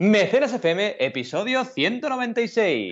Mecenas 0.00 0.54
FM, 0.54 0.96
episodio 0.98 1.62
196. 1.62 2.90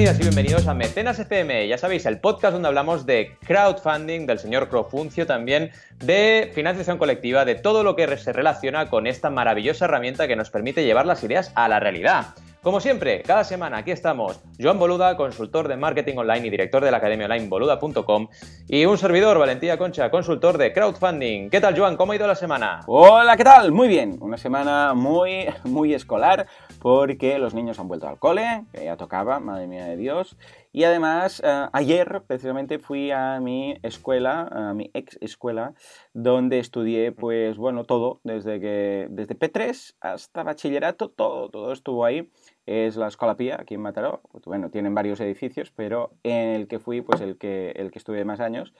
Bienvenidas 0.00 0.20
y 0.20 0.30
bienvenidos 0.30 0.66
a 0.66 0.72
Mecenas 0.72 1.18
FM, 1.18 1.68
ya 1.68 1.76
sabéis, 1.76 2.06
el 2.06 2.20
podcast 2.20 2.54
donde 2.54 2.68
hablamos 2.68 3.04
de 3.04 3.36
crowdfunding, 3.46 4.24
del 4.24 4.38
señor 4.38 4.70
Crofuncio 4.70 5.26
también, 5.26 5.72
de 5.98 6.50
financiación 6.54 6.96
colectiva, 6.96 7.44
de 7.44 7.54
todo 7.54 7.82
lo 7.82 7.96
que 7.96 8.16
se 8.16 8.32
relaciona 8.32 8.88
con 8.88 9.06
esta 9.06 9.28
maravillosa 9.28 9.84
herramienta 9.84 10.26
que 10.26 10.36
nos 10.36 10.48
permite 10.48 10.86
llevar 10.86 11.04
las 11.04 11.22
ideas 11.22 11.52
a 11.54 11.68
la 11.68 11.80
realidad. 11.80 12.28
Como 12.62 12.78
siempre, 12.80 13.22
cada 13.22 13.42
semana 13.42 13.78
aquí 13.78 13.90
estamos 13.90 14.38
Joan 14.60 14.78
Boluda, 14.78 15.16
consultor 15.16 15.66
de 15.66 15.78
marketing 15.78 16.18
online 16.18 16.46
y 16.46 16.50
director 16.50 16.84
de 16.84 16.90
la 16.90 16.98
academia 16.98 17.24
online 17.24 17.48
boluda.com 17.48 18.28
y 18.68 18.84
un 18.84 18.98
servidor, 18.98 19.38
Valentía 19.38 19.78
Concha, 19.78 20.10
consultor 20.10 20.58
de 20.58 20.70
crowdfunding. 20.74 21.48
¿Qué 21.48 21.58
tal, 21.62 21.78
Joan? 21.78 21.96
¿Cómo 21.96 22.12
ha 22.12 22.16
ido 22.16 22.26
la 22.26 22.34
semana? 22.34 22.80
Hola, 22.86 23.38
¿qué 23.38 23.44
tal? 23.44 23.72
Muy 23.72 23.88
bien. 23.88 24.18
Una 24.20 24.36
semana 24.36 24.92
muy, 24.92 25.46
muy 25.64 25.94
escolar 25.94 26.48
porque 26.80 27.38
los 27.38 27.54
niños 27.54 27.78
han 27.78 27.88
vuelto 27.88 28.06
al 28.06 28.18
cole, 28.18 28.66
que 28.74 28.84
ya 28.84 28.98
tocaba, 28.98 29.40
madre 29.40 29.66
mía 29.66 29.86
de 29.86 29.96
Dios. 29.96 30.36
Y 30.72 30.84
además, 30.84 31.42
eh, 31.44 31.66
ayer 31.72 32.22
precisamente 32.26 32.78
fui 32.78 33.10
a 33.10 33.40
mi 33.40 33.76
escuela, 33.82 34.48
a 34.52 34.74
mi 34.74 34.90
ex 34.94 35.18
escuela, 35.20 35.74
donde 36.12 36.58
estudié, 36.58 37.10
pues 37.10 37.56
bueno, 37.56 37.84
todo, 37.84 38.20
desde 38.22 38.60
que 38.60 39.08
desde 39.10 39.36
P3 39.36 39.94
hasta 40.00 40.42
bachillerato, 40.42 41.08
todo, 41.08 41.48
todo 41.48 41.72
estuvo 41.72 42.04
ahí 42.04 42.30
es 42.70 42.96
la 42.96 43.08
Escola 43.08 43.36
Pía, 43.36 43.56
aquí 43.60 43.74
en 43.74 43.80
Mataró. 43.80 44.20
Pues, 44.30 44.44
bueno, 44.44 44.70
tienen 44.70 44.94
varios 44.94 45.20
edificios, 45.20 45.72
pero 45.74 46.12
en 46.22 46.50
el 46.50 46.68
que 46.68 46.78
fui, 46.78 47.00
pues 47.00 47.20
el 47.20 47.36
que, 47.36 47.72
el 47.72 47.90
que 47.90 47.98
estuve 47.98 48.24
más 48.24 48.38
años, 48.38 48.72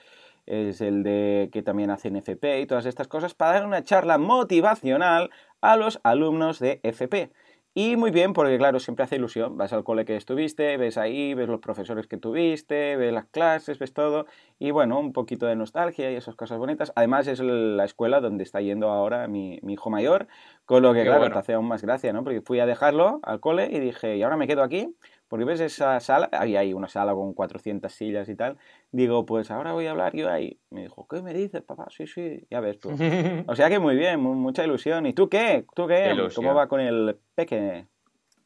es 0.45 0.79
el 0.79 1.03
de 1.03 1.49
que 1.51 1.61
también 1.61 1.91
hacen 1.91 2.15
FP 2.15 2.61
y 2.61 2.65
todas 2.65 2.85
estas 2.85 3.07
cosas, 3.07 3.33
para 3.33 3.53
dar 3.53 3.65
una 3.65 3.83
charla 3.83 4.17
motivacional 4.17 5.29
a 5.59 5.75
los 5.75 5.99
alumnos 6.03 6.59
de 6.59 6.79
FP. 6.83 7.31
Y 7.73 7.95
muy 7.95 8.11
bien, 8.11 8.33
porque 8.33 8.57
claro, 8.57 8.81
siempre 8.81 9.05
hace 9.05 9.15
ilusión. 9.15 9.57
Vas 9.57 9.71
al 9.71 9.85
cole 9.85 10.03
que 10.03 10.17
estuviste, 10.17 10.75
ves 10.75 10.97
ahí, 10.97 11.33
ves 11.33 11.47
los 11.47 11.61
profesores 11.61 12.05
que 12.05 12.17
tuviste, 12.17 12.97
ves 12.97 13.13
las 13.13 13.27
clases, 13.27 13.79
ves 13.79 13.93
todo. 13.93 14.25
Y 14.59 14.71
bueno, 14.71 14.99
un 14.99 15.13
poquito 15.13 15.45
de 15.45 15.55
nostalgia 15.55 16.11
y 16.11 16.15
esas 16.15 16.35
cosas 16.35 16.57
bonitas. 16.57 16.91
Además, 16.95 17.27
es 17.27 17.39
la 17.39 17.85
escuela 17.85 18.19
donde 18.19 18.43
está 18.43 18.59
yendo 18.59 18.89
ahora 18.89 19.29
mi, 19.29 19.59
mi 19.63 19.73
hijo 19.73 19.89
mayor, 19.89 20.27
con 20.65 20.83
lo 20.83 20.93
que, 20.93 21.03
claro, 21.03 21.31
te 21.31 21.39
hace 21.39 21.53
aún 21.53 21.69
más 21.69 21.81
gracia, 21.81 22.11
¿no? 22.11 22.25
Porque 22.25 22.41
fui 22.41 22.59
a 22.59 22.65
dejarlo 22.65 23.21
al 23.23 23.39
cole 23.39 23.69
y 23.71 23.79
dije, 23.79 24.17
y 24.17 24.23
ahora 24.23 24.35
me 24.35 24.47
quedo 24.47 24.63
aquí, 24.63 24.93
porque 25.31 25.45
ves 25.45 25.61
esa 25.61 25.97
sala, 26.01 26.27
había 26.33 26.59
ahí 26.59 26.73
una 26.73 26.89
sala 26.89 27.13
con 27.13 27.33
400 27.33 27.89
sillas 27.89 28.27
y 28.27 28.35
tal. 28.35 28.57
Digo, 28.91 29.25
pues 29.25 29.49
ahora 29.49 29.71
voy 29.71 29.87
a 29.87 29.91
hablar 29.91 30.13
yo 30.13 30.29
ahí. 30.29 30.59
Me 30.71 30.81
dijo, 30.81 31.07
¿qué 31.09 31.21
me 31.21 31.33
dices, 31.33 31.61
papá? 31.61 31.87
Sí, 31.89 32.05
sí, 32.05 32.45
ya 32.49 32.59
ves 32.59 32.81
tú. 32.81 32.89
o 33.47 33.55
sea 33.55 33.69
que 33.69 33.79
muy 33.79 33.95
bien, 33.95 34.19
mucha 34.19 34.65
ilusión. 34.65 35.05
¿Y 35.05 35.13
tú 35.13 35.29
qué? 35.29 35.63
¿Tú 35.73 35.87
qué? 35.87 36.13
¿Cómo 36.35 36.53
va 36.53 36.67
con 36.67 36.81
el 36.81 37.17
peque? 37.33 37.85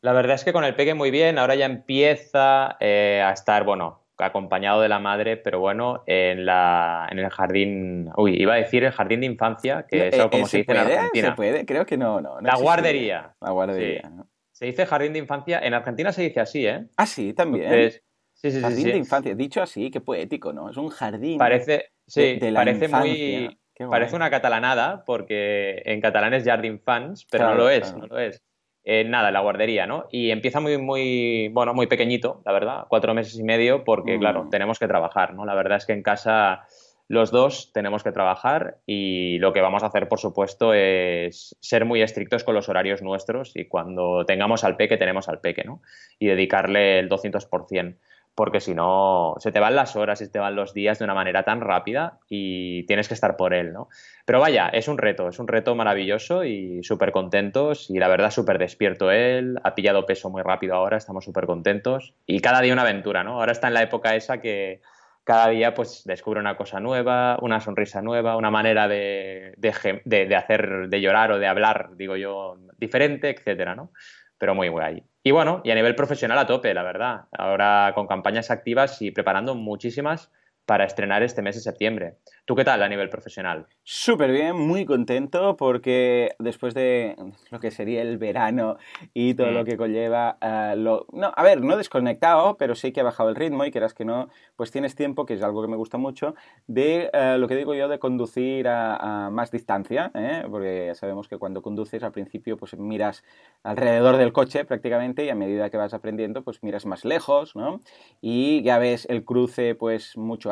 La 0.01 0.13
verdad 0.13 0.35
es 0.35 0.43
que 0.43 0.53
con 0.53 0.63
el 0.63 0.75
peque 0.75 0.93
muy 0.93 1.09
bien. 1.09 1.39
Ahora 1.39 1.55
ya 1.55 1.65
empieza 1.65 2.77
eh, 2.79 3.19
a 3.25 3.31
estar, 3.31 3.63
bueno, 3.63 4.03
acompañado 4.19 4.79
de 4.81 4.89
la 4.89 4.99
madre, 4.99 5.37
pero 5.37 5.59
bueno, 5.59 6.03
en, 6.05 6.45
la, 6.45 7.07
en 7.09 7.17
el 7.17 7.31
jardín, 7.31 8.11
uy, 8.15 8.39
iba 8.39 8.53
a 8.53 8.57
decir 8.57 8.83
el 8.83 8.91
jardín 8.91 9.21
de 9.21 9.25
infancia, 9.25 9.87
que 9.89 10.09
es 10.09 10.19
eh, 10.19 10.27
como 10.31 10.45
se, 10.45 10.57
dice 10.57 10.71
en 10.71 10.77
Argentina. 10.77 11.29
¿Se 11.29 11.35
puede? 11.35 11.65
Creo 11.65 11.83
que 11.87 11.97
no, 11.97 12.21
no. 12.21 12.39
la 12.41 12.55
guardería. 12.57 13.33
La 13.41 13.49
guardería. 13.49 14.11
Se 14.55 14.65
dice 14.65 14.85
jardín 14.85 15.11
de 15.11 15.19
infancia. 15.19 15.59
En 15.59 15.73
Argentina 15.73 16.13
se 16.13 16.21
dice 16.21 16.39
así, 16.39 16.65
¿eh? 16.65 16.85
Ah, 16.95 17.05
sí, 17.05 17.33
también. 17.33 17.91
sí, 18.33 18.51
sí, 18.51 18.61
jardín 18.61 18.85
de 18.85 18.97
infancia. 18.97 19.35
Dicho 19.35 19.61
así, 19.61 19.91
qué 19.91 19.99
poético, 19.99 20.53
¿no? 20.53 20.69
Es 20.69 20.77
un 20.77 20.87
jardín. 20.87 21.37
Parece, 21.37 21.91
sí, 22.07 22.37
de, 22.39 22.51
la 22.51 22.61
parece 22.61 22.87
muy. 22.87 23.59
Parece 23.89 24.15
una 24.15 24.29
catalanada, 24.29 25.03
porque 25.05 25.81
en 25.83 25.99
catalán 25.99 26.33
es 26.33 26.45
jardín 26.45 26.79
fans, 26.79 27.27
pero 27.29 27.49
no 27.49 27.55
lo 27.55 27.69
es, 27.69 27.93
no 27.97 28.07
lo 28.07 28.17
es. 28.17 28.41
Eh, 28.85 29.03
nada, 29.03 29.29
la 29.29 29.41
guardería, 29.41 29.87
¿no? 29.87 30.05
Y 30.09 30.31
empieza 30.31 30.61
muy, 30.61 30.77
muy, 30.77 31.49
bueno, 31.49 31.73
muy 31.73 31.87
pequeñito, 31.87 32.41
la 32.45 32.53
verdad, 32.53 32.85
cuatro 32.87 33.13
meses 33.13 33.37
y 33.37 33.43
medio, 33.43 33.83
porque, 33.83 34.17
claro, 34.17 34.45
mm. 34.45 34.49
tenemos 34.51 34.79
que 34.79 34.87
trabajar, 34.87 35.33
¿no? 35.33 35.43
La 35.43 35.55
verdad 35.55 35.79
es 35.79 35.85
que 35.85 35.91
en 35.91 36.01
casa 36.01 36.65
los 37.07 37.31
dos 37.31 37.71
tenemos 37.73 38.03
que 38.03 38.11
trabajar 38.11 38.77
y 38.85 39.37
lo 39.39 39.53
que 39.53 39.61
vamos 39.61 39.83
a 39.83 39.87
hacer, 39.87 40.07
por 40.07 40.19
supuesto, 40.19 40.73
es 40.73 41.55
ser 41.59 41.85
muy 41.85 42.01
estrictos 42.01 42.43
con 42.43 42.55
los 42.55 42.67
horarios 42.67 43.01
nuestros 43.01 43.55
y 43.55 43.65
cuando 43.65 44.25
tengamos 44.25 44.63
al 44.63 44.75
peque, 44.75 44.97
tenemos 44.97 45.29
al 45.29 45.39
peque, 45.39 45.63
¿no? 45.63 45.81
Y 46.17 46.27
dedicarle 46.27 46.99
el 46.99 47.09
200%, 47.09 47.97
porque 48.33 48.59
si 48.59 48.73
no, 48.73 49.35
se 49.37 49.51
te 49.51 49.59
van 49.59 49.75
las 49.75 49.95
horas 49.95 50.19
y 50.19 50.25
se 50.25 50.31
te 50.31 50.39
van 50.39 50.55
los 50.55 50.73
días 50.73 50.97
de 50.97 51.05
una 51.05 51.13
manera 51.13 51.43
tan 51.43 51.61
rápida 51.61 52.17
y 52.27 52.87
tienes 52.87 53.07
que 53.07 53.13
estar 53.13 53.37
por 53.37 53.53
él, 53.53 53.71
¿no? 53.71 53.87
Pero 54.25 54.39
vaya, 54.39 54.67
es 54.69 54.87
un 54.87 54.97
reto, 54.97 55.29
es 55.29 55.37
un 55.37 55.47
reto 55.47 55.75
maravilloso 55.75 56.43
y 56.43 56.83
súper 56.83 57.11
contentos 57.11 57.87
y 57.91 57.99
la 57.99 58.07
verdad 58.07 58.31
súper 58.31 58.57
despierto 58.57 59.11
él, 59.11 59.59
ha 59.63 59.75
pillado 59.75 60.07
peso 60.07 60.31
muy 60.31 60.41
rápido 60.41 60.73
ahora, 60.73 60.97
estamos 60.97 61.23
súper 61.23 61.45
contentos 61.45 62.15
y 62.25 62.39
cada 62.39 62.61
día 62.61 62.73
una 62.73 62.81
aventura, 62.81 63.23
¿no? 63.23 63.39
Ahora 63.39 63.51
está 63.51 63.67
en 63.67 63.75
la 63.75 63.83
época 63.83 64.15
esa 64.15 64.41
que 64.41 64.81
cada 65.25 65.49
día 65.49 65.73
pues 65.73 66.03
descubre 66.05 66.39
una 66.39 66.55
cosa 66.55 66.79
nueva, 66.79 67.37
una 67.41 67.59
sonrisa 67.59 68.01
nueva, 68.01 68.37
una 68.37 68.51
manera 68.51 68.87
de, 68.87 69.55
de, 69.57 70.35
hacer, 70.35 70.87
de 70.87 71.01
llorar 71.01 71.31
o 71.31 71.39
de 71.39 71.47
hablar, 71.47 71.89
digo 71.97 72.15
yo, 72.15 72.57
diferente, 72.77 73.31
etcétera, 73.31 73.75
¿no? 73.75 73.91
Pero 74.37 74.53
muy 74.53 74.69
guay. 74.69 75.03
Y 75.23 75.31
bueno, 75.31 75.61
y 75.63 75.71
a 75.71 75.75
nivel 75.75 75.95
profesional 75.95 76.37
a 76.37 76.45
tope, 76.45 76.73
la 76.75 76.83
verdad. 76.83 77.21
Ahora 77.31 77.91
con 77.95 78.05
campañas 78.05 78.51
activas 78.51 79.01
y 79.01 79.09
preparando 79.09 79.55
muchísimas 79.55 80.31
para 80.65 80.85
estrenar 80.85 81.23
este 81.23 81.41
mes 81.41 81.55
de 81.55 81.61
septiembre. 81.61 82.15
¿Tú 82.45 82.55
qué 82.55 82.63
tal 82.63 82.81
a 82.83 82.89
nivel 82.89 83.09
profesional? 83.09 83.67
Súper 83.83 84.31
bien, 84.31 84.55
muy 84.55 84.85
contento 84.85 85.55
porque 85.57 86.35
después 86.39 86.73
de 86.73 87.15
lo 87.51 87.59
que 87.59 87.71
sería 87.71 88.01
el 88.01 88.17
verano 88.17 88.77
y 89.13 89.33
todo 89.33 89.51
lo 89.51 89.61
mm. 89.61 89.65
que 89.65 89.77
conlleva, 89.77 90.37
uh, 90.41 90.75
lo, 90.77 91.07
no, 91.11 91.31
a 91.35 91.43
ver, 91.43 91.61
no 91.61 91.77
desconectado, 91.77 92.57
pero 92.57 92.75
sí 92.75 92.91
que 92.91 93.01
ha 93.01 93.03
bajado 93.03 93.29
el 93.29 93.35
ritmo 93.35 93.65
y 93.65 93.71
quieras 93.71 93.93
que 93.93 94.05
no, 94.05 94.29
pues 94.55 94.71
tienes 94.71 94.95
tiempo, 94.95 95.25
que 95.25 95.35
es 95.35 95.43
algo 95.43 95.61
que 95.61 95.67
me 95.67 95.77
gusta 95.77 95.97
mucho, 95.97 96.35
de 96.67 97.09
uh, 97.13 97.39
lo 97.39 97.47
que 97.47 97.55
digo 97.55 97.73
yo 97.73 97.87
de 97.87 97.99
conducir 97.99 98.67
a, 98.67 99.25
a 99.25 99.29
más 99.29 99.51
distancia, 99.51 100.11
¿eh? 100.13 100.43
porque 100.49 100.87
ya 100.87 100.95
sabemos 100.95 101.27
que 101.27 101.37
cuando 101.37 101.61
conduces 101.61 102.03
al 102.03 102.11
principio 102.11 102.57
pues 102.57 102.77
miras 102.77 103.23
alrededor 103.63 104.17
del 104.17 104.33
coche 104.33 104.65
prácticamente 104.65 105.25
y 105.25 105.29
a 105.29 105.35
medida 105.35 105.69
que 105.69 105.77
vas 105.77 105.93
aprendiendo 105.93 106.43
pues 106.43 106.63
miras 106.63 106.85
más 106.85 107.05
lejos, 107.05 107.55
¿no? 107.55 107.81
Y 108.21 108.61
ya 108.63 108.77
ves 108.79 109.05
el 109.09 109.23
cruce 109.23 109.75
pues 109.75 110.17
mucho 110.17 110.51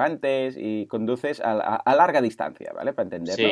y 0.57 0.87
conduces 0.87 1.41
a, 1.43 1.95
larga 1.95 2.21
distancia, 2.21 2.71
¿vale? 2.73 2.93
Para 2.93 3.05
entenderlo. 3.05 3.49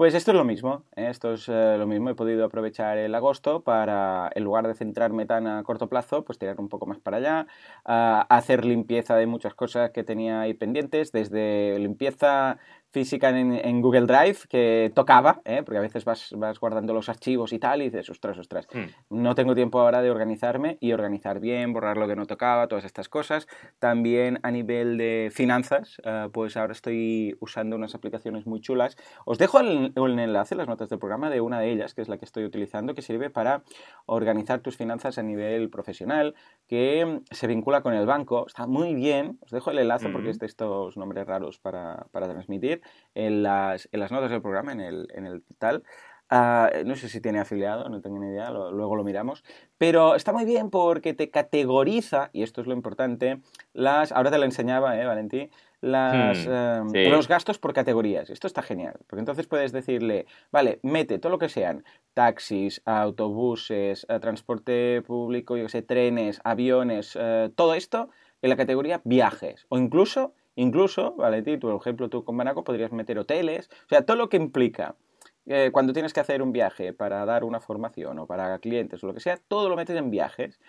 Pues 0.00 0.14
esto 0.14 0.30
es 0.30 0.36
lo 0.38 0.46
mismo, 0.46 0.84
¿eh? 0.96 1.08
esto 1.10 1.34
es 1.34 1.46
eh, 1.50 1.76
lo 1.76 1.86
mismo. 1.86 2.08
He 2.08 2.14
podido 2.14 2.46
aprovechar 2.46 2.96
el 2.96 3.14
agosto 3.14 3.60
para, 3.60 4.30
en 4.34 4.44
lugar 4.44 4.66
de 4.66 4.72
centrarme 4.72 5.26
tan 5.26 5.46
a 5.46 5.62
corto 5.62 5.90
plazo, 5.90 6.24
pues 6.24 6.38
tirar 6.38 6.58
un 6.58 6.70
poco 6.70 6.86
más 6.86 6.98
para 6.98 7.18
allá, 7.18 7.46
hacer 7.84 8.64
limpieza 8.64 9.16
de 9.16 9.26
muchas 9.26 9.52
cosas 9.52 9.90
que 9.90 10.02
tenía 10.02 10.40
ahí 10.40 10.54
pendientes, 10.54 11.12
desde 11.12 11.78
limpieza 11.78 12.56
física 12.90 13.30
en, 13.30 13.80
Google 13.80 14.06
Drive 14.06 14.38
que 14.48 14.90
tocaba, 14.94 15.40
¿eh? 15.44 15.62
porque 15.64 15.78
a 15.78 15.82
veces 15.82 16.04
vas, 16.04 16.32
vas, 16.36 16.58
guardando 16.58 16.92
los 16.92 17.08
archivos 17.08 17.52
y 17.52 17.58
tal 17.58 17.82
y 17.82 17.84
dices, 17.84 18.10
ostras, 18.10 18.36
ostras, 18.38 18.66
hmm. 18.72 19.16
no 19.22 19.34
tengo 19.34 19.54
tiempo 19.54 19.80
ahora 19.80 20.02
de 20.02 20.10
organizarme 20.10 20.76
y 20.80 20.92
organizar 20.92 21.40
bien, 21.40 21.72
borrar 21.72 21.96
lo 21.96 22.08
que 22.08 22.16
no 22.16 22.26
tocaba, 22.26 22.66
todas 22.66 22.84
estas 22.84 23.08
cosas. 23.08 23.46
También 23.78 24.40
a 24.42 24.50
nivel 24.50 24.98
de 24.98 25.30
finanzas, 25.32 26.00
eh, 26.04 26.28
pues 26.32 26.56
ahora 26.56 26.72
estoy 26.72 27.36
usando 27.40 27.76
unas 27.76 27.94
aplicaciones 27.94 28.46
muy 28.46 28.60
chulas. 28.60 28.96
Os 29.24 29.38
dejo 29.38 29.60
el, 29.60 29.92
el 29.94 30.18
enlace, 30.18 30.54
las 30.54 30.68
notas 30.68 30.88
del 30.88 30.98
programa, 30.98 31.30
de 31.30 31.40
una 31.40 31.60
de 31.60 31.70
ellas, 31.70 31.94
que 31.94 32.02
es 32.02 32.08
la 32.08 32.18
que 32.18 32.24
estoy 32.24 32.44
utilizando, 32.44 32.94
que 32.94 33.02
sirve 33.02 33.30
para 33.30 33.62
organizar 34.06 34.60
tus 34.60 34.76
finanzas 34.76 35.18
a 35.18 35.22
nivel 35.22 35.70
profesional, 35.70 36.34
que 36.70 37.20
se 37.32 37.48
vincula 37.48 37.82
con 37.82 37.94
el 37.94 38.06
banco. 38.06 38.46
Está 38.46 38.68
muy 38.68 38.94
bien, 38.94 39.38
os 39.40 39.50
dejo 39.50 39.72
el 39.72 39.80
enlace 39.80 40.08
porque 40.08 40.30
es 40.30 40.38
de 40.38 40.46
estos 40.46 40.96
nombres 40.96 41.26
raros 41.26 41.58
para, 41.58 42.06
para 42.12 42.28
transmitir 42.28 42.80
en 43.16 43.42
las, 43.42 43.88
en 43.90 43.98
las 43.98 44.12
notas 44.12 44.30
del 44.30 44.40
programa, 44.40 44.70
en 44.70 44.80
el, 44.80 45.08
en 45.12 45.26
el 45.26 45.42
tal. 45.58 45.82
Ah, 46.28 46.70
no 46.86 46.94
sé 46.94 47.08
si 47.08 47.20
tiene 47.20 47.40
afiliado, 47.40 47.88
no 47.88 48.00
tengo 48.00 48.20
ni 48.20 48.28
idea, 48.28 48.50
luego 48.50 48.94
lo 48.94 49.02
miramos. 49.02 49.42
Pero 49.78 50.14
está 50.14 50.32
muy 50.32 50.44
bien 50.44 50.70
porque 50.70 51.12
te 51.12 51.28
categoriza, 51.28 52.30
y 52.32 52.44
esto 52.44 52.60
es 52.60 52.68
lo 52.68 52.72
importante, 52.72 53.40
las. 53.72 54.12
Ahora 54.12 54.30
te 54.30 54.38
lo 54.38 54.44
enseñaba, 54.44 54.96
¿eh, 54.96 55.04
Valentí? 55.04 55.50
Las, 55.80 56.46
hmm, 56.46 56.94
em, 56.94 57.10
los 57.10 57.26
gastos 57.26 57.58
por 57.58 57.72
categorías. 57.72 58.28
Esto 58.28 58.46
está 58.46 58.62
genial, 58.62 58.96
porque 59.06 59.20
entonces 59.20 59.46
puedes 59.46 59.72
decirle, 59.72 60.26
vale, 60.52 60.78
mete 60.82 61.18
todo 61.18 61.32
lo 61.32 61.38
que 61.38 61.48
sean 61.48 61.84
taxis, 62.12 62.82
autobuses, 62.84 64.06
eh, 64.08 64.20
transporte 64.20 65.02
público, 65.02 65.56
yo 65.56 65.68
sé, 65.68 65.82
trenes, 65.82 66.40
aviones, 66.44 67.16
eh, 67.18 67.50
todo 67.54 67.74
esto 67.74 68.10
en 68.42 68.50
la 68.50 68.56
categoría 68.56 69.00
viajes 69.04 69.66
o 69.68 69.78
incluso, 69.78 70.34
incluso, 70.54 71.14
Valentín, 71.16 71.60
tu 71.60 71.74
ejemplo 71.74 72.08
tú 72.08 72.24
con 72.24 72.36
Banaco 72.36 72.64
podrías 72.64 72.92
meter 72.92 73.18
hoteles, 73.18 73.70
o 73.86 73.88
sea, 73.88 74.02
todo 74.02 74.16
lo 74.16 74.28
que 74.28 74.36
implica 74.36 74.96
eh, 75.46 75.70
cuando 75.72 75.92
tienes 75.92 76.12
que 76.12 76.20
hacer 76.20 76.42
un 76.42 76.52
viaje 76.52 76.92
para 76.92 77.24
dar 77.24 77.44
una 77.44 77.60
formación 77.60 78.18
o 78.18 78.26
para 78.26 78.58
clientes 78.58 79.02
o 79.02 79.06
lo 79.06 79.14
que 79.14 79.20
sea, 79.20 79.38
todo 79.48 79.68
lo 79.68 79.76
metes 79.76 79.96
en 79.96 80.10
viajes. 80.10 80.60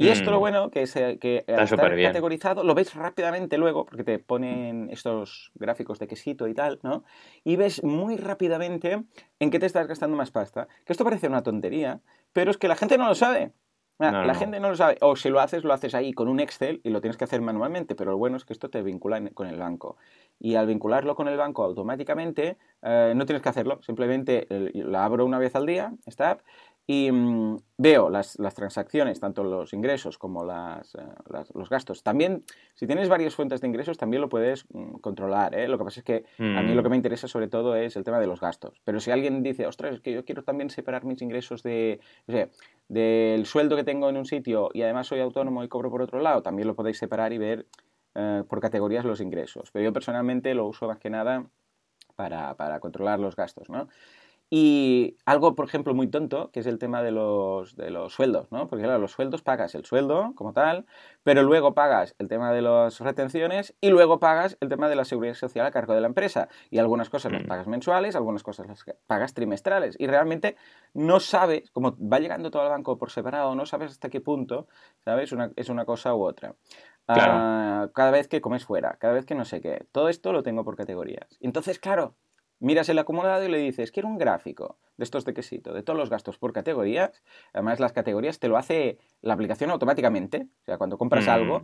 Y 0.00 0.08
esto 0.08 0.30
lo 0.30 0.38
mm. 0.38 0.40
bueno 0.40 0.70
que 0.70 0.82
es 0.82 0.94
que 0.94 1.44
al 1.46 1.64
estar 1.64 2.02
categorizado 2.02 2.64
lo 2.64 2.74
ves 2.74 2.94
rápidamente 2.94 3.58
luego, 3.58 3.84
porque 3.84 4.02
te 4.02 4.18
ponen 4.18 4.88
estos 4.90 5.52
gráficos 5.56 5.98
de 5.98 6.08
quesito 6.08 6.48
y 6.48 6.54
tal, 6.54 6.80
¿no? 6.82 7.04
Y 7.44 7.56
ves 7.56 7.84
muy 7.84 8.16
rápidamente 8.16 9.04
en 9.38 9.50
qué 9.50 9.58
te 9.58 9.66
estás 9.66 9.86
gastando 9.86 10.16
más 10.16 10.30
pasta. 10.30 10.68
Que 10.86 10.94
esto 10.94 11.04
parece 11.04 11.26
una 11.26 11.42
tontería, 11.42 12.00
pero 12.32 12.50
es 12.50 12.56
que 12.56 12.66
la 12.66 12.76
gente 12.76 12.96
no 12.96 13.08
lo 13.08 13.14
sabe. 13.14 13.52
la 13.98 14.34
gente 14.34 14.58
no 14.58 14.70
lo 14.70 14.76
sabe. 14.76 14.96
O 15.02 15.16
si 15.16 15.28
lo 15.28 15.38
haces, 15.38 15.64
lo 15.64 15.74
haces 15.74 15.94
ahí 15.94 16.14
con 16.14 16.28
un 16.28 16.40
Excel 16.40 16.80
y 16.82 16.88
lo 16.88 17.02
tienes 17.02 17.18
que 17.18 17.24
hacer 17.24 17.42
manualmente, 17.42 17.94
pero 17.94 18.12
lo 18.12 18.16
bueno 18.16 18.38
es 18.38 18.46
que 18.46 18.54
esto 18.54 18.70
te 18.70 18.80
vincula 18.80 19.22
con 19.34 19.48
el 19.48 19.58
banco. 19.58 19.98
Y 20.38 20.54
al 20.54 20.66
vincularlo 20.66 21.14
con 21.14 21.28
el 21.28 21.36
banco 21.36 21.62
automáticamente, 21.62 22.56
eh, 22.80 23.12
no 23.14 23.26
tienes 23.26 23.42
que 23.42 23.50
hacerlo, 23.50 23.82
simplemente 23.82 24.46
la 24.72 25.04
abro 25.04 25.26
una 25.26 25.38
vez 25.38 25.54
al 25.54 25.66
día, 25.66 25.92
esta 26.06 26.30
app, 26.30 26.40
y 26.92 27.12
mm, 27.12 27.56
veo 27.78 28.10
las, 28.10 28.36
transacciones, 28.56 29.20
tanto 29.20 29.44
los 29.44 29.72
ingresos 29.72 30.18
como 30.18 30.42
eh, 30.44 30.82
los 31.54 31.68
gastos. 31.68 32.02
También, 32.02 32.42
si 32.74 32.88
tienes 32.88 33.08
varias 33.08 33.36
fuentes 33.36 33.60
de 33.60 33.68
ingresos, 33.68 33.96
también 33.96 34.20
lo 34.20 34.28
puedes 34.28 34.64
mm, 34.72 34.94
controlar. 34.96 35.54
¿eh? 35.54 35.68
Lo 35.68 35.78
que 35.78 35.84
pasa 35.84 36.00
es 36.00 36.04
que 36.04 36.24
a 36.40 36.62
mí 36.62 36.74
lo 36.74 36.82
que 36.82 36.88
me 36.88 36.96
mm. 36.96 36.98
interesa 36.98 37.28
sobre 37.28 37.46
todo 37.46 37.76
es 37.76 37.94
el 37.94 38.02
tema 38.02 38.18
de 38.18 38.26
los 38.26 38.40
gastos. 38.40 38.80
Pero 38.82 38.98
si 38.98 39.12
alguien 39.12 39.40
dice, 39.44 39.68
ostras, 39.68 39.94
es 39.94 40.00
que 40.00 40.12
yo 40.12 40.24
quiero 40.24 40.42
también 40.42 40.68
separar 40.68 41.04
mis 41.04 41.22
ingresos 41.22 41.62
de, 41.62 42.00
del 42.88 43.46
sueldo 43.46 43.76
que 43.76 43.84
tengo 43.84 44.08
en 44.08 44.16
un 44.16 44.24
sitio 44.24 44.70
y 44.74 44.82
además 44.82 45.06
soy 45.06 45.20
autónomo 45.20 45.62
y 45.62 45.68
cobro 45.68 45.92
por 45.92 46.02
otro 46.02 46.18
lado, 46.18 46.42
también 46.42 46.66
lo 46.66 46.74
podéis 46.74 46.98
separar 46.98 47.32
y 47.32 47.38
ver 47.38 47.66
eh, 48.16 48.42
por 48.48 48.60
categorías 48.60 49.04
los 49.04 49.20
ingresos. 49.20 49.70
Pero 49.70 49.84
yo 49.84 49.92
personalmente 49.92 50.54
lo 50.54 50.66
uso 50.66 50.88
más 50.88 50.98
que 50.98 51.08
nada 51.08 51.46
para, 52.16 52.56
para 52.56 52.80
controlar 52.80 53.20
los 53.20 53.36
gastos, 53.36 53.70
¿no? 53.70 53.86
Y 54.52 55.16
algo, 55.26 55.54
por 55.54 55.64
ejemplo, 55.66 55.94
muy 55.94 56.08
tonto, 56.08 56.50
que 56.50 56.58
es 56.58 56.66
el 56.66 56.80
tema 56.80 57.04
de 57.04 57.12
los, 57.12 57.76
de 57.76 57.90
los 57.90 58.12
sueldos, 58.12 58.50
¿no? 58.50 58.66
Porque 58.66 58.82
claro, 58.82 58.98
los 58.98 59.12
sueldos 59.12 59.42
pagas 59.42 59.76
el 59.76 59.84
sueldo 59.84 60.32
como 60.34 60.52
tal, 60.52 60.86
pero 61.22 61.44
luego 61.44 61.72
pagas 61.72 62.16
el 62.18 62.26
tema 62.26 62.52
de 62.52 62.60
las 62.60 62.98
retenciones 62.98 63.76
y 63.80 63.90
luego 63.90 64.18
pagas 64.18 64.56
el 64.60 64.68
tema 64.68 64.88
de 64.88 64.96
la 64.96 65.04
seguridad 65.04 65.34
social 65.34 65.66
a 65.66 65.70
cargo 65.70 65.94
de 65.94 66.00
la 66.00 66.08
empresa. 66.08 66.48
Y 66.68 66.78
algunas 66.78 67.08
cosas 67.08 67.30
las 67.30 67.44
mm. 67.44 67.46
pagas 67.46 67.68
mensuales, 67.68 68.16
algunas 68.16 68.42
cosas 68.42 68.66
las 68.66 68.84
pagas 69.06 69.34
trimestrales. 69.34 69.94
Y 70.00 70.08
realmente 70.08 70.56
no 70.94 71.20
sabes, 71.20 71.70
como 71.70 71.96
va 72.00 72.18
llegando 72.18 72.50
todo 72.50 72.62
al 72.62 72.70
banco 72.70 72.98
por 72.98 73.12
separado, 73.12 73.54
no 73.54 73.66
sabes 73.66 73.92
hasta 73.92 74.08
qué 74.10 74.20
punto, 74.20 74.66
¿sabes? 75.04 75.30
Una, 75.30 75.52
es 75.54 75.68
una 75.68 75.84
cosa 75.84 76.12
u 76.12 76.24
otra. 76.24 76.56
Ah, 77.06 77.88
cada 77.94 78.10
vez 78.10 78.28
que 78.28 78.40
comes 78.40 78.64
fuera, 78.64 78.96
cada 78.98 79.14
vez 79.14 79.24
que 79.26 79.34
no 79.34 79.44
sé 79.44 79.60
qué. 79.60 79.86
Todo 79.92 80.08
esto 80.08 80.32
lo 80.32 80.42
tengo 80.42 80.64
por 80.64 80.76
categorías. 80.76 81.38
Entonces, 81.40 81.78
claro, 81.78 82.14
miras 82.60 82.88
el 82.88 82.98
acumulado 82.98 83.44
y 83.44 83.48
le 83.48 83.58
dices, 83.58 83.90
quiero 83.90 84.08
un 84.08 84.18
gráfico 84.18 84.78
de 84.96 85.04
estos 85.04 85.24
de 85.24 85.34
quesito, 85.34 85.72
de 85.72 85.82
todos 85.82 85.98
los 85.98 86.10
gastos 86.10 86.38
por 86.38 86.52
categorías. 86.52 87.22
Además, 87.52 87.80
las 87.80 87.92
categorías 87.92 88.38
te 88.38 88.48
lo 88.48 88.56
hace 88.56 88.98
la 89.22 89.34
aplicación 89.34 89.70
automáticamente. 89.70 90.46
O 90.62 90.64
sea, 90.66 90.78
cuando 90.78 90.98
compras 90.98 91.26
mm. 91.26 91.30
algo, 91.30 91.62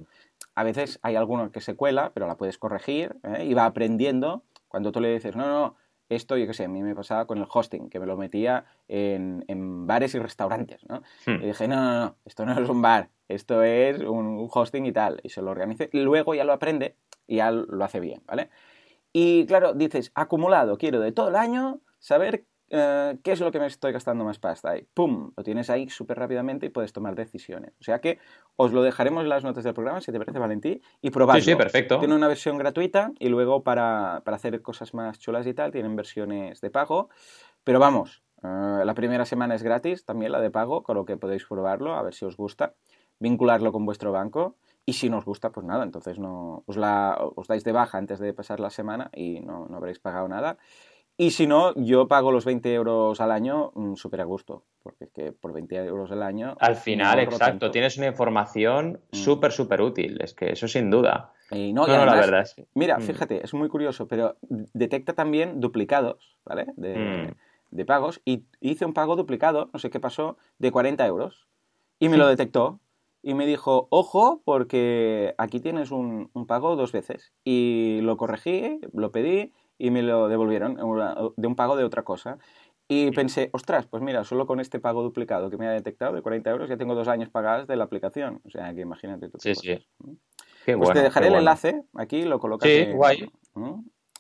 a 0.55 0.65
veces 0.65 0.99
hay 1.03 1.17
alguno 1.17 1.53
que 1.53 1.61
se 1.61 1.77
cuela, 1.77 2.13
pero 2.15 2.27
la 2.27 2.37
puedes 2.37 2.59
corregir 2.59 3.17
¿eh? 3.23 3.45
y 3.45 3.55
va 3.55 3.67
aprendiendo. 3.67 4.43
Cuando 4.69 4.91
tú 4.91 5.01
le 5.01 5.13
dices, 5.13 5.37
no, 5.37 5.47
no, 5.47 5.77
esto, 6.09 6.37
yo 6.37 6.47
qué 6.47 6.55
sé, 6.55 6.65
a 6.65 6.69
mí 6.69 6.83
me 6.83 6.95
pasaba 6.95 7.27
con 7.27 7.39
el 7.39 7.47
hosting, 7.53 7.91
que 7.91 7.99
me 8.01 8.07
lo 8.07 8.17
metía 8.17 8.65
en, 8.89 9.87
bares 9.87 10.15
y 10.15 10.19
restaurantes, 10.19 10.85
¿no? 10.89 11.03
Hmm. 11.27 11.43
Y 11.43 11.47
dije, 11.47 11.69
no, 11.69 11.77
no, 11.77 12.01
no, 12.01 12.17
esto 12.25 12.47
no 12.47 12.59
es 12.59 12.69
un 12.69 12.81
bar, 12.81 13.11
esto 13.29 13.63
es 13.63 14.01
un, 14.01 14.49
hosting 14.51 14.87
y 14.87 14.93
tal. 14.93 15.21
Y 15.23 15.31
se 15.31 15.43
lo 15.43 15.51
organice. 15.51 15.91
Luego 15.93 16.35
ya 16.35 16.45
lo 16.45 16.53
aprende 16.53 16.97
y 17.27 17.37
ya 17.37 17.51
lo 17.51 17.85
hace 17.85 18.01
bien, 18.01 18.23
¿vale? 18.27 18.51
Y 19.19 19.47
claro, 19.47 19.73
dices, 19.73 20.13
acumulado, 20.15 20.77
quiero 20.77 21.01
de 21.01 21.11
todo 21.11 21.31
el 21.31 21.37
año 21.37 21.81
saber 21.99 22.45
eh, 22.69 23.17
qué 23.25 23.33
es 23.33 23.41
lo 23.41 23.51
que 23.51 23.59
me 23.59 23.65
estoy 23.65 23.91
gastando 23.91 24.27
más 24.27 24.39
pasta. 24.39 24.77
Y 24.77 24.83
¡pum! 24.93 25.33
Lo 25.35 25.43
tienes 25.43 25.71
ahí 25.71 25.89
súper 25.89 26.19
rápidamente 26.19 26.67
y 26.67 26.69
puedes 26.69 26.93
tomar 26.93 27.15
decisiones. 27.15 27.73
O 27.81 27.83
sea 27.83 28.03
que 28.03 28.19
os 28.57 28.75
lo 28.75 28.83
dejaremos 28.83 29.23
en 29.23 29.31
las 29.31 29.43
notas 29.43 29.65
del 29.65 29.73
programa, 29.73 30.03
si 30.03 30.13
te 30.13 30.19
parece, 30.19 30.39
Valentí, 30.39 30.83
y 31.01 31.09
probadlo. 31.09 31.41
Sí, 31.41 31.53
sí, 31.53 31.57
perfecto. 31.57 31.99
Tiene 31.99 32.15
una 32.15 32.29
versión 32.29 32.59
gratuita 32.59 33.11
y 33.19 33.31
luego 33.31 33.63
para, 33.63 34.19
hacer 34.19 34.61
cosas 34.61 34.93
más 34.93 35.19
chulas 35.19 35.47
y 35.47 35.55
tal, 35.55 35.73
tienen 35.73 35.97
versiones 35.97 36.61
de 36.61 36.69
pago. 36.69 37.09
Pero 37.65 37.81
vamos, 37.81 38.23
eh, 38.43 38.83
la 38.85 38.93
primera 38.93 39.25
semana 39.25 39.55
es 39.55 39.63
gratis, 39.63 40.05
también 40.05 40.33
la 40.33 40.43
de 40.43 40.51
pago, 40.51 40.83
con 40.83 40.95
lo 40.95 41.07
que 41.07 41.17
podéis 41.17 41.47
probarlo, 41.47 41.95
a 41.95 42.03
ver 42.03 42.13
si 42.13 42.27
os 42.27 42.37
gusta. 42.37 42.75
Vincularlo 43.19 43.73
con 43.73 43.87
vuestro 43.87 44.13
banco 44.13 44.57
y 44.87 44.93
si 44.93 45.11
nos 45.11 45.25
gusta, 45.25 45.51
pues 45.51 45.67
nada, 45.67 45.83
entonces 45.83 46.21
no, 46.21 46.63
os, 46.67 46.77
la, 46.77 47.19
os 47.35 47.49
dais 47.49 47.65
de 47.65 47.73
baja 47.73 47.99
antes 47.99 48.21
de 48.21 48.33
pasar 48.33 48.61
la 48.61 48.71
semana 48.71 49.11
y 49.13 49.41
no, 49.41 49.67
no 49.67 49.77
habréis 49.77 49.99
pagado 49.99 50.29
nada. 50.29 50.59
Y 51.19 51.31
si 51.31 51.47
no, 51.47 51.75
yo 51.75 52.09
pago 52.09 52.31
los 52.31 52.45
20 52.45 52.73
euros 52.73 53.21
al 53.21 53.33
año 53.33 53.73
mm, 53.75 53.95
súper 53.95 54.21
a 54.21 54.25
gusto, 54.25 54.65
porque 54.83 55.05
es 55.05 55.11
que 55.11 55.33
por 55.33 55.53
20 55.53 55.77
euros 55.87 56.13
al 56.13 56.23
año... 56.23 56.57
Al 56.61 56.77
final, 56.77 57.19
exacto, 57.19 57.71
tienes 57.73 57.97
una 57.97 58.07
información 58.07 59.01
mm. 59.11 59.17
súper, 59.17 59.51
súper 59.51 59.81
útil, 59.81 60.21
es 60.23 60.35
que 60.35 60.53
eso 60.53 60.69
sin 60.69 60.89
duda. 60.89 61.33
Y 61.51 61.73
no, 61.73 61.87
la 61.87 62.15
verdad 62.15 62.43
es 62.43 62.55
Mira, 62.75 62.99
mm. 62.99 63.03
fíjate, 63.03 63.45
es 63.45 63.55
muy 63.55 63.69
curioso, 63.69 64.07
pero 64.07 64.37
detecta 64.41 65.15
también 65.15 65.59
duplicados, 65.61 66.37
¿vale? 66.45 66.67
De, 66.77 67.35
de 67.71 67.85
pagos, 67.85 68.21
y 68.25 68.45
hice 68.61 68.85
un 68.85 68.93
pago 68.93 69.17
duplicado, 69.17 69.71
no 69.73 69.79
sé 69.81 69.91
qué 69.91 69.99
pasó, 69.99 70.37
de 70.59 70.71
40 70.71 71.05
euros, 71.07 71.49
y 71.99 72.09
me 72.09 72.19
lo 72.19 72.29
detectó, 72.29 72.79
y 73.27 73.35
me 73.35 73.45
dijo, 73.45 73.89
ojo, 73.91 74.41
porque 74.45 75.35
aquí 75.37 75.59
tienes 75.59 75.91
un, 75.91 76.31
pago 76.47 76.77
dos 76.77 76.93
veces. 76.93 77.33
Y 77.43 77.99
lo 78.03 78.17
corregí, 78.17 78.79
lo 78.93 79.11
pedí 79.11 79.53
y 79.79 79.91
me 79.91 80.03
lo 80.03 80.29
devolvieron 80.29 80.77
de 80.77 81.49
un 81.49 81.57
pago 81.57 81.75
de 81.75 81.83
otra 81.83 82.05
cosa. 82.05 82.39
Y 82.87 83.11
pensé, 83.11 83.51
ostras, 83.53 83.89
pues 83.89 84.01
mira, 84.01 84.23
solo 84.23 84.47
con 84.47 84.61
este 84.61 84.79
pago 84.79 85.03
duplicado 85.03 85.51
que 85.51 85.57
me 85.57 85.67
ha 85.67 85.73
detectado 85.73 86.15
de 86.15 86.23
40 86.23 86.49
euros 86.51 86.69
ya 86.69 86.77
tengo 86.77 86.95
dos 86.95 87.09
años 87.09 87.29
pagados 87.29 87.67
de 87.67 87.75
la 87.75 87.83
aplicación. 87.83 88.41
O 88.45 88.51
sea, 88.51 88.73
que 88.73 88.83
imagínate 88.83 89.29
tú. 89.29 89.39
Sí, 89.41 89.57
sí. 89.57 89.85
pues 90.65 90.93
te 90.93 91.03
dejaré 91.03 91.27
el 91.27 91.35
enlace, 91.35 91.83
aquí 91.95 92.23
lo 92.23 92.39
colocas. 92.39 92.71
Sí, 92.71 92.93
guay 92.93 93.29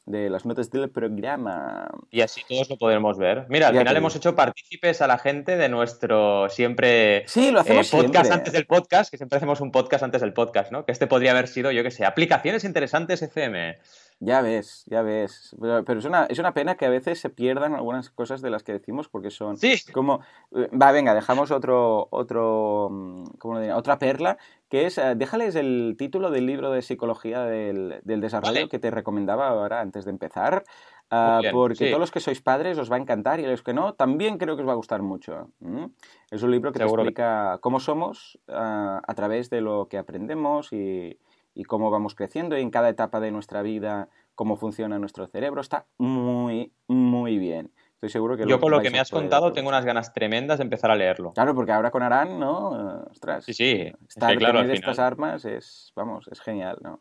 de 0.06 0.30
las 0.30 0.46
notas 0.46 0.70
del 0.70 0.88
programa. 0.88 1.88
Y 2.10 2.20
así 2.20 2.42
todos 2.48 2.70
lo 2.70 2.78
podemos 2.78 3.18
ver. 3.18 3.46
Mira, 3.48 3.68
al 3.68 3.76
final 3.76 3.96
hemos 3.96 4.14
hecho 4.16 4.34
partícipes 4.34 5.02
a 5.02 5.06
la 5.06 5.18
gente 5.18 5.56
de 5.56 5.68
nuestro 5.68 6.48
siempre 6.48 7.24
sí, 7.26 7.50
lo 7.50 7.60
hacemos 7.60 7.92
eh, 7.92 7.96
podcast 7.96 8.30
antes 8.30 8.52
del 8.52 8.66
podcast, 8.66 9.10
que 9.10 9.16
siempre 9.16 9.36
hacemos 9.36 9.60
un 9.60 9.72
podcast 9.72 10.04
antes 10.04 10.20
del 10.20 10.32
podcast, 10.32 10.70
¿no? 10.70 10.84
Que 10.84 10.92
este 10.92 11.06
podría 11.06 11.32
haber 11.32 11.48
sido, 11.48 11.72
yo 11.72 11.82
qué 11.82 11.90
sé, 11.90 12.04
aplicaciones 12.04 12.64
interesantes 12.64 13.20
FM. 13.20 13.78
Ya 14.18 14.40
ves, 14.40 14.84
ya 14.86 15.02
ves. 15.02 15.54
Pero, 15.60 15.98
es, 15.98 16.04
una, 16.06 16.24
es 16.24 16.38
una 16.38 16.54
pena 16.54 16.76
que 16.76 16.86
a 16.86 16.90
veces 16.90 17.20
se 17.20 17.28
pierdan 17.28 17.74
algunas 17.74 18.08
cosas 18.08 18.40
de 18.40 18.48
las 18.48 18.62
que 18.62 18.72
decimos 18.72 19.08
porque 19.08 19.30
son 19.30 19.58
sí. 19.58 19.74
como... 19.92 20.20
Eh, 20.54 20.70
va, 20.70 20.90
venga, 20.92 21.14
dejamos 21.14 21.50
otro, 21.50 22.08
otro, 22.10 22.88
mm, 22.90 23.24
¿cómo 23.38 23.60
lo 23.60 23.76
otra 23.76 23.98
perla, 23.98 24.38
que 24.70 24.86
es, 24.86 24.96
eh, 24.96 25.14
déjales 25.16 25.54
el 25.54 25.96
título 25.98 26.30
del 26.30 26.46
libro 26.46 26.70
de 26.70 26.80
psicología 26.80 27.42
del, 27.42 28.00
desarrollo 28.04 28.70
que 28.70 28.78
te 28.78 28.90
recomendaba 28.90 29.48
ahora 29.48 29.80
antes 29.80 30.06
de 30.06 30.12
empezar. 30.12 30.64
Ah, 31.10 31.40
porque 31.52 31.86
todos 31.86 32.00
los 32.00 32.10
que 32.10 32.18
sois 32.18 32.40
padres 32.40 32.78
os 32.78 32.90
va 32.90 32.96
a 32.96 32.98
encantar 32.98 33.38
y 33.38 33.46
los 33.46 33.62
que 33.62 33.72
no, 33.72 33.94
también 33.94 34.38
creo 34.38 34.56
que 34.56 34.62
os 34.62 34.68
va 34.68 34.72
a 34.72 34.76
gustar 34.76 35.02
mucho. 35.02 35.50
Es 36.30 36.42
un 36.42 36.50
libro 36.50 36.72
que 36.72 36.80
te 36.80 36.84
explica 36.84 37.58
cómo 37.60 37.78
somos 37.78 38.40
ah, 38.48 39.00
a 39.06 39.14
través 39.14 39.50
de 39.50 39.60
lo 39.60 39.86
que 39.88 39.98
aprendemos 39.98 40.72
y, 40.72 41.16
y 41.56 41.64
cómo 41.64 41.90
vamos 41.90 42.14
creciendo 42.14 42.56
y 42.56 42.60
en 42.60 42.70
cada 42.70 42.90
etapa 42.90 43.18
de 43.18 43.32
nuestra 43.32 43.62
vida 43.62 44.08
cómo 44.36 44.56
funciona 44.56 44.98
nuestro 44.98 45.26
cerebro. 45.26 45.60
Está 45.60 45.86
muy, 45.98 46.70
muy 46.86 47.38
bien. 47.38 47.72
Estoy 47.94 48.10
seguro 48.10 48.36
que... 48.36 48.46
Yo 48.46 48.60
con 48.60 48.70
lo 48.70 48.80
que 48.80 48.90
me 48.90 49.00
has 49.00 49.10
contado 49.10 49.52
tengo 49.54 49.70
unas 49.70 49.86
ganas 49.86 50.12
tremendas 50.12 50.58
de 50.58 50.64
empezar 50.64 50.90
a 50.90 50.96
leerlo. 50.96 51.32
Claro, 51.32 51.54
porque 51.54 51.72
ahora 51.72 51.90
con 51.90 52.02
Arán, 52.02 52.38
¿no? 52.38 53.06
Ostras. 53.10 53.46
Sí, 53.46 53.54
sí. 53.54 53.90
Estar 54.06 54.36
claro, 54.36 54.62
de 54.62 54.74
estas 54.74 54.98
armas 54.98 55.46
es, 55.46 55.92
vamos, 55.96 56.28
es 56.30 56.40
genial, 56.40 56.76
¿no? 56.82 57.00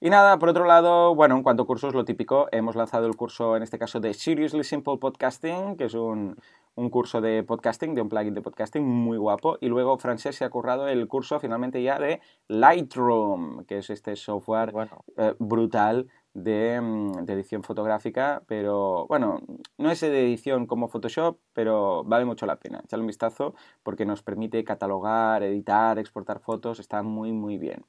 Y 0.00 0.10
nada, 0.10 0.38
por 0.38 0.48
otro 0.48 0.64
lado, 0.64 1.14
bueno, 1.14 1.36
en 1.36 1.42
cuanto 1.42 1.64
a 1.64 1.66
cursos, 1.66 1.94
lo 1.94 2.04
típico, 2.04 2.48
hemos 2.52 2.76
lanzado 2.76 3.06
el 3.06 3.16
curso, 3.16 3.56
en 3.56 3.64
este 3.64 3.78
caso, 3.78 3.98
de 3.98 4.14
Seriously 4.14 4.62
Simple 4.62 4.96
Podcasting, 4.98 5.76
que 5.76 5.84
es 5.84 5.94
un, 5.94 6.36
un 6.78 6.90
curso 6.90 7.20
de 7.20 7.42
podcasting, 7.42 7.96
de 7.96 8.02
un 8.02 8.08
plugin 8.08 8.34
de 8.34 8.40
podcasting 8.40 8.84
muy 8.84 9.18
guapo. 9.18 9.58
Y 9.60 9.66
luego 9.66 9.98
Francés 9.98 10.36
se 10.36 10.44
ha 10.44 10.50
currado 10.50 10.86
el 10.86 11.08
curso 11.08 11.40
finalmente 11.40 11.82
ya 11.82 11.98
de 11.98 12.20
Lightroom, 12.46 13.64
que 13.64 13.78
es 13.78 13.90
este 13.90 14.14
software 14.14 14.72
eh, 15.16 15.34
brutal 15.40 16.06
mm, 16.34 17.24
de, 17.24 17.32
edición 17.32 17.64
fotográfica, 17.64 18.42
pero 18.46 19.08
bueno, 19.08 19.40
no 19.76 19.90
es 19.90 20.00
de 20.00 20.22
edición 20.22 20.66
como 20.66 20.86
Photoshop, 20.86 21.38
pero 21.52 22.04
vale 22.04 22.24
mucho 22.24 22.46
la 22.46 22.60
pena. 22.60 22.80
Echale 22.84 23.00
un 23.00 23.08
vistazo 23.08 23.54
porque 23.82 24.06
nos 24.06 24.22
permite 24.22 24.62
catalogar, 24.62 25.42
editar, 25.42 25.98
exportar 25.98 26.38
fotos, 26.38 26.78
está 26.78 27.02
muy 27.02 27.32
muy 27.32 27.58
bien. 27.58 27.84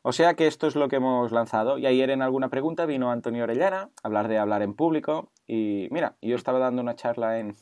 O 0.00 0.12
sea 0.12 0.34
que 0.34 0.46
esto 0.46 0.66
es 0.66 0.76
lo 0.76 0.88
que 0.88 0.96
hemos 0.96 1.30
lanzado. 1.30 1.76
Y 1.76 1.86
ayer 1.86 2.08
en 2.08 2.22
alguna 2.22 2.48
pregunta 2.48 2.86
vino 2.86 3.10
Antonio 3.12 3.44
Orellana 3.44 3.90
a 4.02 4.06
hablar 4.06 4.28
de 4.28 4.38
hablar 4.38 4.62
en 4.62 4.74
público. 4.74 5.30
Y 5.46 5.88
mira, 5.90 6.16
yo 6.22 6.36
estaba 6.36 6.58
dando 6.58 6.80
una 6.80 6.96
charla 6.96 7.38
en, 7.38 7.54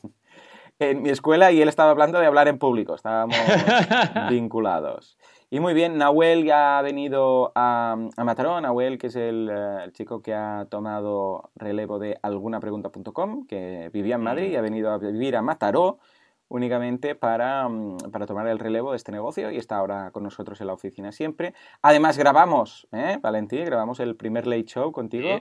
en 0.81 1.01
mi 1.01 1.09
escuela 1.09 1.51
y 1.51 1.61
él 1.61 1.69
estaba 1.69 1.91
hablando 1.91 2.19
de 2.19 2.25
hablar 2.25 2.47
en 2.47 2.57
público. 2.57 2.95
Estábamos 2.95 3.37
vinculados. 4.29 5.17
Y 5.49 5.59
muy 5.59 5.73
bien, 5.73 5.97
Nahuel 5.97 6.45
ya 6.45 6.79
ha 6.79 6.81
venido 6.81 7.51
a, 7.55 7.97
a 8.15 8.23
Mataró. 8.23 8.59
Nahuel, 8.61 8.97
que 8.97 9.07
es 9.07 9.15
el, 9.15 9.49
eh, 9.51 9.83
el, 9.83 9.91
chico 9.91 10.21
que 10.21 10.33
ha 10.33 10.65
tomado 10.69 11.51
relevo 11.55 11.99
de 11.99 12.17
algunapregunta.com, 12.21 13.45
que 13.47 13.89
vivía 13.91 14.15
en 14.15 14.21
Madrid 14.21 14.51
y 14.51 14.55
ha 14.55 14.61
venido 14.61 14.91
a 14.91 14.97
vivir 14.97 15.35
a 15.35 15.41
Mataró 15.41 15.99
únicamente 16.47 17.15
para, 17.15 17.67
mm, 17.67 17.97
para, 18.11 18.25
tomar 18.27 18.47
el 18.47 18.59
relevo 18.59 18.91
de 18.91 18.97
este 18.97 19.11
negocio 19.11 19.51
y 19.51 19.57
está 19.57 19.77
ahora 19.77 20.11
con 20.11 20.23
nosotros 20.23 20.59
en 20.61 20.67
la 20.67 20.73
oficina 20.73 21.11
siempre. 21.11 21.53
Además 21.81 22.17
grabamos, 22.17 22.87
¿eh, 22.91 23.17
Valentín? 23.21 23.65
Grabamos 23.65 23.99
el 23.99 24.15
primer 24.15 24.47
Late 24.47 24.65
Show 24.65 24.91
contigo. 24.91 25.39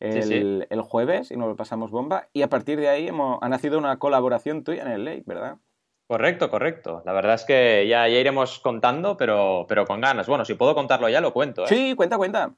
El, 0.00 0.66
el, 0.70 0.80
jueves 0.80 1.30
y 1.30 1.36
nos 1.36 1.48
lo 1.48 1.56
pasamos 1.56 1.90
bomba 1.90 2.28
y 2.32 2.40
a 2.40 2.48
partir 2.48 2.80
de 2.80 2.88
ahí 2.88 3.08
hemos, 3.08 3.38
ha 3.42 3.48
nacido 3.50 3.78
una 3.78 3.98
colaboración 3.98 4.64
tuya 4.64 4.82
en 4.82 4.88
el 4.88 5.04
Late, 5.04 5.24
¿verdad? 5.26 5.58
Correcto, 6.10 6.50
correcto. 6.50 7.02
La 7.04 7.12
verdad 7.12 7.34
es 7.34 7.44
que 7.44 7.86
ya, 7.86 8.08
ya 8.08 8.18
iremos 8.18 8.58
contando, 8.58 9.16
pero, 9.16 9.66
pero 9.68 9.86
con 9.86 10.00
ganas. 10.00 10.26
Bueno, 10.26 10.44
si 10.44 10.54
puedo 10.54 10.74
contarlo 10.74 11.08
ya, 11.08 11.20
lo 11.20 11.32
cuento. 11.32 11.64
¿eh? 11.64 11.68
Sí, 11.68 11.94
cuenta, 11.94 12.16
cuenta. 12.16 12.56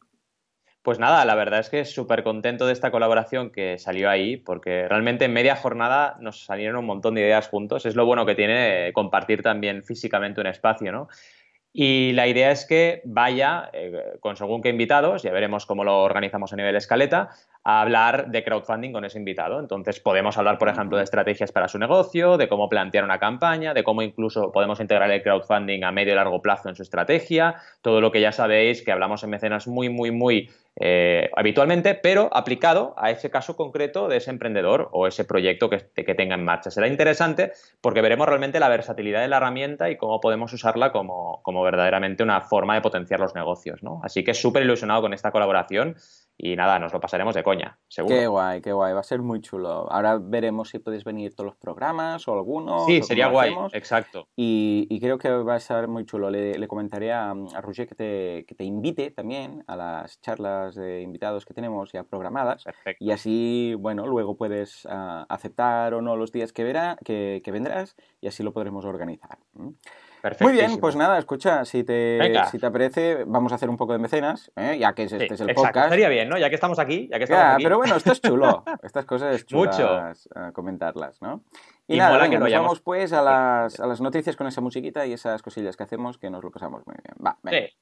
Pues 0.81 0.99
nada, 0.99 1.25
la 1.27 1.35
verdad 1.35 1.61
es 1.61 1.69
que 1.69 1.85
súper 1.85 2.23
contento 2.23 2.67
de 2.67 2.73
esta 2.73 2.91
colaboración 2.91 3.51
que 3.51 3.79
salió 3.79 4.09
ahí, 4.09 4.39
porque 4.39 4.89
realmente 4.89 5.27
en 5.27 5.35
media 5.35 5.55
jornada 5.55 6.17
nos 6.19 6.45
salieron 6.45 6.77
un 6.77 6.87
montón 6.87 7.15
de 7.15 7.21
ideas 7.21 7.49
juntos. 7.49 7.85
Es 7.85 7.95
lo 7.95 8.07
bueno 8.07 8.25
que 8.25 8.35
tiene 8.35 8.91
compartir 8.95 9.43
también 9.43 9.85
físicamente 9.85 10.41
un 10.41 10.47
espacio, 10.47 10.91
¿no? 10.91 11.09
Y 11.73 12.12
la 12.12 12.26
idea 12.26 12.50
es 12.50 12.67
que 12.67 13.00
vaya 13.05 13.71
eh, 13.73 14.19
con 14.21 14.37
según 14.37 14.61
qué 14.61 14.69
invitados, 14.69 15.23
ya 15.23 15.33
veremos 15.33 15.64
cómo 15.64 15.85
lo 15.85 16.02
organizamos 16.02 16.52
a 16.52 16.57
nivel 16.57 16.76
escaleta, 16.76 17.31
a 17.64 17.81
hablar 17.81 18.31
de 18.31 18.42
crowdfunding 18.42 18.92
con 18.92 19.04
ese 19.04 19.19
invitado. 19.19 19.61
Entonces 19.61 20.00
podemos 20.00 20.37
hablar, 20.38 20.59
por 20.59 20.69
ejemplo, 20.69 20.97
de 20.97 21.04
estrategias 21.04 21.52
para 21.52 21.69
su 21.69 21.78
negocio, 21.78 22.37
de 22.37 22.49
cómo 22.49 22.69
plantear 22.69 23.04
una 23.04 23.19
campaña, 23.19 23.75
de 23.75 23.85
cómo 23.85 24.02
incluso 24.02 24.50
podemos 24.52 24.81
integrar 24.81 25.11
el 25.11 25.23
crowdfunding 25.23 25.85
a 25.85 25.92
medio 25.92 26.12
y 26.12 26.16
largo 26.16 26.42
plazo 26.42 26.69
en 26.69 26.76
su 26.76 26.83
estrategia, 26.83 27.57
todo 27.81 28.00
lo 28.00 28.11
que 28.11 28.21
ya 28.21 28.33
sabéis 28.33 28.83
que 28.83 28.92
hablamos 28.92 29.23
en 29.23 29.31
mecenas 29.31 29.66
muy, 29.66 29.88
muy, 29.88 30.11
muy 30.11 30.50
eh, 30.81 31.31
habitualmente, 31.37 31.95
pero 31.95 32.31
aplicado 32.33 32.95
a 32.97 33.11
ese 33.11 33.31
caso 33.31 33.57
concreto 33.57 34.09
de 34.09 34.16
ese 34.16 34.31
emprendedor 34.31 34.88
o 34.92 35.07
ese 35.07 35.25
proyecto 35.25 35.69
que, 35.69 35.90
que, 35.95 36.14
tenga 36.14 36.35
en 36.35 36.45
marcha. 36.45 36.71
Será 36.71 36.88
interesante 36.88 37.52
porque 37.83 38.00
veremos 38.00 38.26
realmente 38.26 38.59
la 38.59 38.71
versatilidad 38.71 39.21
de 39.21 39.28
la 39.28 39.37
herramienta 39.37 39.90
y 39.90 39.99
cómo 39.99 40.21
podemos 40.21 40.50
usarla 40.52 40.90
como, 40.90 41.42
como 41.42 41.62
verdaderamente 41.62 42.23
una 42.23 42.40
forma 42.40 42.75
de 42.75 42.81
potenciar 42.81 43.21
los 43.21 43.35
negocios. 43.35 43.83
¿no? 43.83 44.00
Así 44.02 44.25
que 44.25 44.33
súper 44.33 44.62
ilusionado 44.62 45.02
con 45.02 45.12
esta 45.12 45.31
colaboración 45.31 45.97
y 46.37 46.57
nada, 46.57 46.79
nos 46.79 46.93
lo 46.93 47.01
pasaremos 47.01 47.35
de 47.35 47.43
coña, 47.43 47.79
seguro. 47.89 48.15
Qué 48.15 48.27
guay, 48.27 48.61
qué 48.61 48.73
guay, 48.73 48.95
va 48.95 49.01
a 49.01 49.05
ser 49.05 49.23
muy 49.23 49.41
chulo. 49.41 49.91
Ahora 49.91 50.19
veremos 50.19 50.71
si 50.71 50.79
podéis 50.79 51.05
venir 51.05 51.35
todos 51.35 51.47
los 51.47 51.57
programas 51.57 52.27
o 52.27 52.33
algunos. 52.33 52.87
Sí, 52.87 53.03
sería 53.03 53.29
guay, 53.29 53.55
exacto. 53.73 54.29
Y, 54.37 54.99
creo 55.01 55.19
que 55.19 55.31
va 55.31 55.57
a 55.57 55.61
ser 55.61 55.89
muy 55.89 56.05
chulo. 56.05 56.31
Le, 56.31 56.67
comentaré 56.69 57.12
a, 57.12 57.31
a 57.31 57.61
Roger 57.61 57.89
que 57.89 57.95
te, 57.95 58.45
que 58.47 58.55
te, 58.55 58.65
invite 58.65 59.11
también 59.11 59.65
a 59.67 59.77
las 59.77 60.21
charlas 60.21 60.75
de 60.75 61.03
invitados 61.03 61.45
que 61.45 61.55
tenemos 61.55 61.93
ya 61.93 62.05
programadas. 62.05 62.65
Perfecto. 62.65 63.05
Y 63.05 63.11
así, 63.11 63.75
bueno, 63.79 64.07
luego 64.07 64.37
puedes 64.37 64.85
uh, 64.85 65.25
aceptar 65.29 65.95
o 65.95 66.03
no 66.03 66.17
los 66.17 66.33
días 66.33 66.53
que, 66.53 66.65
verá, 66.65 66.97
que, 67.05 67.41
que, 67.45 67.51
vendrás 67.51 67.97
y 68.21 68.29
así 68.29 68.43
lo 68.43 68.53
podremos 68.53 68.85
organizar. 68.85 69.39
Muy 70.41 70.52
bien, 70.52 70.79
pues 70.79 70.95
nada, 70.95 71.19
escucha, 71.19 71.64
si 71.64 71.83
te, 71.83 72.19
si 72.50 72.59
te 72.59 72.67
aparece, 72.67 73.25
vamos 73.26 73.52
a 73.52 73.57
hacer 73.57 73.69
un 73.69 73.76
poco 73.76 73.93
de 73.93 73.99
mecenas, 73.99 74.52
¿eh? 74.57 74.79
ya 74.79 74.95
que 74.95 75.05
este 75.05 75.33
es 75.33 75.41
el 75.41 75.55
podcast. 75.55 75.87
Estaría 75.87 76.09
bien, 76.09 76.29
¿no? 76.29 76.38
Ya 76.38 76.49
que 76.49 76.55
estamos 76.55 76.79
aquí, 76.79 77.09
ya 77.11 77.19
que 77.19 77.25
estamos 77.25 77.43
ya, 77.43 77.55
aquí. 77.55 77.64
Pero 77.64 77.79
bueno, 77.79 77.97
esto 77.97 78.12
es 78.12 78.21
chulo, 78.21 78.62
estas 78.83 79.05
cosas 79.05 79.35
es 79.35 79.47
chulas 79.47 79.79
Mucho. 79.79 80.52
comentarlas, 80.52 81.21
¿no? 81.21 81.43
Y, 81.88 81.99
nada, 81.99 82.19
venga, 82.19 82.38
nos 82.38 82.52
vamos 82.52 82.81
pues 82.81 83.12
a 83.12 83.23
las, 83.23 83.81
a 83.81 83.87
las 83.87 84.00
noticias 84.00 84.37
con 84.37 84.47
esa 84.47 84.61
musiquita 84.61 85.05
y 85.07 85.12
esas 85.12 85.43
cosillas 85.43 85.76
que 85.76 85.83
hacemos 85.83 86.19
que 86.19 86.31
nos 86.31 86.45
lo 86.45 86.50
pasamos 86.50 86.87
muy 86.87 86.95
bien. 87.02 87.17
Va, 87.25 87.38
venga. 87.43 87.67
Sí. 87.67 87.76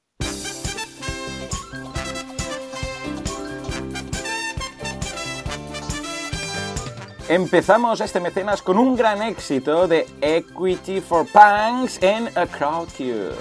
Empezamos 7.31 8.01
este 8.01 8.19
mecenas 8.19 8.61
con 8.61 8.77
un 8.77 8.93
gran 8.93 9.21
éxito 9.21 9.87
de 9.87 10.05
Equity 10.19 10.99
for 10.99 11.25
Punks 11.25 12.03
en 12.03 12.27
A 12.37 12.45
Crowdcube. 12.45 13.31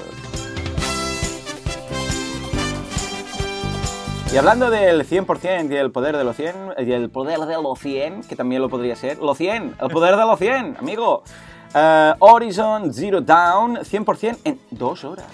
Y 4.33 4.37
hablando 4.37 4.71
del 4.71 5.05
100% 5.05 5.73
y 5.73 5.77
el 5.77 5.91
poder 5.91 6.17
de 6.17 6.23
los 6.23 6.37
100, 6.37 6.55
y 6.87 6.93
el 6.93 7.11
poder 7.11 7.41
de 7.41 7.61
los 7.61 7.81
100, 7.81 8.23
que 8.29 8.37
también 8.37 8.63
lo 8.63 8.69
podría 8.69 8.95
ser, 8.95 9.19
los 9.19 9.37
100, 9.37 9.79
el 9.81 9.89
poder 9.89 10.15
de 10.15 10.23
los 10.23 10.39
100, 10.39 10.77
amigo. 10.79 11.25
Uh, 11.75 12.15
Horizon 12.21 12.95
Zero 12.95 13.21
Down, 13.21 13.79
100% 13.79 14.39
en 14.45 14.61
dos 14.71 15.03
horas. 15.03 15.27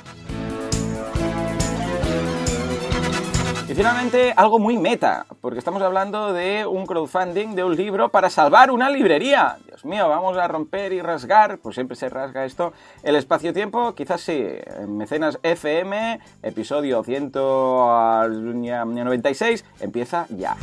Y 3.68 3.74
finalmente, 3.74 4.32
algo 4.36 4.60
muy 4.60 4.78
meta, 4.78 5.26
porque 5.40 5.58
estamos 5.58 5.82
hablando 5.82 6.32
de 6.32 6.64
un 6.64 6.86
crowdfunding 6.86 7.56
de 7.56 7.64
un 7.64 7.74
libro 7.74 8.10
para 8.10 8.30
salvar 8.30 8.70
una 8.70 8.88
librería. 8.88 9.56
Dios 9.66 9.84
mío, 9.84 10.08
vamos 10.08 10.38
a 10.38 10.46
romper 10.46 10.92
y 10.92 11.02
rasgar, 11.02 11.58
pues 11.58 11.74
siempre 11.74 11.96
se 11.96 12.08
rasga 12.08 12.44
esto, 12.44 12.72
el 13.02 13.16
espacio-tiempo, 13.16 13.96
quizás 13.96 14.20
sí, 14.20 14.46
Mecenas 14.86 15.40
FM, 15.42 16.20
episodio 16.44 17.02
196, 17.02 19.64
empieza 19.80 20.26
ya. 20.30 20.56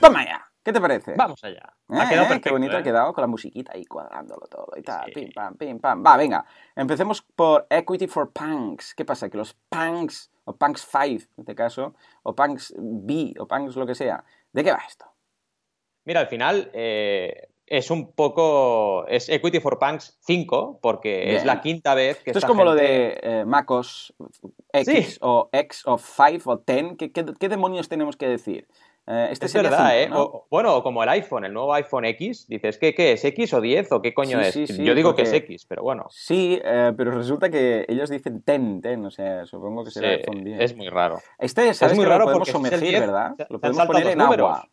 ¡Toma 0.00 0.24
ya! 0.24 0.43
¿Qué 0.64 0.72
te 0.72 0.80
parece? 0.80 1.14
Vamos 1.14 1.44
allá. 1.44 1.74
¿Eh? 1.90 2.40
Qué 2.42 2.50
bonito 2.50 2.74
ha 2.74 2.80
¿eh? 2.80 2.82
quedado 2.82 3.12
con 3.12 3.20
la 3.20 3.28
musiquita 3.28 3.72
ahí 3.74 3.84
cuadrándolo 3.84 4.46
todo 4.46 4.72
y 4.76 4.82
tal. 4.82 5.12
Pim, 5.12 5.30
pam, 5.30 5.56
pim, 5.56 5.78
pam. 5.78 6.02
Va, 6.04 6.16
venga. 6.16 6.46
Empecemos 6.74 7.20
por 7.20 7.66
Equity 7.68 8.06
for 8.06 8.32
Punks. 8.32 8.94
¿Qué 8.94 9.04
pasa? 9.04 9.28
Que 9.28 9.36
los 9.36 9.54
punks, 9.68 10.32
o 10.44 10.56
punks 10.56 10.88
5 10.90 11.04
en 11.04 11.20
este 11.36 11.54
caso, 11.54 11.94
o 12.22 12.34
punks 12.34 12.72
B, 12.78 13.34
o 13.38 13.46
punks 13.46 13.76
lo 13.76 13.86
que 13.86 13.94
sea. 13.94 14.24
¿De 14.54 14.64
qué 14.64 14.72
va 14.72 14.80
esto? 14.88 15.04
Mira, 16.06 16.20
al 16.20 16.28
final 16.28 16.70
eh, 16.72 17.48
es 17.66 17.90
un 17.90 18.12
poco. 18.12 19.06
Es 19.06 19.28
Equity 19.28 19.60
for 19.60 19.78
Punks 19.78 20.16
5, 20.22 20.78
porque 20.80 21.36
es 21.36 21.44
la 21.44 21.60
quinta 21.60 21.94
vez 21.94 22.22
que. 22.22 22.30
Esto 22.30 22.38
es 22.38 22.44
como 22.46 22.64
lo 22.64 22.74
de 22.74 23.44
MacOS 23.46 24.14
X, 24.72 25.18
o 25.20 25.50
X, 25.52 25.82
o 25.84 25.98
5, 25.98 26.50
o 26.50 26.56
10. 26.66 27.12
qué 27.38 27.48
demonios 27.50 27.90
tenemos 27.90 28.16
que 28.16 28.28
decir? 28.28 28.66
Eh, 29.06 29.28
este 29.32 29.46
es 29.46 29.54
verdad, 29.54 30.00
¿eh? 30.00 30.08
bueno, 30.50 30.82
como 30.82 31.02
el 31.02 31.08
iPhone, 31.10 31.44
el 31.44 31.52
nuevo 31.52 31.74
iPhone 31.74 32.06
X, 32.06 32.46
dices, 32.48 32.78
¿qué, 32.78 32.94
qué 32.94 33.12
es? 33.12 33.24
¿X 33.24 33.52
o 33.52 33.60
10 33.60 33.92
o 33.92 34.00
qué 34.00 34.14
coño 34.14 34.40
es? 34.40 34.54
Yo 34.78 34.94
digo 34.94 35.14
que 35.14 35.22
es 35.22 35.32
X, 35.32 35.66
pero 35.66 35.82
bueno. 35.82 36.06
Sí, 36.08 36.58
eh, 36.64 36.92
pero 36.96 37.10
resulta 37.10 37.50
que 37.50 37.84
ellos 37.86 38.08
dicen 38.08 38.40
ten, 38.42 38.80
ten, 38.80 39.04
o 39.04 39.10
sea, 39.10 39.44
supongo 39.44 39.84
que 39.84 39.90
será 39.90 40.08
iPhone 40.08 40.42
10. 40.42 40.58
Es 40.58 40.76
muy 40.76 40.88
raro. 40.88 41.18
Este, 41.38 41.74
¿sabes 41.74 41.92
es 41.92 41.98
muy 41.98 42.06
raro 42.06 42.20
lo 42.20 42.26
podemos 42.26 42.48
sumergir, 42.48 42.98
¿verdad? 42.98 43.34
Lo 43.50 43.60
podemos 43.60 43.86
poner 43.86 44.06
en 44.06 44.20
agua. 44.22 44.68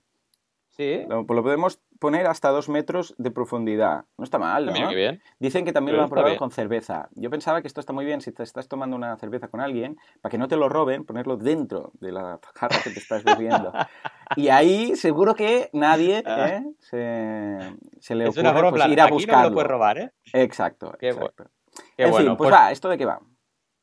Sí. 0.70 1.04
Lo, 1.10 1.26
podemos 1.26 1.82
poner 2.02 2.26
hasta 2.26 2.50
dos 2.50 2.68
metros 2.68 3.14
de 3.20 3.30
profundidad. 3.30 4.06
No 4.18 4.24
está 4.24 4.40
mal, 4.40 4.66
¿no? 4.66 4.90
bien. 4.90 5.22
Dicen 5.38 5.64
que 5.66 5.72
también 5.72 5.98
lo 5.98 6.04
han 6.04 6.10
probado 6.10 6.36
con 6.36 6.50
cerveza. 6.50 7.10
Yo 7.12 7.30
pensaba 7.30 7.62
que 7.62 7.68
esto 7.68 7.80
está 7.80 7.94
muy 7.94 8.06
bien 8.06 8.22
si 8.22 8.32
te 8.32 8.42
estás 8.42 8.68
tomando 8.68 8.96
una 8.96 9.16
cerveza 9.18 9.50
con 9.50 9.62
alguien, 9.62 9.98
para 10.20 10.32
que 10.32 10.40
no 10.40 10.48
te 10.48 10.58
lo 10.58 10.68
roben, 10.68 11.06
ponerlo 11.06 11.38
dentro 11.38 11.92
de 12.02 12.12
la 12.12 12.40
jarra 12.56 12.78
que 12.84 12.90
te 12.90 12.98
estás 12.98 13.24
bebiendo. 13.24 13.72
y 14.36 14.50
ahí 14.50 14.96
seguro 14.96 15.36
que 15.36 15.70
nadie 15.74 16.24
ah. 16.26 16.48
¿eh? 16.48 16.64
se, 16.80 17.60
se, 18.00 18.16
le 18.16 18.30
ocurre 18.30 18.72
pues, 18.72 18.88
ir 18.88 19.00
a 19.00 19.08
buscarlo. 19.08 19.44
no 19.44 19.50
lo 19.50 19.54
puedes 19.54 19.70
robar, 19.70 20.00
¿eh? 20.00 20.12
Exacto, 20.34 20.96
Qué 21.00 21.10
exacto. 21.10 21.52
en 21.98 22.14
fin, 22.16 22.26
pues, 22.26 22.38
pues, 22.38 22.52
va, 22.52 22.72
¿esto 22.72 22.90
de 22.90 22.98
qué 22.98 23.06
va? 23.06 23.22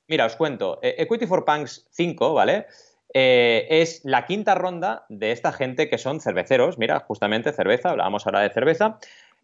Mira, 0.08 0.26
os 0.26 0.34
cuento. 0.34 0.80
Eh, 0.82 0.96
Equity 0.98 1.28
for 1.28 1.44
Punks 1.44 1.86
5, 1.92 2.34
¿vale? 2.34 2.66
Eh, 3.14 3.66
es 3.70 4.02
la 4.04 4.26
quinta 4.26 4.54
ronda 4.54 5.06
de 5.08 5.32
esta 5.32 5.52
gente 5.52 5.88
que 5.88 5.98
son 5.98 6.20
cerveceros, 6.20 6.78
mira, 6.78 7.00
justamente 7.00 7.52
cerveza, 7.52 7.90
hablábamos 7.90 8.26
ahora 8.26 8.40
de 8.40 8.50
cerveza, 8.50 8.98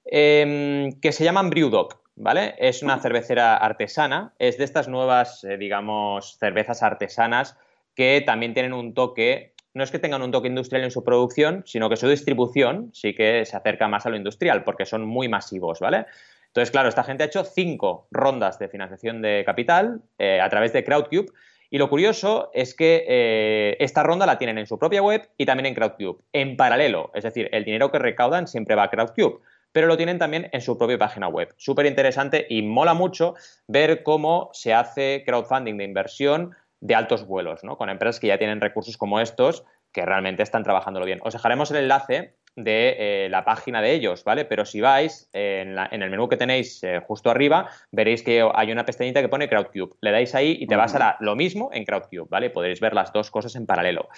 em, 0.05 0.93
que 1.01 1.13
se 1.13 1.25
llaman 1.25 1.49
Brewdog, 1.49 2.01
¿vale? 2.17 2.55
Es 2.59 2.83
una 2.83 2.99
cervecera 3.01 3.57
artesana, 3.57 4.35
es 4.39 4.59
de 4.59 4.65
estas 4.65 4.89
nuevas, 4.89 5.45
eh, 5.45 5.57
digamos, 5.57 6.37
cervezas 6.39 6.83
artesanas 6.83 7.57
que 7.95 8.23
también 8.25 8.53
tienen 8.53 8.75
un 8.75 8.93
toque, 8.93 9.55
no 9.73 9.83
es 9.83 9.91
que 9.91 9.99
tengan 9.99 10.23
un 10.23 10.31
toque 10.31 10.49
industrial 10.49 10.85
en 10.85 10.91
su 10.91 11.03
producción, 11.03 11.63
sino 11.67 11.89
que 11.89 11.97
su 11.97 12.09
distribución 12.09 12.91
sí 12.93 13.15
que 13.15 13.45
se 13.47 13.57
acerca 13.57 13.89
más 13.89 14.05
a 14.05 14.11
lo 14.11 14.17
industrial, 14.17 14.63
porque 14.63 14.85
son 14.85 15.07
muy 15.07 15.29
masivos, 15.29 15.81
¿vale? 15.81 16.07
Entonces, 16.49 16.71
claro, 16.71 16.89
esta 16.89 17.03
gente 17.03 17.25
ha 17.25 17.27
hecho 17.27 17.45
cinco 17.45 18.07
rondas 18.13 18.59
de 18.59 18.69
financiación 18.69 19.23
de 19.23 19.43
capital 19.45 20.03
eh, 20.19 20.41
a 20.41 20.49
través 20.49 20.73
de 20.73 20.85
Crowdcube 20.85 21.33
y 21.75 21.79
lo 21.79 21.89
curioso 21.91 22.53
es 22.55 22.73
que 22.73 23.05
eh, 23.09 23.77
esta 23.81 24.05
ronda 24.05 24.27
la 24.27 24.39
tienen 24.39 24.59
en 24.59 24.67
su 24.69 24.79
propia 24.79 25.03
web 25.03 25.29
y 25.37 25.45
también 25.45 25.67
en 25.67 25.75
Crowdcube, 25.75 26.23
en 26.33 26.57
paralelo. 26.57 27.11
Es 27.15 27.25
decir, 27.25 27.49
el 27.51 27.65
dinero 27.65 27.91
que 27.91 27.99
recaudan 27.99 28.47
siempre 28.47 28.77
va 28.77 28.85
a 28.85 28.91
Crowdcube, 28.91 29.41
pero 29.73 29.89
lo 29.89 29.97
tienen 29.97 30.21
también 30.21 30.49
en 30.53 30.61
su 30.61 30.79
propia 30.79 30.99
página 30.99 31.27
web. 31.27 31.53
Súper 31.57 31.87
interesante 31.87 32.47
y 32.49 32.63
mola 32.63 32.95
mucho 32.95 33.35
ver 33.67 34.05
cómo 34.05 34.51
se 34.53 34.73
hace 34.73 35.25
crowdfunding 35.27 35.77
de 35.77 35.83
inversión 35.83 36.55
de 36.79 36.95
altos 36.95 37.27
vuelos, 37.27 37.65
¿no? 37.65 37.77
Con 37.77 37.91
empresas 37.91 38.21
que 38.21 38.29
ya 38.29 38.39
tienen 38.39 38.61
recursos 38.61 38.97
como 38.97 39.19
estos 39.19 39.65
que 39.91 40.07
realmente 40.07 40.45
están 40.45 40.63
trabajándolo 40.63 41.07
bien. 41.07 41.19
Os 41.25 41.33
dejaremos 41.33 41.73
el 41.73 41.79
enlace 41.79 42.37
de 42.57 42.97
eh, 42.99 43.29
la 43.29 43.45
página 43.45 43.83
de 43.83 43.93
ellos, 43.93 44.25
¿vale? 44.25 44.45
Pero 44.45 44.65
si 44.65 44.81
vais 44.81 45.29
en, 45.33 45.77
el 45.79 46.11
menú 46.11 46.29
que 46.29 46.37
tenéis 46.37 46.83
eh, 46.85 47.01
justo 47.07 47.31
arriba, 47.31 47.69
veréis 47.91 48.23
que 48.23 48.49
hay 48.55 48.73
una 48.73 48.85
pestañita 48.85 49.21
que 49.21 49.29
pone 49.29 49.49
Crowdcube. 49.49 49.97
Le 50.01 50.11
dais 50.13 50.35
ahí 50.35 50.57
y 50.61 50.67
te 50.67 50.77
vas 50.77 50.95
a 50.95 51.17
lo 51.21 51.37
mismo 51.37 51.71
en 51.73 51.85
Crowdcube, 51.85 52.29
¿vale? 52.29 52.51
Podréis 52.51 52.81
ver 52.81 52.95
las 52.95 53.13
dos 53.13 53.31
cosas 53.31 53.57
en 53.57 53.67
paralelo. 53.67 54.09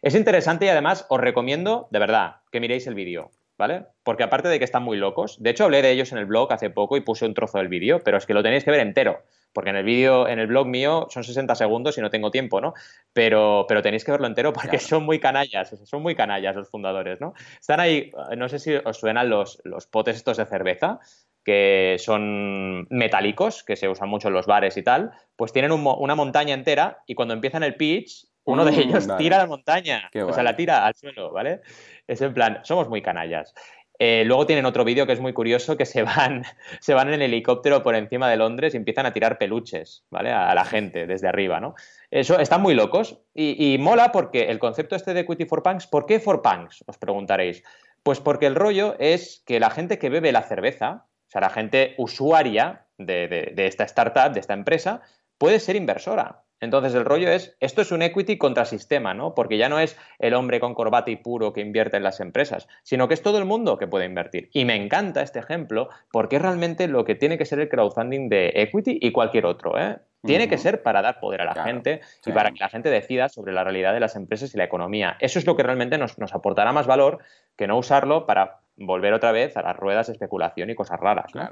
Es 0.00 0.14
interesante 0.14 0.66
y 0.66 0.68
además 0.68 1.06
os 1.08 1.20
recomiendo, 1.20 1.88
de 1.90 1.98
verdad, 1.98 2.36
que 2.50 2.60
miréis 2.60 2.86
el 2.86 2.94
vídeo. 2.94 3.30
¿vale? 3.58 3.84
Porque 4.02 4.24
aparte 4.24 4.48
de 4.48 4.58
que 4.58 4.64
están 4.64 4.82
muy 4.82 4.96
locos, 4.96 5.40
de 5.40 5.50
hecho 5.50 5.64
hablé 5.64 5.82
de 5.82 5.92
ellos 5.92 6.10
en 6.10 6.18
el 6.18 6.26
blog 6.26 6.52
hace 6.52 6.70
poco 6.70 6.96
y 6.96 7.00
puse 7.00 7.26
un 7.26 7.34
trozo 7.34 7.58
del 7.58 7.68
vídeo, 7.68 8.00
pero 8.02 8.16
es 8.16 8.26
que 8.26 8.34
lo 8.34 8.42
tenéis 8.42 8.64
que 8.64 8.72
ver 8.72 8.80
entero, 8.80 9.22
porque 9.52 9.70
en 9.70 9.76
el 9.76 9.84
vídeo, 9.84 10.28
en 10.28 10.38
el 10.38 10.46
blog 10.46 10.66
mío 10.66 11.06
son 11.10 11.24
60 11.24 11.54
segundos 11.54 11.98
y 11.98 12.00
no 12.00 12.10
tengo 12.10 12.30
tiempo, 12.30 12.60
¿no? 12.60 12.74
Pero, 13.12 13.66
pero 13.68 13.82
tenéis 13.82 14.04
que 14.04 14.12
verlo 14.12 14.26
entero 14.26 14.52
porque 14.52 14.78
son 14.78 15.04
muy 15.04 15.20
canallas, 15.20 15.74
son 15.84 16.02
muy 16.02 16.14
canallas 16.14 16.56
los 16.56 16.70
fundadores, 16.70 17.20
¿no? 17.20 17.34
Están 17.60 17.80
ahí, 17.80 18.10
no 18.36 18.48
sé 18.48 18.58
si 18.58 18.74
os 18.74 18.98
suenan 18.98 19.28
los, 19.28 19.60
los 19.64 19.86
potes 19.86 20.16
estos 20.16 20.36
de 20.36 20.46
cerveza, 20.46 21.00
que 21.44 21.96
son 21.98 22.86
metálicos, 22.90 23.64
que 23.64 23.76
se 23.76 23.88
usan 23.88 24.08
mucho 24.08 24.28
en 24.28 24.34
los 24.34 24.46
bares 24.46 24.76
y 24.76 24.82
tal, 24.82 25.12
pues 25.36 25.52
tienen 25.52 25.72
una 25.72 26.14
montaña 26.14 26.54
entera 26.54 27.02
y 27.06 27.14
cuando 27.14 27.34
empiezan 27.34 27.62
el 27.62 27.74
pitch, 27.74 28.26
uno 28.44 28.64
de 28.64 28.72
mm, 28.72 28.80
ellos 28.80 29.08
tira 29.18 29.38
la 29.38 29.46
montaña, 29.46 30.10
o 30.24 30.32
sea, 30.32 30.42
la 30.42 30.56
tira 30.56 30.84
al 30.84 30.94
suelo, 30.94 31.32
¿vale? 31.32 31.60
Es 32.06 32.20
en 32.20 32.34
plan, 32.34 32.60
somos 32.64 32.88
muy 32.88 33.02
canallas. 33.02 33.54
Eh, 34.04 34.24
luego 34.24 34.46
tienen 34.46 34.66
otro 34.66 34.84
vídeo 34.84 35.06
que 35.06 35.12
es 35.12 35.20
muy 35.20 35.32
curioso, 35.32 35.76
que 35.76 35.86
se 35.86 36.02
van, 36.02 36.42
se 36.80 36.92
van 36.92 37.14
en 37.14 37.22
helicóptero 37.22 37.84
por 37.84 37.94
encima 37.94 38.28
de 38.28 38.36
Londres 38.36 38.74
y 38.74 38.76
empiezan 38.76 39.06
a 39.06 39.12
tirar 39.12 39.38
peluches, 39.38 40.04
¿vale? 40.10 40.32
A, 40.32 40.52
la 40.56 40.64
gente 40.64 41.06
desde 41.06 41.28
arriba, 41.28 41.60
¿no? 41.60 41.76
Eso, 42.10 42.40
están 42.40 42.62
muy 42.62 42.74
locos 42.74 43.20
y, 43.32 43.76
mola 43.78 44.10
porque 44.10 44.50
el 44.50 44.58
concepto 44.58 44.96
este 44.96 45.14
de 45.14 45.20
Equity 45.20 45.44
for 45.44 45.62
Punks, 45.62 45.86
¿por 45.86 46.06
qué 46.06 46.18
for 46.18 46.42
Punks? 46.42 46.82
Os 46.88 46.98
preguntaréis. 46.98 47.62
Pues 48.02 48.18
porque 48.18 48.46
el 48.46 48.56
rollo 48.56 48.96
es 48.98 49.44
que 49.46 49.60
la 49.60 49.70
gente 49.70 50.00
que 50.00 50.10
bebe 50.10 50.32
la 50.32 50.42
cerveza, 50.42 51.06
o 51.28 51.30
sea, 51.30 51.40
la 51.40 51.50
gente 51.50 51.94
usuaria 51.96 52.86
de 52.98 53.54
esta 53.56 53.84
startup, 53.84 54.32
de 54.32 54.40
esta 54.40 54.54
empresa, 54.54 55.02
puede 55.38 55.60
ser 55.60 55.76
inversora. 55.76 56.42
Entonces 56.62 56.94
el 56.94 57.04
rollo 57.04 57.28
es, 57.28 57.56
esto 57.58 57.82
es 57.82 57.90
un 57.90 58.02
equity 58.02 58.38
contra 58.38 58.64
sistema, 58.64 59.14
¿no? 59.14 59.34
Porque 59.34 59.58
ya 59.58 59.68
no 59.68 59.80
es 59.80 59.98
el 60.20 60.32
hombre 60.34 60.60
con 60.60 60.74
corbata 60.74 61.10
y 61.10 61.16
puro 61.16 61.52
que 61.52 61.60
invierte 61.60 61.96
en 61.96 62.04
las 62.04 62.20
empresas, 62.20 62.68
sino 62.84 63.08
que 63.08 63.14
es 63.14 63.22
todo 63.22 63.38
el 63.38 63.44
mundo 63.44 63.78
que 63.78 63.88
puede 63.88 64.06
invertir. 64.06 64.48
Y 64.52 64.64
me 64.64 64.76
encanta 64.76 65.22
este 65.22 65.40
ejemplo 65.40 65.88
porque 66.12 66.36
es 66.36 66.42
realmente 66.42 66.86
lo 66.86 67.04
que 67.04 67.16
tiene 67.16 67.36
que 67.36 67.46
ser 67.46 67.58
el 67.58 67.68
crowdfunding 67.68 68.28
de 68.28 68.52
equity 68.54 68.96
y 69.02 69.10
cualquier 69.10 69.44
otro, 69.44 69.76
¿eh? 69.76 69.98
Tiene 70.24 70.48
que 70.48 70.56
ser 70.56 70.84
para 70.84 71.02
dar 71.02 71.18
poder 71.18 71.40
a 71.40 71.46
la 71.46 71.64
gente 71.64 72.00
y 72.24 72.30
para 72.30 72.52
que 72.52 72.60
la 72.60 72.68
gente 72.68 72.90
decida 72.90 73.28
sobre 73.28 73.52
la 73.52 73.64
realidad 73.64 73.92
de 73.92 73.98
las 73.98 74.14
empresas 74.14 74.54
y 74.54 74.56
la 74.56 74.62
economía. 74.62 75.16
Eso 75.18 75.40
es 75.40 75.46
lo 75.46 75.56
que 75.56 75.64
realmente 75.64 75.98
nos, 75.98 76.14
aportará 76.32 76.70
más 76.70 76.86
valor 76.86 77.18
que 77.56 77.66
no 77.66 77.76
usarlo 77.76 78.24
para 78.24 78.60
volver 78.76 79.14
otra 79.14 79.32
vez 79.32 79.56
a 79.56 79.62
las 79.62 79.76
ruedas 79.76 80.06
de 80.06 80.12
especulación 80.12 80.70
y 80.70 80.76
cosas 80.76 81.00
raras. 81.00 81.34
¿no? 81.34 81.50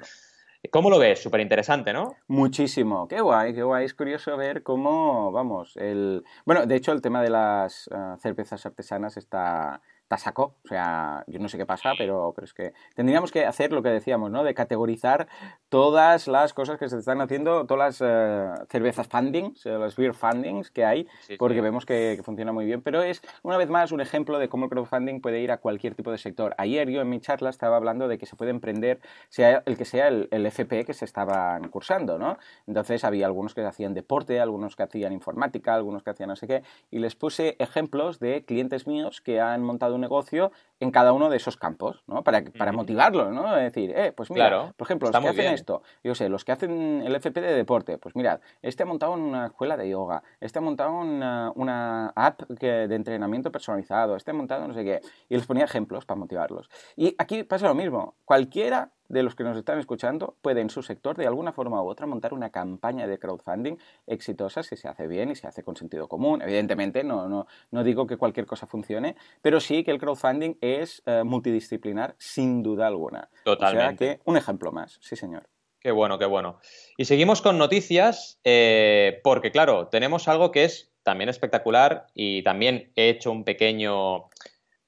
¿Cómo 0.69 0.90
lo 0.90 0.99
ves? 0.99 1.23
Súper 1.23 1.40
interesante, 1.40 1.93
¿no? 1.93 2.17
Muchísimo. 2.29 3.09
Qué 3.09 3.21
guay, 3.23 3.55
qué 3.55 3.62
guay. 3.62 3.87
Es 3.87 3.95
curioso 3.95 4.37
ver 4.37 4.62
cómo, 4.62 5.33
vamos, 5.33 5.76
el... 5.79 6.23
Bueno, 6.45 6.67
de 6.67 6.76
hecho 6.76 6.93
el 6.93 7.00
tema 7.00 7.23
de 7.23 7.31
las 7.31 7.88
eh, 7.88 8.17
cervezas 8.19 8.67
artesanas 8.67 9.17
está, 9.17 9.81
tasaco, 10.11 10.57
o 10.64 10.69
sea, 10.69 11.23
yo 11.29 11.38
no 11.38 11.49
sé 11.49 11.57
qué 11.57 11.64
pasa, 11.64 11.93
pero, 11.97 12.33
pero 12.35 12.45
es 12.45 12.52
que 12.52 12.73
tendríamos 12.97 13.31
que 13.31 13.47
hacer 13.47 13.71
lo 13.71 13.81
que 13.81 13.90
decíamos, 13.90 14.29
¿no? 14.33 14.43
De 14.43 14.55
categorizar 14.55 15.29
todas 15.69 16.26
las 16.26 16.52
cosas 16.52 16.81
que 16.81 16.88
se 16.88 16.99
están 16.99 17.21
haciendo, 17.21 17.64
todas 17.64 18.00
las 18.00 18.11
eh, 18.11 18.64
cervezas 18.69 19.07
fundings, 19.07 19.64
las 19.64 19.95
beer 19.95 20.12
fundings 20.12 20.73
que 20.73 20.85
hay, 20.85 21.07
porque 21.38 21.61
vemos 21.61 21.87
que, 21.87 22.21
funciona 22.25 22.50
muy 22.50 22.67
bien, 22.67 22.83
pero 22.83 23.05
es 23.05 23.23
una 23.45 23.57
vez 23.57 23.71
más 23.71 23.93
un 23.93 24.00
ejemplo 24.00 24.40
de 24.40 24.49
cómo 24.49 24.64
el 24.64 24.71
crowdfunding 24.71 25.21
puede 25.21 25.43
ir 25.43 25.52
a 25.52 25.59
cualquier 25.59 25.95
tipo 25.95 26.11
de 26.11 26.19
sector. 26.19 26.57
Ayer 26.59 26.90
yo 26.90 27.00
en 27.02 27.09
mi 27.09 27.21
charla 27.21 27.49
estaba 27.49 27.76
hablando 27.76 28.09
de 28.09 28.19
que 28.19 28.26
se 28.26 28.35
puede 28.35 28.50
emprender, 28.50 28.99
sea 29.29 29.62
el 29.64 29.76
que 29.76 29.85
sea 29.85 30.09
el, 30.09 30.26
el 30.33 30.45
FP 30.45 30.85
que 30.87 30.93
se 30.93 31.05
estaban 31.05 31.69
cursando, 31.69 32.19
¿no? 32.19 32.37
Entonces 32.67 33.05
había 33.05 33.26
algunos 33.26 33.55
que 33.55 33.64
hacían 33.64 33.95
deporte, 33.95 34.40
algunos 34.40 34.75
que 34.75 34.83
hacían 34.83 35.12
informática, 35.12 35.76
algunos 35.76 36.02
que 36.02 36.11
hacían 36.11 36.31
no 36.31 36.37
sé 36.37 36.49
qué, 36.49 36.64
y 36.90 36.99
les 36.99 37.14
puse 37.14 37.55
ejemplos 37.61 38.19
de 38.19 38.45
clientes 38.45 38.88
míos 38.88 39.21
que 39.21 39.40
han 39.40 39.62
montado 39.62 40.00
negocio 40.00 40.53
en 40.81 40.90
cada 40.90 41.12
uno 41.12 41.29
de 41.29 41.37
esos 41.37 41.57
campos, 41.57 42.03
¿no? 42.07 42.25
Para, 42.25 42.42
para 42.57 42.72
motivarlos, 42.72 43.33
¿no? 43.33 43.57
Es 43.57 43.64
decir, 43.64 43.92
eh, 43.94 44.12
pues 44.12 44.31
mira, 44.31 44.72
por 44.77 44.87
ejemplo, 44.87 45.11
los 45.11 45.20
que 45.20 45.29
hacen 45.29 45.53
esto, 45.53 45.83
yo 46.03 46.14
sé, 46.14 46.29
los 46.29 46.44
que 46.44 46.53
hacen 46.53 47.03
el 47.05 47.14
FP 47.14 47.40
de 47.40 47.55
deporte, 47.55 47.98
pues 47.98 48.16
mirad, 48.16 48.40
este 48.62 48.83
ha 48.83 48.87
montado 48.87 49.12
una 49.12 49.46
escuela 49.46 49.77
de 49.77 49.90
yoga, 49.90 50.22
este 50.40 50.59
ha 50.59 50.62
montado 50.62 50.92
una, 50.92 51.53
una 51.55 52.09
app 52.16 52.42
que, 52.59 52.88
de 52.88 52.94
entrenamiento 52.94 53.53
personalizado, 53.53 54.16
este 54.16 54.31
ha 54.31 54.35
montado 54.35 54.66
no 54.66 54.75
sé 54.75 54.85
qué, 54.85 55.01
y 55.29 55.37
les 55.37 55.46
ponía 55.46 55.64
ejemplos 55.64 56.07
para 56.07 56.18
motivarlos. 56.18 56.70
Y 56.96 57.14
aquí 57.18 57.44
pasa 57.44 57.68
lo 57.68 57.75
mismo, 57.75 58.14
cualquiera 58.25 58.90
de 59.11 59.23
los 59.25 59.35
que 59.35 59.44
nos 59.44 59.57
están 59.57 59.79
escuchando 59.79 60.37
puede 60.40 60.61
en 60.61 60.70
su 60.70 60.83
sector 60.83 61.16
de 61.16 61.27
alguna 61.27 61.53
forma 61.53 61.83
u 61.83 61.88
otra 61.88 62.07
montar 62.07 62.33
una 62.33 62.51
campaña 62.51 63.07
de 63.07 63.18
crowdfunding 63.18 63.77
exitosa 64.07 64.62
si 64.62 64.77
se 64.77 64.88
hace 64.88 65.07
bien 65.09 65.31
y 65.31 65.35
se 65.35 65.49
hace 65.49 65.62
con 65.62 65.77
sentido 65.77 66.09
común. 66.09 66.40
Evidentemente 66.42 67.03
no, 67.03 67.29
no, 67.29 67.46
no 67.73 67.85
digo 67.85 68.07
que 68.07 68.16
cualquier 68.16 68.46
cosa 68.46 68.66
funcione, 68.66 69.16
pero 69.42 69.61
sí 69.61 69.83
que 69.83 69.90
el 69.90 69.99
crowdfunding 69.99 70.55
es 70.61 71.03
eh, 71.07 71.23
multidisciplinar 71.25 72.14
sin 72.18 72.62
duda 72.62 72.87
alguna. 72.87 73.29
Totalmente. 73.44 74.05
O 74.05 74.07
sea 74.07 74.16
que 74.16 74.20
un 74.25 74.37
ejemplo 74.37 74.70
más, 74.70 74.99
sí 75.03 75.16
señor. 75.16 75.42
Qué 75.81 75.90
bueno, 75.90 76.18
qué 76.18 76.27
bueno. 76.27 76.61
Y 76.96 77.07
seguimos 77.07 77.42
con 77.42 77.59
noticias 77.59 78.38
eh, 78.44 79.20
porque 79.25 79.51
claro, 79.51 79.88
tenemos 79.88 80.29
algo 80.29 80.53
que 80.53 80.64
es 80.64 80.92
también 81.03 81.29
espectacular 81.29 82.07
y 82.14 82.44
también 82.44 82.92
he 82.94 83.09
hecho 83.09 83.33
un 83.33 83.42
pequeño, 83.42 84.29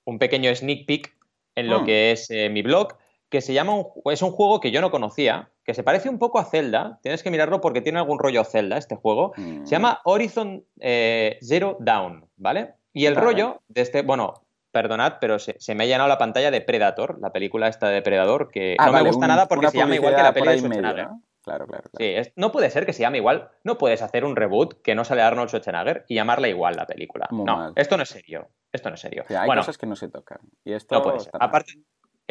un 0.04 0.18
pequeño 0.20 0.54
sneak 0.54 0.86
peek 0.86 1.16
en 1.56 1.68
lo 1.68 1.80
mm. 1.80 1.84
que 1.86 2.12
es 2.12 2.30
eh, 2.30 2.48
mi 2.50 2.62
blog 2.62 3.01
que 3.32 3.40
se 3.40 3.54
llama 3.54 3.74
un, 3.74 3.86
es 4.12 4.20
un 4.20 4.30
juego 4.30 4.60
que 4.60 4.70
yo 4.70 4.82
no 4.82 4.90
conocía, 4.90 5.48
que 5.64 5.72
se 5.72 5.82
parece 5.82 6.10
un 6.10 6.18
poco 6.18 6.38
a 6.38 6.44
Zelda, 6.44 6.98
tienes 7.02 7.22
que 7.22 7.30
mirarlo 7.30 7.62
porque 7.62 7.80
tiene 7.80 7.98
algún 7.98 8.18
rollo 8.18 8.44
Zelda 8.44 8.76
este 8.76 8.94
juego, 8.94 9.32
se 9.34 9.40
mm. 9.40 9.64
llama 9.64 10.02
Horizon 10.04 10.66
eh, 10.78 11.38
Zero 11.42 11.78
Dawn, 11.80 12.26
¿vale? 12.36 12.74
Y 12.92 13.06
el 13.06 13.16
rollo 13.16 13.62
de 13.68 13.80
este, 13.80 14.02
bueno, 14.02 14.42
perdonad, 14.70 15.14
pero 15.18 15.38
se, 15.38 15.56
me 15.74 15.84
ha 15.84 15.86
llenado 15.86 16.10
la 16.10 16.18
pantalla 16.18 16.50
de 16.50 16.60
Predator, 16.60 17.18
la 17.20 17.32
película 17.32 17.68
esta 17.68 17.88
de 17.88 18.02
Predador, 18.02 18.50
que 18.50 18.76
ah, 18.78 18.88
no 18.88 18.92
me 18.92 19.02
gusta 19.02 19.26
nada 19.26 19.48
porque 19.48 19.68
se 19.68 19.78
llama 19.78 19.94
igual 19.94 20.14
que 20.14 20.22
la 20.22 20.34
película 20.34 20.52
de 20.52 20.58
Schwarzenegger. 20.58 21.08
Claro, 21.42 21.66
claro, 21.66 21.90
Sí, 21.98 22.14
no 22.36 22.52
puede 22.52 22.70
ser 22.70 22.86
que 22.86 22.92
se 22.92 23.00
llame 23.00 23.18
igual. 23.18 23.50
No 23.64 23.76
puedes 23.76 24.00
hacer 24.00 24.24
un 24.24 24.36
reboot 24.36 24.80
que 24.82 24.94
no 24.94 25.04
sale 25.04 25.22
Arnold 25.22 25.48
Schwarzenegger 25.48 26.04
y 26.06 26.16
llamarla 26.16 26.48
igual 26.48 26.76
la 26.76 26.86
película. 26.86 27.28
no, 27.30 27.72
esto 27.76 27.96
no 27.96 28.02
es 28.02 28.10
serio. 28.10 28.50
Esto 28.70 28.90
no 28.90 28.94
es 28.94 29.00
serio. 29.00 29.24
hay 29.28 29.48
cosas 29.48 29.78
que 29.78 29.86
no 29.86 29.96
se 29.96 30.08
tocan. 30.08 30.38
Y 30.64 30.74
esto 30.74 30.96
no 30.96 31.02
puede 31.02 31.20
ser. 31.20 31.32
Aparte, 31.40 31.72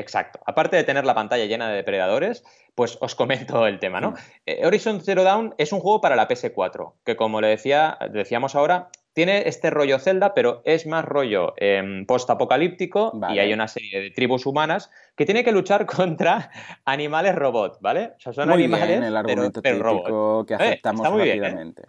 Exacto. 0.02 0.40
Aparte 0.46 0.76
de 0.76 0.84
tener 0.84 1.06
la 1.06 1.16
pantalla 1.16 1.46
llena 1.46 1.70
de 1.70 1.78
depredadores, 1.78 2.44
pues 2.76 2.98
os 3.00 3.16
comento 3.16 3.66
el 3.68 3.80
tema, 3.80 4.02
¿no? 4.02 4.12
Mm. 4.12 4.16
Eh, 4.48 4.66
Horizon 4.66 5.02
Zero 5.02 5.24
Dawn 5.24 5.56
es 5.58 5.72
un 5.72 5.80
juego 5.80 6.02
para 6.02 6.16
la 6.16 6.28
PS4, 6.28 6.94
que 7.06 7.16
como 7.16 7.40
le 7.40 7.48
decía, 7.48 7.98
decíamos 8.12 8.56
ahora, 8.56 8.90
tiene 9.14 9.48
este 9.48 9.70
rollo 9.70 10.00
Zelda, 10.00 10.34
pero 10.34 10.62
es 10.66 10.88
más 10.88 11.04
rollo 11.04 11.54
eh, 11.58 12.04
post-apocalíptico 12.08 13.12
y 13.34 13.40
hay 13.40 13.54
una 13.54 13.68
serie 13.68 14.02
de 14.02 14.12
tribus 14.12 14.46
humanas 14.46 14.90
que 15.16 15.26
tiene 15.26 15.44
que 15.44 15.52
luchar 15.52 15.86
contra 15.98 16.50
animales 16.86 17.36
robot, 17.36 17.80
¿vale? 17.82 18.14
O 18.18 18.20
sea, 18.20 18.34
son 18.34 18.50
animales, 18.50 19.02
el 19.02 19.18
argumento 19.18 19.62
pero, 19.62 20.46
que 20.48 20.54
eh, 20.54 20.58
aceptamos 20.58 21.12
muy 21.12 21.30
¿eh? 21.30 21.36
rápidamente. 21.36 21.84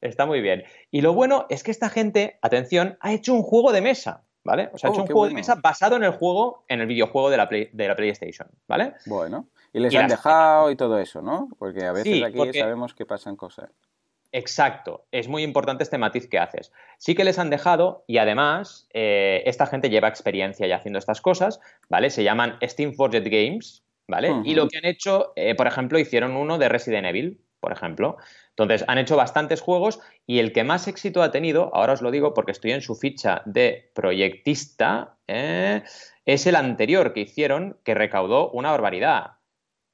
Está 0.00 0.26
muy 0.26 0.40
bien. 0.40 0.64
Y 0.90 1.00
lo 1.00 1.14
bueno 1.14 1.46
es 1.48 1.62
que 1.62 1.70
esta 1.70 1.88
gente, 1.88 2.38
atención, 2.42 2.98
ha 3.00 3.12
hecho 3.12 3.32
un 3.32 3.42
juego 3.42 3.72
de 3.72 3.80
mesa. 3.80 4.24
¿Vale? 4.46 4.70
O 4.72 4.78
sea, 4.78 4.88
ha 4.88 4.92
hecho 4.92 5.00
oh, 5.00 5.04
un 5.04 5.08
juego 5.08 5.28
de 5.28 5.34
mesa 5.34 5.56
basado 5.56 5.96
en 5.96 6.04
el 6.04 6.12
juego, 6.12 6.64
en 6.68 6.80
el 6.80 6.86
videojuego 6.86 7.28
de 7.28 7.36
la, 7.36 7.46
de 7.46 7.88
la 7.88 7.96
PlayStation, 7.96 8.48
¿vale? 8.66 8.94
Bueno, 9.04 9.48
y 9.72 9.80
les 9.80 9.94
han 9.94 10.08
dejado 10.08 10.70
y 10.70 10.76
todo 10.76 10.98
eso, 10.98 11.20
¿no? 11.20 11.48
Porque 11.58 11.84
a 11.84 11.92
veces 11.92 12.22
aquí 12.22 12.58
sabemos 12.58 12.94
que 12.94 13.04
pasan 13.04 13.36
cosas. 13.36 13.70
Exacto, 14.32 15.06
es 15.12 15.28
muy 15.28 15.42
importante 15.42 15.82
este 15.82 15.98
matiz 15.98 16.28
que 16.28 16.38
haces. 16.38 16.72
Sí 16.98 17.14
que 17.14 17.24
les 17.24 17.38
han 17.38 17.50
dejado 17.50 18.04
y 18.06 18.18
además 18.18 18.88
eh, 18.92 19.42
esta 19.46 19.66
gente 19.66 19.90
lleva 19.90 20.08
experiencia 20.08 20.66
ya 20.66 20.76
haciendo 20.76 20.98
estas 20.98 21.20
cosas, 21.20 21.60
¿vale? 21.88 22.10
Se 22.10 22.22
llaman 22.22 22.58
Steam 22.62 22.94
Forged 22.94 23.24
Games, 23.24 23.84
¿vale? 24.06 24.32
Y 24.44 24.54
lo 24.54 24.68
que 24.68 24.78
han 24.78 24.84
hecho, 24.84 25.32
eh, 25.36 25.54
por 25.54 25.66
ejemplo, 25.66 25.98
hicieron 25.98 26.36
uno 26.36 26.58
de 26.58 26.68
Resident 26.68 27.06
Evil, 27.06 27.40
por 27.60 27.72
ejemplo. 27.72 28.16
Entonces, 28.50 28.84
han 28.88 28.98
hecho 28.98 29.16
bastantes 29.16 29.60
juegos 29.60 30.00
y 30.26 30.38
el 30.38 30.52
que 30.52 30.64
más 30.64 30.88
éxito 30.88 31.22
ha 31.22 31.30
tenido, 31.30 31.70
ahora 31.74 31.94
os 31.94 32.02
lo 32.02 32.10
digo 32.10 32.34
porque 32.34 32.52
estoy 32.52 32.72
en 32.72 32.82
su 32.82 32.94
ficha 32.94 33.42
de 33.44 33.90
proyectista, 33.94 35.16
eh, 35.26 35.82
es 36.24 36.46
el 36.46 36.56
anterior 36.56 37.12
que 37.12 37.20
hicieron, 37.20 37.78
que 37.84 37.94
recaudó 37.94 38.50
una 38.50 38.70
barbaridad. 38.70 39.32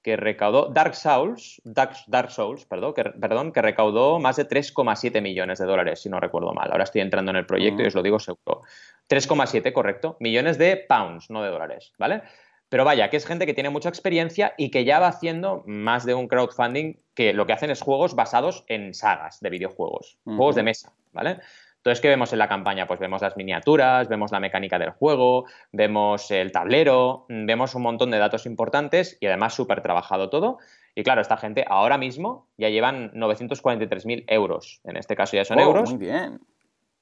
Que 0.03 0.17
recaudó 0.17 0.67
Dark 0.67 0.97
Souls, 0.97 1.63
Dark, 1.65 2.31
Souls, 2.31 2.65
perdón 2.65 2.93
que, 2.95 3.05
perdón, 3.05 3.53
que 3.53 3.63
recaudó 3.63 4.19
más 4.19 4.35
de 4.35 4.49
3,7 4.49 5.23
millones 5.23 5.61
de 5.61 5.67
dólares, 5.67 6.01
si 6.03 6.09
no 6.09 6.19
recuerdo 6.19 6.53
mal. 6.53 6.73
Ahora 6.73 6.85
estoy 6.85 7.03
entrando 7.03 7.31
en 7.31 7.37
el 7.37 7.47
proyecto 7.47 7.83
y 7.83 7.87
os 7.87 7.95
lo 7.95 8.03
digo 8.03 8.19
seguro. 8.19 8.63
3,7, 9.09 9.73
correcto. 9.73 10.17
Millones 10.19 10.59
de 10.59 10.77
pounds, 10.77 11.31
no 11.31 11.43
de 11.43 11.51
dólares, 11.51 11.93
¿vale? 11.99 12.23
Pero 12.73 12.87
vaya, 12.87 13.11
que 13.11 13.19
es 13.19 13.27
gente 13.27 13.45
que 13.45 13.53
tiene 13.53 13.69
mucha 13.69 13.91
experiencia 13.91 14.55
y 14.57 14.71
que 14.71 14.87
ya 14.87 14.99
va 14.99 15.09
haciendo 15.09 15.63
más 15.67 16.07
de 16.07 16.15
un 16.15 16.27
crowdfunding 16.27 16.95
que 17.15 17.35
lo 17.35 17.45
que 17.45 17.53
hacen 17.53 17.71
es 17.71 17.83
juegos 17.83 18.15
basados 18.15 18.65
en 18.67 18.95
sagas 18.95 19.41
de 19.41 19.51
videojuegos, 19.51 20.17
juegos 20.25 20.55
de 20.55 20.63
mesa, 20.63 20.95
¿vale? 21.13 21.41
Entonces, 21.77 22.01
¿qué 22.01 22.09
vemos 22.09 22.33
en 22.33 22.39
la 22.39 22.49
campaña? 22.49 22.87
Pues 22.87 22.99
vemos 22.99 23.21
las 23.21 23.37
miniaturas, 23.37 24.09
vemos 24.09 24.33
la 24.33 24.41
mecánica 24.41 24.79
del 24.79 24.89
juego, 24.89 25.45
vemos 25.71 26.31
el 26.31 26.51
tablero, 26.51 27.27
vemos 27.29 27.75
un 27.75 27.83
montón 27.83 28.11
de 28.11 28.17
datos 28.17 28.47
importantes 28.47 29.19
y 29.21 29.27
además 29.27 29.53
súper 29.53 29.83
trabajado 29.83 30.31
todo. 30.31 30.57
Y 30.95 31.03
claro, 31.03 31.21
esta 31.21 31.37
gente 31.37 31.67
ahora 31.69 31.99
mismo 31.99 32.49
ya 32.57 32.71
llevan 32.71 33.13
943.000 33.13 34.25
euros. 34.29 34.81
En 34.85 34.97
este 34.97 35.15
caso 35.15 35.37
ya 35.37 35.45
son 35.45 35.59
Oh, 35.59 35.63
euros. 35.63 35.91
Muy 35.91 35.99
bien. 35.99 36.41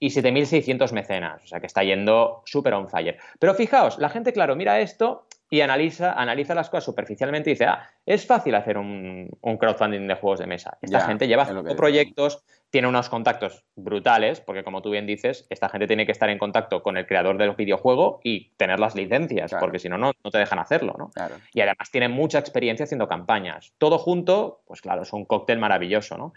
Y 0.00 0.08
7.600 0.08 0.92
mecenas. 0.92 1.44
O 1.44 1.46
sea 1.46 1.60
que 1.60 1.66
está 1.68 1.84
yendo 1.84 2.42
súper 2.44 2.74
on 2.74 2.88
fire. 2.88 3.18
Pero 3.38 3.54
fijaos, 3.54 4.00
la 4.00 4.08
gente, 4.08 4.32
claro, 4.32 4.56
mira 4.56 4.80
esto 4.80 5.28
y 5.52 5.60
analiza, 5.62 6.12
analiza 6.12 6.54
las 6.54 6.70
cosas 6.70 6.84
superficialmente 6.84 7.50
y 7.50 7.54
dice, 7.54 7.66
ah, 7.66 7.82
es 8.06 8.24
fácil 8.24 8.54
hacer 8.54 8.78
un, 8.78 9.28
un 9.40 9.56
crowdfunding 9.58 10.06
de 10.06 10.14
juegos 10.14 10.38
de 10.38 10.46
mesa. 10.46 10.78
Esta 10.80 11.00
Ya, 11.00 11.06
gente 11.06 11.26
lleva 11.26 11.44
cinco 11.44 11.74
proyectos, 11.76 12.44
tiene 12.70 12.86
unos 12.86 13.08
contactos 13.08 13.64
brutales, 13.74 14.40
porque 14.40 14.62
como 14.62 14.80
tú 14.80 14.90
bien 14.90 15.06
dices, 15.06 15.46
esta 15.50 15.68
gente 15.68 15.88
tiene 15.88 16.06
que 16.06 16.12
estar 16.12 16.30
en 16.30 16.38
contacto 16.38 16.82
con 16.84 16.96
el 16.96 17.04
creador 17.04 17.36
del 17.36 17.52
videojuego 17.56 18.20
y 18.22 18.50
tener 18.56 18.78
las 18.78 18.94
licencias, 18.94 19.50
Claro. 19.50 19.64
porque 19.66 19.80
si 19.80 19.88
no, 19.88 19.98
no 19.98 20.12
no 20.22 20.30
te 20.30 20.38
dejan 20.38 20.60
hacerlo, 20.60 20.94
¿no? 20.96 21.10
Claro. 21.10 21.34
Y 21.52 21.60
además 21.62 21.90
tiene 21.90 22.08
mucha 22.08 22.38
experiencia 22.38 22.84
haciendo 22.84 23.08
campañas. 23.08 23.72
Todo 23.78 23.98
junto, 23.98 24.60
pues 24.66 24.80
claro, 24.80 25.02
es 25.02 25.12
un 25.12 25.24
cóctel 25.24 25.58
maravilloso, 25.58 26.16
¿no? 26.16 26.32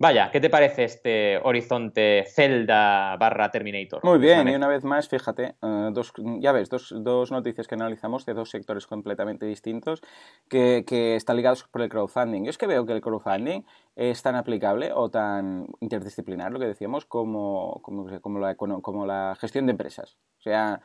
Vaya, 0.00 0.30
¿qué 0.30 0.38
te 0.38 0.48
parece 0.48 0.84
este 0.84 1.38
horizonte 1.42 2.24
Zelda 2.28 3.16
barra 3.16 3.50
Terminator? 3.50 4.04
Muy 4.04 4.20
bien, 4.20 4.46
y 4.46 4.54
una 4.54 4.68
vez 4.68 4.84
más, 4.84 5.08
fíjate, 5.08 5.56
eh, 5.60 5.90
dos, 5.90 6.12
ya 6.38 6.52
ves, 6.52 6.68
dos, 6.68 6.94
dos 6.98 7.32
noticias 7.32 7.66
que 7.66 7.74
analizamos 7.74 8.24
de 8.24 8.34
dos 8.34 8.48
sectores 8.48 8.86
completamente 8.86 9.44
distintos 9.44 10.00
que, 10.48 10.84
que 10.86 11.16
están 11.16 11.34
ligados 11.34 11.64
por 11.64 11.82
el 11.82 11.88
crowdfunding. 11.88 12.44
Yo 12.44 12.50
es 12.50 12.58
que 12.58 12.68
veo 12.68 12.86
que 12.86 12.92
el 12.92 13.00
crowdfunding 13.00 13.62
es 13.96 14.22
tan 14.22 14.36
aplicable 14.36 14.92
o 14.92 15.10
tan 15.10 15.66
interdisciplinar, 15.80 16.52
lo 16.52 16.60
que 16.60 16.66
decíamos, 16.66 17.04
como, 17.04 17.80
como, 17.82 18.20
como 18.20 18.38
la, 18.38 18.54
como 18.54 19.04
la 19.04 19.36
gestión 19.40 19.66
de 19.66 19.72
empresas. 19.72 20.16
O 20.38 20.42
sea, 20.42 20.80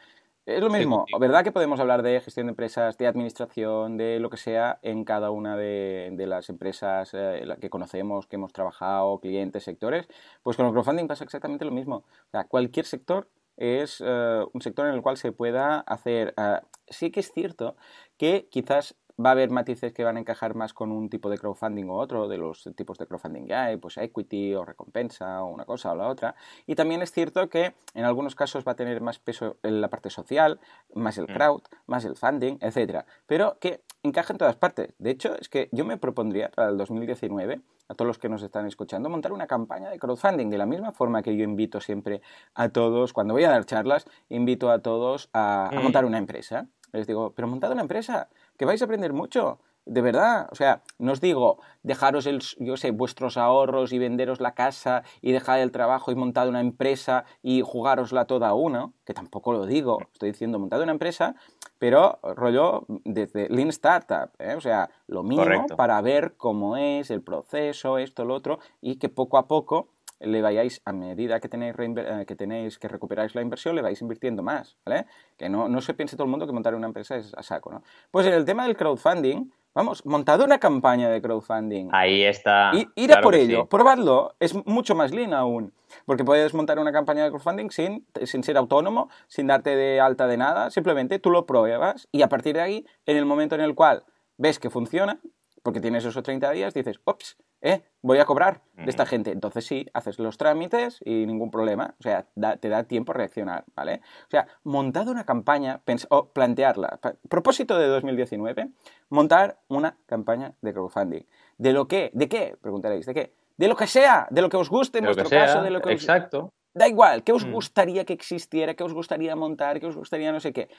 es 0.46 0.62
lo 0.62 0.70
mismo. 0.70 1.06
¿verdad? 1.20 1.44
Que 1.44 1.52
podemos 1.52 1.80
hablar 1.80 2.04
de 2.04 2.20
gestión 2.20 2.48
de 2.48 2.52
empresas, 2.52 2.98
de 2.98 3.08
administración, 3.08 3.98
de 3.98 4.20
lo 4.20 4.30
que 4.30 4.38
sea 4.38 4.80
en 4.82 5.04
cada 5.06 5.32
una 5.32 5.56
de, 5.56 6.10
de 6.14 6.28
las 6.28 6.50
empresas 6.50 7.12
eh, 7.14 7.46
que 7.62 7.70
conocemos, 7.70 8.28
que 8.28 8.36
hemos 8.36 8.54
trabajado, 8.54 9.20
clientes, 9.20 9.64
sectores. 9.64 10.08
Pues 10.42 10.58
con 10.58 10.66
el 10.66 10.72
crowdfunding 10.72 11.08
pasa 11.08 11.24
exactamente 11.24 11.66
lo 11.66 11.72
mismo. 11.72 11.98
O 11.98 12.32
sea, 12.32 12.44
cualquier 12.46 12.86
sector 12.86 13.28
es 13.58 14.04
eh, 14.06 14.44
un 14.52 14.62
sector 14.62 14.88
en 14.88 14.96
el 14.96 15.02
cual 15.02 15.18
se 15.18 15.32
pueda 15.32 15.80
hacer. 15.80 16.34
eh, 16.38 16.60
sí 16.88 17.12
que 17.12 17.22
es 17.22 17.32
cierto 17.32 17.76
que 18.18 18.48
quizás 18.50 18.96
va 19.24 19.30
a 19.30 19.32
haber 19.34 19.50
matices 19.50 19.94
que 19.94 20.04
van 20.04 20.18
a 20.18 20.20
encajar 20.20 20.56
más 20.56 20.74
con 20.74 20.92
un 20.92 21.10
tipo 21.10 21.30
de 21.30 21.38
crowdfunding 21.38 21.86
u 21.86 21.94
otro, 21.94 22.28
de 22.28 22.38
los 22.38 22.68
tipos 22.76 22.98
de 22.98 23.06
crowdfunding 23.08 23.46
que 23.48 23.56
hay, 23.56 23.78
pues 23.78 23.98
equity 23.98 24.54
o 24.56 24.66
recompensa 24.66 25.44
o 25.44 25.48
una 25.48 25.66
cosa 25.66 25.92
o 25.92 25.96
la 25.96 26.08
otra. 26.08 26.36
Y 26.66 26.76
también 26.76 27.02
es 27.02 27.12
cierto 27.12 27.50
que 27.50 27.74
en 27.94 28.06
algunos 28.06 28.36
casos 28.36 28.64
va 28.68 28.74
a 28.74 28.76
tener 28.76 29.02
más 29.02 29.20
peso 29.20 29.58
en 29.64 29.82
la 29.82 29.90
parte 29.90 30.10
social, 30.10 30.60
más 30.94 31.18
el 31.18 31.26
Mm. 31.26 31.34
crowd, 31.34 31.62
más 31.88 32.06
el 32.06 32.16
funding, 32.16 32.58
etcétera. 32.62 33.06
Pero 33.28 33.58
que 33.60 33.82
encaja 34.04 34.34
en 34.34 34.38
todas 34.38 34.56
partes. 34.56 34.94
De 35.00 35.12
hecho, 35.12 35.36
es 35.40 35.48
que 35.50 35.70
yo 35.72 35.86
me 35.86 35.98
propondría 35.98 36.50
para 36.50 36.70
el 36.70 36.78
2019 36.78 37.62
a 37.90 37.96
todos 37.96 38.08
los 38.08 38.18
que 38.18 38.30
nos 38.30 38.42
están 38.44 38.66
escuchando 38.66 39.10
montar 39.10 39.32
una 39.32 39.48
campaña 39.48 39.90
de 39.90 40.00
crowdfunding 40.00 40.50
de 40.50 40.58
la 40.58 40.66
misma 40.66 40.92
forma 40.92 41.22
que 41.22 41.36
yo 41.36 41.44
invito 41.44 41.80
siempre 41.82 42.22
a 42.56 42.70
todos 42.70 43.14
cuando 43.14 43.34
voy 43.34 43.44
a 43.44 43.50
dar 43.50 43.66
charlas 43.66 44.06
invito 44.30 44.72
a 44.72 44.80
todos 44.80 45.30
a, 45.34 45.68
a 45.68 45.80
Mm. 45.80 45.84
montar 45.84 46.06
una 46.06 46.18
empresa 46.18 46.68
les 46.94 47.08
digo 47.08 47.34
pero 47.36 47.48
montad 47.48 47.72
una 47.72 47.82
empresa 47.82 48.30
que 48.64 48.66
vais 48.66 48.82
a 48.82 48.86
aprender 48.86 49.12
mucho 49.12 49.60
de 49.86 50.02
verdad, 50.02 50.48
o 50.50 50.56
sea, 50.56 50.84
no 50.98 51.12
os 51.12 51.20
digo 51.20 51.60
dejaros 51.84 52.26
el, 52.28 52.40
yo 52.60 52.78
sé, 52.78 52.92
vuestros 52.92 53.36
ahorros 53.36 53.92
y 53.92 54.00
venderos 54.00 54.40
la 54.40 54.54
casa 54.54 55.04
y 55.20 55.34
dejar 55.34 55.60
el 55.60 55.74
trabajo 55.74 56.14
y 56.14 56.16
montad 56.16 56.48
una 56.48 56.62
empresa 56.62 57.26
y 57.42 57.62
jugárosla 57.62 58.24
toda 58.24 58.48
a 58.48 58.54
uno, 58.54 58.94
que 59.04 59.14
tampoco 59.14 59.52
lo 59.52 59.66
digo, 59.66 60.00
estoy 60.14 60.32
diciendo 60.32 60.60
montad 60.60 60.82
una 60.82 60.94
empresa, 60.94 61.36
pero 61.78 62.20
rollo 62.24 62.86
desde 63.04 63.50
Lean 63.50 63.68
Startup, 63.68 64.30
¿eh? 64.40 64.56
o 64.56 64.62
sea, 64.62 64.90
lo 65.08 65.24
mínimo 65.24 65.44
Correcto. 65.44 65.76
para 65.76 66.00
ver 66.00 66.36
cómo 66.38 66.78
es 66.78 67.12
el 67.12 67.22
proceso, 67.22 67.98
esto, 67.98 68.24
lo 68.24 68.36
otro, 68.36 68.60
y 68.80 68.96
que 68.96 69.10
poco 69.10 69.38
a 69.38 69.50
poco 69.50 69.90
le 70.26 70.42
vayáis, 70.42 70.82
a 70.86 70.94
medida 70.94 71.40
que 71.40 71.50
tenéis, 71.50 71.76
eh, 71.78 72.26
que 72.28 72.36
tenéis 72.36 72.80
que 72.80 72.88
recuperáis 72.88 73.36
la 73.36 73.42
inversión, 73.42 73.76
le 73.76 73.82
vais 73.82 74.02
invirtiendo 74.02 74.44
más, 74.44 74.78
¿vale? 74.86 75.06
Que 75.38 75.50
no, 75.50 75.68
no 75.68 75.82
se 75.82 75.94
piense 75.94 76.16
todo 76.16 76.26
el 76.26 76.32
mundo 76.32 76.46
que 76.46 76.54
montar 76.54 76.76
una 76.76 76.88
empresa 76.88 77.16
es 77.18 77.34
a 77.36 77.44
saco, 77.44 77.72
¿no? 77.72 77.84
Pues 78.12 78.26
en 78.28 78.34
el 78.34 78.46
tema 78.46 78.66
del 78.66 78.76
crowdfunding, 78.76 79.52
vamos, 79.74 80.06
montad 80.06 80.42
una 80.42 80.60
campaña 80.60 81.10
de 81.10 81.22
crowdfunding. 81.22 81.90
Ahí 81.92 82.24
está. 82.24 82.72
Y, 82.74 82.88
ir 82.96 83.14
a 83.14 83.22
por 83.22 83.36
ello, 83.36 83.62
sí. 83.62 83.68
probadlo, 83.70 84.34
es 84.40 84.54
mucho 84.66 84.96
más 84.96 85.12
lean 85.12 85.34
aún. 85.34 85.74
Porque 86.06 86.24
puedes 86.24 86.54
montar 86.54 86.80
una 86.80 86.92
campaña 86.92 87.24
de 87.24 87.30
crowdfunding 87.30 87.70
sin, 87.70 88.06
sin 88.24 88.44
ser 88.44 88.58
autónomo, 88.58 89.10
sin 89.28 89.48
darte 89.48 89.76
de 89.76 90.00
alta 90.00 90.28
de 90.28 90.38
nada, 90.38 90.72
simplemente 90.72 91.20
tú 91.20 91.30
lo 91.30 91.46
pruebas 91.46 92.08
y 92.12 92.24
a 92.24 92.30
partir 92.30 92.56
de 92.56 92.62
ahí, 92.62 92.86
en 93.06 93.18
el 93.18 93.26
momento 93.26 93.56
en 93.56 93.62
el 93.62 93.76
cual 93.76 94.04
ves 94.38 94.58
que 94.60 94.70
funciona, 94.70 95.20
porque 95.62 95.80
tienes 95.80 96.04
esos 96.04 96.24
30 96.24 96.52
días, 96.52 96.74
dices, 96.74 97.00
ops, 97.06 97.38
eh, 97.64 97.82
voy 98.02 98.20
a 98.20 98.26
cobrar 98.26 98.62
de 98.76 98.90
esta 98.90 99.06
gente. 99.06 99.32
Entonces 99.32 99.66
sí, 99.66 99.88
haces 99.94 100.20
los 100.20 100.38
trámites 100.38 101.00
y 101.04 101.26
ningún 101.26 101.50
problema. 101.50 101.96
O 102.00 102.04
sea, 102.04 102.28
da- 102.36 102.58
te 102.58 102.68
da 102.70 102.84
tiempo 102.84 103.14
a 103.14 103.16
reaccionar, 103.16 103.64
¿vale? 103.74 104.02
O 104.28 104.30
sea, 104.30 104.46
montad 104.64 105.08
una 105.08 105.24
campaña, 105.26 105.82
o 106.10 106.28
plantearla. 106.28 107.00
Propósito 107.30 107.78
de 107.80 107.88
2019, 107.88 108.70
montar 109.10 109.58
una 109.70 109.98
campaña 110.06 110.54
de 110.62 110.74
crowdfunding. 110.74 111.24
¿De 111.58 111.72
lo 111.74 111.88
qué? 111.88 112.12
¿De 112.14 112.28
qué? 112.28 112.58
Preguntaréis, 112.62 113.06
¿de 113.06 113.14
qué? 113.14 113.34
De 113.58 113.68
lo 113.70 113.76
que 113.78 113.88
sea, 113.88 114.28
de 114.30 114.42
lo 114.42 114.50
que 114.50 114.58
os 114.58 114.70
guste 114.70 114.98
en 115.00 115.06
De 115.06 115.10
lo 115.12 115.16
que 115.16 115.22
vuestro 115.22 115.40
sea, 115.40 115.46
caso, 115.48 115.64
de 115.64 115.70
lo 115.70 115.82
que 115.82 115.90
os... 115.90 116.02
exacto. 116.04 116.50
Da 116.76 116.88
igual, 116.88 117.24
¿qué 117.24 117.32
os 117.32 117.46
Mm. 117.46 117.52
gustaría 117.52 118.04
que 118.04 118.14
existiera? 118.14 118.74
¿Qué 118.74 118.84
os 118.84 118.94
gustaría 118.94 119.36
montar? 119.36 119.80
¿Qué 119.80 119.86
os 119.86 119.96
gustaría 119.96 120.32
no 120.32 120.40
sé 120.40 120.52
qué? 120.54 120.70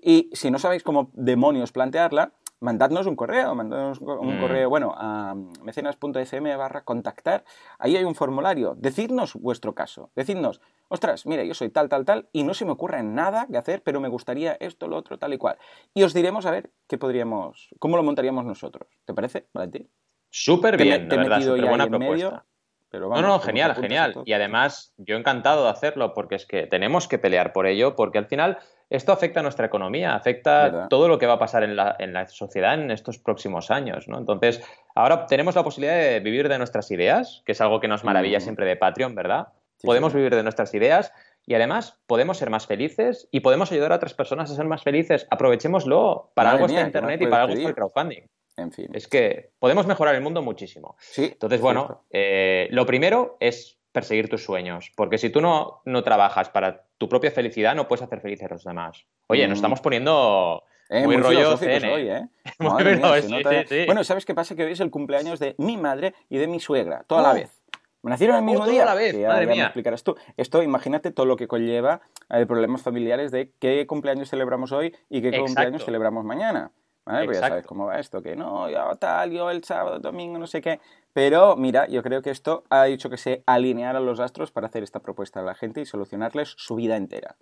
Y 0.00 0.30
si 0.32 0.50
no 0.50 0.58
sabéis 0.60 0.84
cómo 0.84 1.10
demonios 1.12 1.72
plantearla, 1.72 2.32
mandadnos 2.60 3.06
un 3.06 3.16
correo, 3.16 3.54
mandadnos 3.54 4.00
un 4.00 4.36
Mm. 4.36 4.40
correo, 4.40 4.68
bueno, 4.68 4.94
a 4.96 5.34
mecenas.fm 5.62 6.56
barra 6.56 6.82
contactar. 6.82 7.44
Ahí 7.78 7.96
hay 7.96 8.04
un 8.04 8.14
formulario. 8.14 8.74
Decidnos 8.78 9.34
vuestro 9.34 9.74
caso. 9.74 10.10
Decidnos, 10.14 10.60
ostras, 10.88 11.26
mira, 11.26 11.42
yo 11.44 11.54
soy 11.54 11.70
tal, 11.70 11.88
tal, 11.88 12.04
tal, 12.04 12.28
y 12.32 12.44
no 12.44 12.54
se 12.54 12.64
me 12.64 12.72
ocurre 12.72 13.02
nada 13.02 13.46
que 13.50 13.56
hacer, 13.58 13.82
pero 13.82 14.00
me 14.00 14.08
gustaría 14.08 14.52
esto, 14.60 14.88
lo 14.88 14.96
otro, 14.96 15.18
tal 15.18 15.32
y 15.32 15.38
cual. 15.38 15.56
Y 15.94 16.02
os 16.02 16.14
diremos 16.14 16.46
a 16.46 16.50
ver 16.50 16.70
qué 16.86 16.98
podríamos, 16.98 17.70
cómo 17.78 17.96
lo 17.96 18.02
montaríamos 18.02 18.44
nosotros. 18.44 18.88
¿Te 19.04 19.14
parece, 19.14 19.46
Valentín? 19.52 19.88
Súper 20.30 20.76
Te 20.76 20.84
bien, 20.84 21.08
te 21.08 21.16
la 21.16 21.22
verdad, 21.22 21.36
metido 21.38 21.56
ya 21.56 21.68
buena 21.68 21.84
en 21.84 21.90
medio, 21.90 22.28
propuesta. 22.28 22.46
Pero 22.90 23.04
No, 23.04 23.10
vamos, 23.10 23.26
no, 23.26 23.38
genial, 23.40 23.74
genial. 23.76 24.14
Y 24.24 24.32
además, 24.32 24.92
yo 24.96 25.16
encantado 25.16 25.64
de 25.64 25.70
hacerlo 25.70 26.12
porque 26.12 26.34
es 26.34 26.44
que 26.46 26.66
tenemos 26.66 27.06
que 27.08 27.18
pelear 27.18 27.52
por 27.52 27.66
ello, 27.66 27.94
porque 27.94 28.18
al 28.18 28.26
final 28.26 28.58
esto 28.90 29.12
afecta 29.12 29.38
a 29.40 29.42
nuestra 29.44 29.66
economía, 29.66 30.14
afecta 30.16 30.64
Verdad. 30.64 30.88
todo 30.88 31.06
lo 31.06 31.18
que 31.18 31.26
va 31.26 31.34
a 31.34 31.38
pasar 31.38 31.62
en 31.62 31.76
la, 31.76 31.94
en 32.00 32.12
la 32.12 32.26
sociedad 32.26 32.74
en 32.74 32.90
estos 32.90 33.18
próximos 33.18 33.70
años, 33.70 34.08
¿no? 34.08 34.18
Entonces, 34.18 34.60
ahora 34.96 35.26
tenemos 35.26 35.54
la 35.54 35.62
posibilidad 35.62 35.94
de 35.96 36.18
vivir 36.18 36.48
de 36.48 36.58
nuestras 36.58 36.90
ideas, 36.90 37.42
que 37.46 37.52
es 37.52 37.60
algo 37.60 37.78
que 37.78 37.86
nos 37.86 38.02
maravilla 38.02 38.38
Mm. 38.38 38.42
siempre 38.42 38.66
de 38.66 38.74
Patreon, 38.76 39.14
¿verdad? 39.14 39.48
Sí, 39.76 39.86
podemos 39.86 40.12
vivir 40.12 40.34
de 40.34 40.42
nuestras 40.42 40.74
ideas 40.74 41.12
y 41.46 41.54
además 41.54 41.98
podemos 42.06 42.36
ser 42.38 42.50
más 42.50 42.66
felices 42.66 43.28
y 43.30 43.40
podemos 43.40 43.70
ayudar 43.72 43.92
a 43.92 43.96
otras 43.96 44.14
personas 44.14 44.50
a 44.50 44.54
ser 44.56 44.66
más 44.66 44.82
felices. 44.82 45.26
Aprovechémoslo. 45.30 46.32
Para 46.34 46.50
Madre 46.50 46.64
algo 46.64 46.74
mía, 46.74 46.86
está 46.86 46.98
¿qué 46.98 47.02
más 47.06 47.12
Internet 47.12 47.22
y 47.22 47.30
para 47.30 47.42
algo 47.44 47.54
está 47.54 47.68
el 47.68 47.74
crowdfunding. 47.74 48.22
En 48.56 48.72
fin. 48.72 48.88
Es 48.92 49.08
que 49.08 49.50
podemos 49.58 49.86
mejorar 49.86 50.14
el 50.14 50.20
mundo 50.22 50.42
muchísimo. 50.42 50.96
Sí, 50.98 51.24
Entonces, 51.32 51.60
bueno, 51.60 52.04
eh, 52.10 52.68
lo 52.70 52.84
primero 52.86 53.36
es 53.40 53.78
perseguir 53.92 54.28
tus 54.28 54.44
sueños, 54.44 54.92
porque 54.96 55.18
si 55.18 55.30
tú 55.30 55.40
no, 55.40 55.82
no 55.84 56.02
trabajas 56.04 56.48
para 56.50 56.84
tu 56.98 57.08
propia 57.08 57.30
felicidad, 57.30 57.74
no 57.74 57.88
puedes 57.88 58.02
hacer 58.02 58.20
felices 58.20 58.48
a 58.50 58.54
los 58.54 58.64
demás. 58.64 59.06
Oye, 59.28 59.42
nos 59.48 59.56
Mm. 59.56 59.58
estamos 59.60 59.80
poniendo 59.80 60.62
Eh, 60.90 61.04
muy, 61.04 61.16
muy 61.16 61.24
rollo 61.24 61.56
zen, 61.56 61.84
¿eh? 61.84 61.92
hoy, 61.92 62.08
¿eh? 62.08 62.28
Muy 62.58 62.84
mía, 62.84 63.22
sí, 63.22 63.32
nota- 63.32 63.62
sí, 63.62 63.66
sí. 63.68 63.86
Bueno, 63.86 64.04
¿sabes 64.04 64.24
qué 64.26 64.34
pasa? 64.34 64.54
Que 64.54 64.64
hoy 64.64 64.72
es 64.72 64.80
el 64.80 64.90
cumpleaños 64.90 65.38
de 65.40 65.54
mi 65.58 65.76
madre 65.76 66.14
y 66.28 66.38
de 66.38 66.46
mi 66.46 66.60
suegra, 66.60 67.04
toda 67.06 67.22
la 67.22 67.30
Oh. 67.30 67.34
vez. 67.34 67.50
Nacieron 68.02 68.36
el 68.36 68.42
mismo 68.42 68.60
toda 68.60 68.72
día. 68.72 68.84
la 68.86 68.94
vez, 68.94 69.14
ya, 69.16 69.28
madre 69.28 69.42
ya 69.42 69.48
me 69.48 69.54
mía. 69.56 69.64
explicarás 69.66 70.02
tú. 70.02 70.16
Esto, 70.36 70.62
imagínate 70.62 71.10
todo 71.10 71.26
lo 71.26 71.36
que 71.36 71.46
conlleva 71.48 72.00
eh, 72.30 72.46
problemas 72.46 72.82
familiares 72.82 73.30
de 73.30 73.52
qué 73.58 73.86
cumpleaños 73.86 74.30
celebramos 74.30 74.72
hoy 74.72 74.94
y 75.10 75.20
qué 75.20 75.28
Exacto. 75.28 75.46
cumpleaños 75.46 75.84
celebramos 75.84 76.24
mañana. 76.24 76.70
¿Vale? 77.12 77.26
Pues 77.26 77.40
ya 77.40 77.48
sabes 77.48 77.66
cómo 77.66 77.86
va 77.86 77.98
esto, 77.98 78.22
que 78.22 78.36
no, 78.36 78.68
yo 78.70 78.94
tal, 78.96 79.30
yo 79.32 79.50
el 79.50 79.64
sábado, 79.64 79.98
domingo, 79.98 80.38
no 80.38 80.46
sé 80.46 80.60
qué. 80.60 80.80
Pero 81.12 81.56
mira, 81.56 81.88
yo 81.88 82.02
creo 82.02 82.22
que 82.22 82.30
esto 82.30 82.64
ha 82.70 82.88
hecho 82.88 83.10
que 83.10 83.16
se 83.16 83.42
alinearan 83.46 84.06
los 84.06 84.20
astros 84.20 84.52
para 84.52 84.68
hacer 84.68 84.82
esta 84.82 85.00
propuesta 85.00 85.40
a 85.40 85.42
la 85.42 85.54
gente 85.54 85.80
y 85.80 85.86
solucionarles 85.86 86.54
su 86.56 86.76
vida 86.76 86.96
entera. 86.96 87.36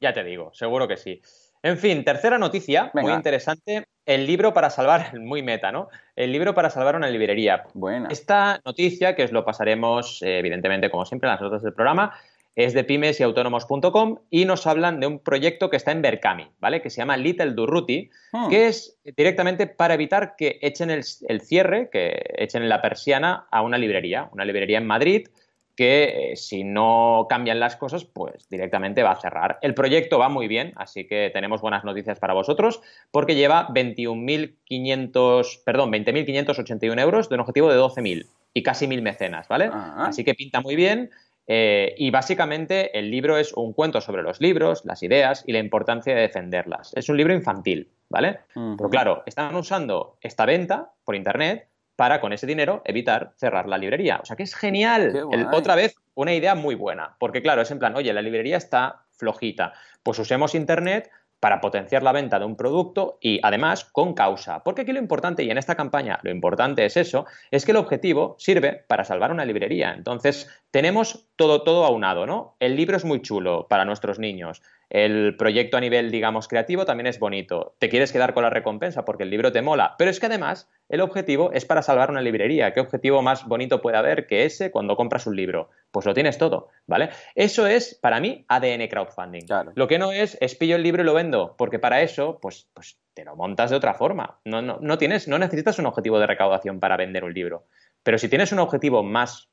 Ya 0.00 0.12
te 0.12 0.22
digo, 0.22 0.50
seguro 0.52 0.86
que 0.86 0.96
sí. 0.96 1.22
En 1.62 1.78
fin, 1.78 2.04
tercera 2.04 2.38
noticia, 2.38 2.90
muy 2.94 3.12
interesante. 3.12 3.88
El 4.04 4.26
libro 4.26 4.52
para 4.52 4.70
salvar, 4.70 5.18
muy 5.18 5.42
meta, 5.42 5.72
¿no? 5.72 5.88
El 6.14 6.30
libro 6.30 6.54
para 6.54 6.70
salvar 6.70 6.96
una 6.96 7.08
librería. 7.08 7.64
Buena. 7.74 8.08
Esta 8.10 8.60
noticia, 8.64 9.16
que 9.16 9.24
os 9.24 9.32
lo 9.32 9.44
pasaremos, 9.44 10.22
eh, 10.22 10.38
evidentemente, 10.38 10.90
como 10.90 11.06
siempre, 11.06 11.28
en 11.28 11.32
las 11.32 11.40
notas 11.40 11.62
del 11.62 11.72
programa, 11.72 12.12
es 12.56 12.72
de 12.72 12.82
pymes 12.84 13.20
y 13.20 13.22
autónomos.com 13.22 14.18
y 14.30 14.46
nos 14.46 14.66
hablan 14.66 14.98
de 14.98 15.06
un 15.06 15.18
proyecto 15.20 15.70
que 15.70 15.76
está 15.76 15.92
en 15.92 16.02
Berkami, 16.02 16.48
¿vale? 16.58 16.82
Que 16.82 16.90
se 16.90 16.96
llama 16.96 17.16
Little 17.16 17.52
Durruti, 17.52 18.10
Hmm. 18.32 18.48
que 18.48 18.66
es 18.66 18.98
directamente 19.16 19.66
para 19.66 19.94
evitar 19.94 20.34
que 20.36 20.58
echen 20.62 20.90
el, 20.90 21.04
el 21.28 21.40
cierre, 21.42 21.90
que 21.90 22.34
echen 22.38 22.68
la 22.68 22.82
persiana 22.82 23.46
a 23.50 23.62
una 23.62 23.78
librería, 23.78 24.28
una 24.32 24.44
librería 24.44 24.78
en 24.78 24.86
Madrid 24.86 25.28
que 25.76 26.32
eh, 26.32 26.36
si 26.36 26.64
no 26.64 27.26
cambian 27.28 27.60
las 27.60 27.76
cosas, 27.76 28.06
pues 28.06 28.48
directamente 28.48 29.02
va 29.02 29.10
a 29.10 29.20
cerrar. 29.20 29.58
El 29.60 29.74
proyecto 29.74 30.18
va 30.18 30.30
muy 30.30 30.48
bien, 30.48 30.72
así 30.76 31.06
que 31.06 31.30
tenemos 31.34 31.60
buenas 31.60 31.84
noticias 31.84 32.18
para 32.18 32.32
vosotros, 32.32 32.80
porque 33.10 33.34
lleva 33.34 33.68
21.500, 33.68 35.62
perdón, 35.64 35.92
20.581 35.92 36.98
euros 37.00 37.28
de 37.28 37.34
un 37.34 37.42
objetivo 37.42 37.70
de 37.70 37.78
12.000 37.78 38.26
y 38.54 38.62
casi 38.62 38.86
1.000 38.86 39.02
mecenas, 39.02 39.48
¿vale? 39.48 39.68
Ah. 39.70 40.06
Así 40.08 40.24
que 40.24 40.34
pinta 40.34 40.62
muy 40.62 40.76
bien. 40.76 41.10
Eh, 41.48 41.94
y 41.96 42.10
básicamente 42.10 42.98
el 42.98 43.10
libro 43.10 43.36
es 43.36 43.52
un 43.52 43.72
cuento 43.72 44.00
sobre 44.00 44.22
los 44.22 44.40
libros, 44.40 44.84
las 44.84 45.02
ideas 45.02 45.44
y 45.46 45.52
la 45.52 45.60
importancia 45.60 46.14
de 46.14 46.22
defenderlas. 46.22 46.92
Es 46.96 47.08
un 47.08 47.16
libro 47.16 47.34
infantil, 47.34 47.88
¿vale? 48.08 48.40
Pero 48.54 48.90
claro, 48.90 49.22
están 49.26 49.54
usando 49.54 50.18
esta 50.20 50.44
venta 50.44 50.90
por 51.04 51.14
internet 51.14 51.68
para 51.94 52.20
con 52.20 52.32
ese 52.32 52.46
dinero 52.46 52.82
evitar 52.84 53.32
cerrar 53.36 53.68
la 53.68 53.78
librería. 53.78 54.18
O 54.22 54.26
sea 54.26 54.36
que 54.36 54.42
es 54.42 54.54
genial. 54.54 55.12
otra 55.52 55.74
vez, 55.76 55.96
una 56.14 56.34
idea 56.34 56.54
muy 56.54 56.74
buena. 56.74 57.16
Porque 57.18 57.42
claro, 57.42 57.62
es 57.62 57.70
en 57.70 57.78
plan, 57.78 57.96
oye, 57.96 58.12
la 58.12 58.22
librería 58.22 58.56
está 58.56 59.04
flojita. 59.12 59.72
Pues 60.02 60.18
usemos 60.18 60.54
Internet 60.54 61.10
para 61.40 61.60
potenciar 61.60 62.02
la 62.02 62.12
venta 62.12 62.38
de 62.38 62.44
un 62.44 62.56
producto 62.56 63.18
y 63.20 63.40
además 63.42 63.84
con 63.84 64.14
causa. 64.14 64.62
Porque 64.62 64.82
aquí 64.82 64.92
lo 64.92 64.98
importante, 64.98 65.44
y 65.44 65.50
en 65.50 65.58
esta 65.58 65.74
campaña 65.74 66.18
lo 66.22 66.30
importante 66.30 66.84
es 66.84 66.96
eso, 66.96 67.26
es 67.50 67.64
que 67.64 67.72
el 67.72 67.76
objetivo 67.78 68.36
sirve 68.38 68.84
para 68.88 69.04
salvar 69.04 69.32
una 69.32 69.44
librería. 69.44 69.92
Entonces, 69.92 70.48
tenemos 70.70 71.28
todo, 71.36 71.62
todo 71.62 71.84
aunado, 71.84 72.26
¿no? 72.26 72.56
El 72.60 72.76
libro 72.76 72.96
es 72.96 73.04
muy 73.04 73.22
chulo 73.22 73.66
para 73.68 73.84
nuestros 73.84 74.18
niños. 74.18 74.62
El 74.88 75.36
proyecto 75.36 75.76
a 75.76 75.80
nivel, 75.80 76.10
digamos, 76.10 76.46
creativo 76.46 76.84
también 76.84 77.08
es 77.08 77.18
bonito. 77.18 77.74
Te 77.78 77.88
quieres 77.88 78.12
quedar 78.12 78.34
con 78.34 78.44
la 78.44 78.50
recompensa 78.50 79.04
porque 79.04 79.24
el 79.24 79.30
libro 79.30 79.50
te 79.50 79.62
mola. 79.62 79.96
Pero 79.98 80.10
es 80.10 80.20
que 80.20 80.26
además 80.26 80.70
el 80.88 81.00
objetivo 81.00 81.50
es 81.52 81.64
para 81.64 81.82
salvar 81.82 82.10
una 82.10 82.22
librería. 82.22 82.72
¿Qué 82.72 82.80
objetivo 82.80 83.20
más 83.22 83.46
bonito 83.46 83.82
puede 83.82 83.96
haber 83.96 84.26
que 84.26 84.44
ese 84.44 84.70
cuando 84.70 84.96
compras 84.96 85.26
un 85.26 85.34
libro? 85.34 85.70
Pues 85.90 86.06
lo 86.06 86.14
tienes 86.14 86.38
todo, 86.38 86.68
¿vale? 86.86 87.10
Eso 87.34 87.66
es, 87.66 87.94
para 87.94 88.20
mí, 88.20 88.44
ADN 88.48 88.86
crowdfunding. 88.88 89.46
Lo 89.74 89.88
que 89.88 89.98
no 89.98 90.12
es, 90.12 90.38
es 90.40 90.54
pillo 90.54 90.76
el 90.76 90.82
libro 90.82 91.02
y 91.02 91.06
lo 91.06 91.14
vendo, 91.14 91.56
porque 91.58 91.78
para 91.78 92.02
eso, 92.02 92.38
pues, 92.40 92.68
pues 92.72 92.96
te 93.14 93.24
lo 93.24 93.34
montas 93.34 93.70
de 93.70 93.76
otra 93.76 93.94
forma. 93.94 94.38
No, 94.44 94.62
no, 94.62 94.78
no, 94.80 94.98
tienes, 94.98 95.26
no 95.26 95.38
necesitas 95.38 95.78
un 95.78 95.86
objetivo 95.86 96.20
de 96.20 96.26
recaudación 96.26 96.78
para 96.80 96.96
vender 96.96 97.24
un 97.24 97.32
libro. 97.32 97.64
Pero 98.06 98.18
si 98.18 98.28
tienes 98.28 98.52
un 98.52 98.60
objetivo 98.60 99.02
más, 99.02 99.48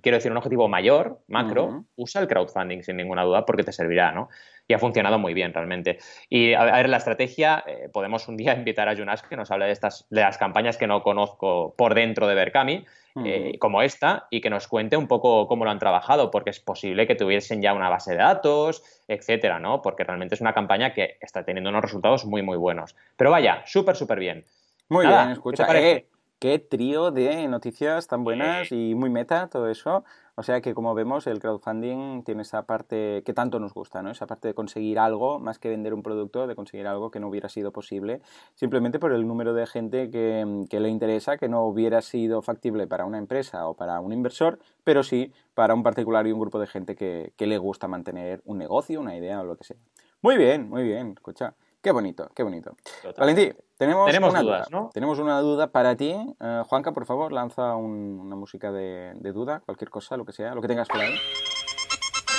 quiero 0.00 0.16
decir, 0.16 0.32
un 0.32 0.38
objetivo 0.38 0.66
mayor, 0.66 1.20
macro, 1.28 1.84
usa 1.96 2.22
el 2.22 2.26
crowdfunding 2.26 2.82
sin 2.82 2.96
ninguna 2.96 3.22
duda 3.22 3.44
porque 3.44 3.64
te 3.64 3.72
servirá, 3.72 4.12
¿no? 4.12 4.30
Y 4.66 4.72
ha 4.72 4.78
funcionado 4.78 5.18
muy 5.18 5.34
bien 5.34 5.52
realmente. 5.52 5.98
Y 6.30 6.54
a 6.54 6.64
ver, 6.64 6.88
la 6.88 6.96
estrategia, 6.96 7.62
eh, 7.66 7.90
podemos 7.92 8.28
un 8.28 8.38
día 8.38 8.54
invitar 8.56 8.88
a 8.88 8.94
Jonas 8.94 9.22
que 9.22 9.36
nos 9.36 9.50
hable 9.50 9.66
de 9.66 9.72
estas, 9.72 10.06
de 10.08 10.22
las 10.22 10.38
campañas 10.38 10.78
que 10.78 10.86
no 10.86 11.02
conozco 11.02 11.74
por 11.76 11.92
dentro 11.92 12.26
de 12.26 12.34
Berkami, 12.34 12.86
eh, 13.26 13.58
como 13.58 13.82
esta, 13.82 14.26
y 14.30 14.40
que 14.40 14.48
nos 14.48 14.68
cuente 14.68 14.96
un 14.96 15.06
poco 15.06 15.46
cómo 15.46 15.66
lo 15.66 15.70
han 15.70 15.78
trabajado, 15.78 16.30
porque 16.30 16.48
es 16.48 16.60
posible 16.60 17.06
que 17.06 17.14
tuviesen 17.14 17.60
ya 17.60 17.74
una 17.74 17.90
base 17.90 18.12
de 18.12 18.16
datos, 18.16 18.82
etcétera, 19.06 19.58
¿no? 19.58 19.82
Porque 19.82 20.04
realmente 20.04 20.34
es 20.34 20.40
una 20.40 20.54
campaña 20.54 20.94
que 20.94 21.18
está 21.20 21.44
teniendo 21.44 21.68
unos 21.68 21.82
resultados 21.82 22.24
muy, 22.24 22.40
muy 22.40 22.56
buenos. 22.56 22.96
Pero 23.18 23.30
vaya, 23.30 23.62
súper, 23.66 23.96
súper 23.96 24.18
bien. 24.18 24.46
Muy 24.88 25.06
bien, 25.06 25.32
escucha. 25.32 25.66
Eh, 25.78 26.06
qué 26.42 26.58
trío 26.58 27.12
de 27.12 27.46
noticias 27.46 28.08
tan 28.08 28.24
buenas 28.24 28.72
y 28.72 28.96
muy 28.96 29.10
meta 29.10 29.46
todo 29.46 29.68
eso. 29.68 30.02
O 30.34 30.42
sea 30.42 30.60
que 30.60 30.74
como 30.74 30.92
vemos 30.92 31.28
el 31.28 31.38
crowdfunding 31.38 32.24
tiene 32.24 32.42
esa 32.42 32.66
parte 32.66 33.22
que 33.24 33.32
tanto 33.32 33.60
nos 33.60 33.72
gusta, 33.72 34.02
¿no? 34.02 34.10
Esa 34.10 34.26
parte 34.26 34.48
de 34.48 34.54
conseguir 34.54 34.98
algo 34.98 35.38
más 35.38 35.60
que 35.60 35.68
vender 35.68 35.94
un 35.94 36.02
producto, 36.02 36.48
de 36.48 36.56
conseguir 36.56 36.88
algo 36.88 37.12
que 37.12 37.20
no 37.20 37.28
hubiera 37.28 37.48
sido 37.48 37.70
posible 37.70 38.22
simplemente 38.56 38.98
por 38.98 39.12
el 39.12 39.24
número 39.24 39.54
de 39.54 39.68
gente 39.68 40.10
que, 40.10 40.66
le 40.68 40.88
interesa, 40.88 41.38
que 41.38 41.48
no 41.48 41.62
hubiera 41.64 42.02
sido 42.02 42.42
factible 42.42 42.88
para 42.88 43.04
una 43.04 43.18
empresa 43.18 43.68
o 43.68 43.74
para 43.74 44.00
un 44.00 44.12
inversor, 44.12 44.58
pero 44.82 45.04
sí 45.04 45.32
para 45.54 45.74
un 45.74 45.84
particular 45.84 46.26
y 46.26 46.32
un 46.32 46.40
grupo 46.40 46.58
de 46.58 46.66
gente 46.66 46.96
que, 46.96 47.34
que 47.36 47.46
le 47.46 47.58
gusta 47.58 47.86
mantener 47.86 48.42
un 48.46 48.58
negocio, 48.58 48.98
una 49.00 49.16
idea 49.16 49.40
o 49.42 49.44
lo 49.44 49.54
que 49.54 49.62
sea. 49.62 49.76
Muy 50.22 50.36
bien, 50.36 50.68
muy 50.68 50.82
bien, 50.82 51.12
escucha. 51.12 51.54
Qué 51.82 51.90
bonito, 51.90 52.30
qué 52.36 52.44
bonito. 52.44 52.76
Valentín, 53.18 53.56
tenemos, 53.76 54.14
una 54.14 54.42
duda. 54.42 54.66
¿no? 54.70 54.90
Tenemos 54.94 55.18
una 55.18 55.40
duda 55.40 55.72
para 55.72 55.96
ti. 55.96 56.14
Eh, 56.40 56.62
Juanca, 56.68 56.92
por 56.92 57.06
favor, 57.06 57.32
lanza 57.32 57.74
una 57.74 58.36
música 58.36 58.70
de, 58.70 59.14
duda, 59.34 59.62
cualquier 59.66 59.90
cosa, 59.90 60.16
lo 60.16 60.24
que 60.24 60.32
sea, 60.32 60.54
lo 60.54 60.62
que 60.62 60.68
tengas 60.68 60.86
por 60.86 61.00
ahí. 61.00 61.16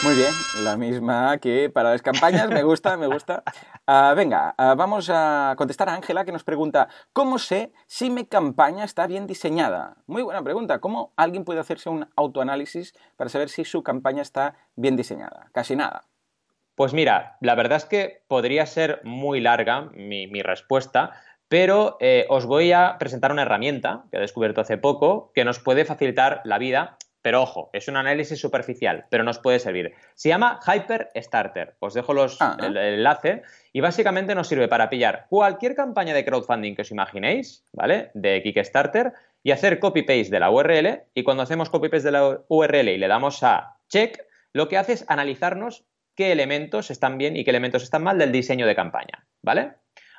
Muy 0.01 0.15
bien, 0.15 0.31
la 0.63 0.77
misma 0.77 1.37
que 1.39 1.69
para 1.69 1.91
las 1.91 2.01
campañas, 2.01 2.49
me 2.49 2.63
gusta, 2.63 2.95
me 2.95 3.07
gusta. 3.07 3.43
Ah, 3.85 4.13
venga, 4.15 4.55
ah, 4.57 4.75
vamos 4.75 5.09
a 5.09 5.55
contestar 5.57 5.89
a 5.89 5.93
Ángela 5.93 6.23
que 6.23 6.31
nos 6.31 6.45
pregunta, 6.45 6.87
¿cómo 7.11 7.37
sé 7.37 7.73
si 7.85 8.09
mi 8.09 8.25
campaña 8.25 8.85
está 8.85 9.07
bien 9.07 9.27
diseñada? 9.27 9.97
Muy 10.07 10.23
buena 10.23 10.41
pregunta, 10.41 10.79
¿cómo 10.79 11.11
alguien 11.17 11.43
puede 11.43 11.59
hacerse 11.59 11.89
un 11.89 12.07
autoanálisis 12.15 12.93
para 13.17 13.29
saber 13.29 13.49
si 13.49 13.65
su 13.65 13.83
campaña 13.83 14.21
está 14.21 14.55
bien 14.75 14.95
diseñada? 14.95 15.49
Casi 15.51 15.75
nada. 15.75 16.03
Pues 16.75 16.93
mira, 16.93 17.37
la 17.39 17.55
verdad 17.55 17.77
es 17.77 17.85
que 17.85 18.23
podría 18.27 18.65
ser 18.65 19.01
muy 19.03 19.39
larga 19.39 19.89
mi, 19.93 20.41
respuesta, 20.41 21.11
pero 21.47 21.97
eh, 21.99 22.25
os 22.29 22.45
voy 22.45 22.71
a 22.71 22.97
presentar 22.97 23.31
una 23.31 23.43
herramienta 23.43 24.05
que 24.09 24.17
he 24.17 24.21
descubierto 24.21 24.61
hace 24.61 24.77
poco 24.77 25.31
que 25.35 25.45
nos 25.45 25.59
puede 25.59 25.85
facilitar 25.85 26.41
la 26.45 26.57
vida, 26.57 26.97
pero 27.21 27.43
ojo, 27.43 27.69
es 27.73 27.87
un 27.87 27.95
análisis 27.95 28.39
superficial, 28.39 29.05
pero 29.09 29.23
nos 29.23 29.37
puede 29.37 29.59
servir. 29.59 29.93
Se 30.15 30.29
llama 30.29 30.59
Hyper 30.65 31.09
Starter. 31.15 31.75
Os 31.79 31.93
dejo 31.93 32.13
los, 32.13 32.41
ah, 32.41 32.57
el, 32.59 32.75
enlace 32.75 33.43
y 33.71 33.79
básicamente 33.79 34.33
nos 34.33 34.47
sirve 34.47 34.67
para 34.67 34.89
pillar 34.89 35.27
cualquier 35.29 35.75
campaña 35.75 36.15
de 36.15 36.25
crowdfunding 36.25 36.75
que 36.75 36.81
os 36.81 36.91
imaginéis, 36.91 37.63
¿vale? 37.71 38.09
De 38.15 38.41
Kickstarter 38.41 39.13
y 39.43 39.51
hacer 39.51 39.79
copy-paste 39.79 40.31
de 40.31 40.39
la 40.39 40.49
URL 40.49 41.03
y 41.13 41.23
cuando 41.23 41.43
hacemos 41.43 41.69
copy-paste 41.69 42.07
de 42.07 42.11
la 42.11 42.39
URL 42.47 42.89
y 42.89 42.97
le 42.97 43.07
damos 43.07 43.43
a 43.43 43.77
check, 43.89 44.25
lo 44.53 44.67
que 44.67 44.77
hace 44.77 44.93
es 44.93 45.05
analizarnos 45.07 45.85
qué 46.15 46.31
elementos 46.31 46.91
están 46.91 47.17
bien 47.17 47.35
y 47.35 47.43
qué 47.43 47.49
elementos 47.49 47.83
están 47.83 48.03
mal 48.03 48.17
del 48.17 48.31
diseño 48.31 48.67
de 48.67 48.75
campaña, 48.75 49.25
¿vale? 49.41 49.73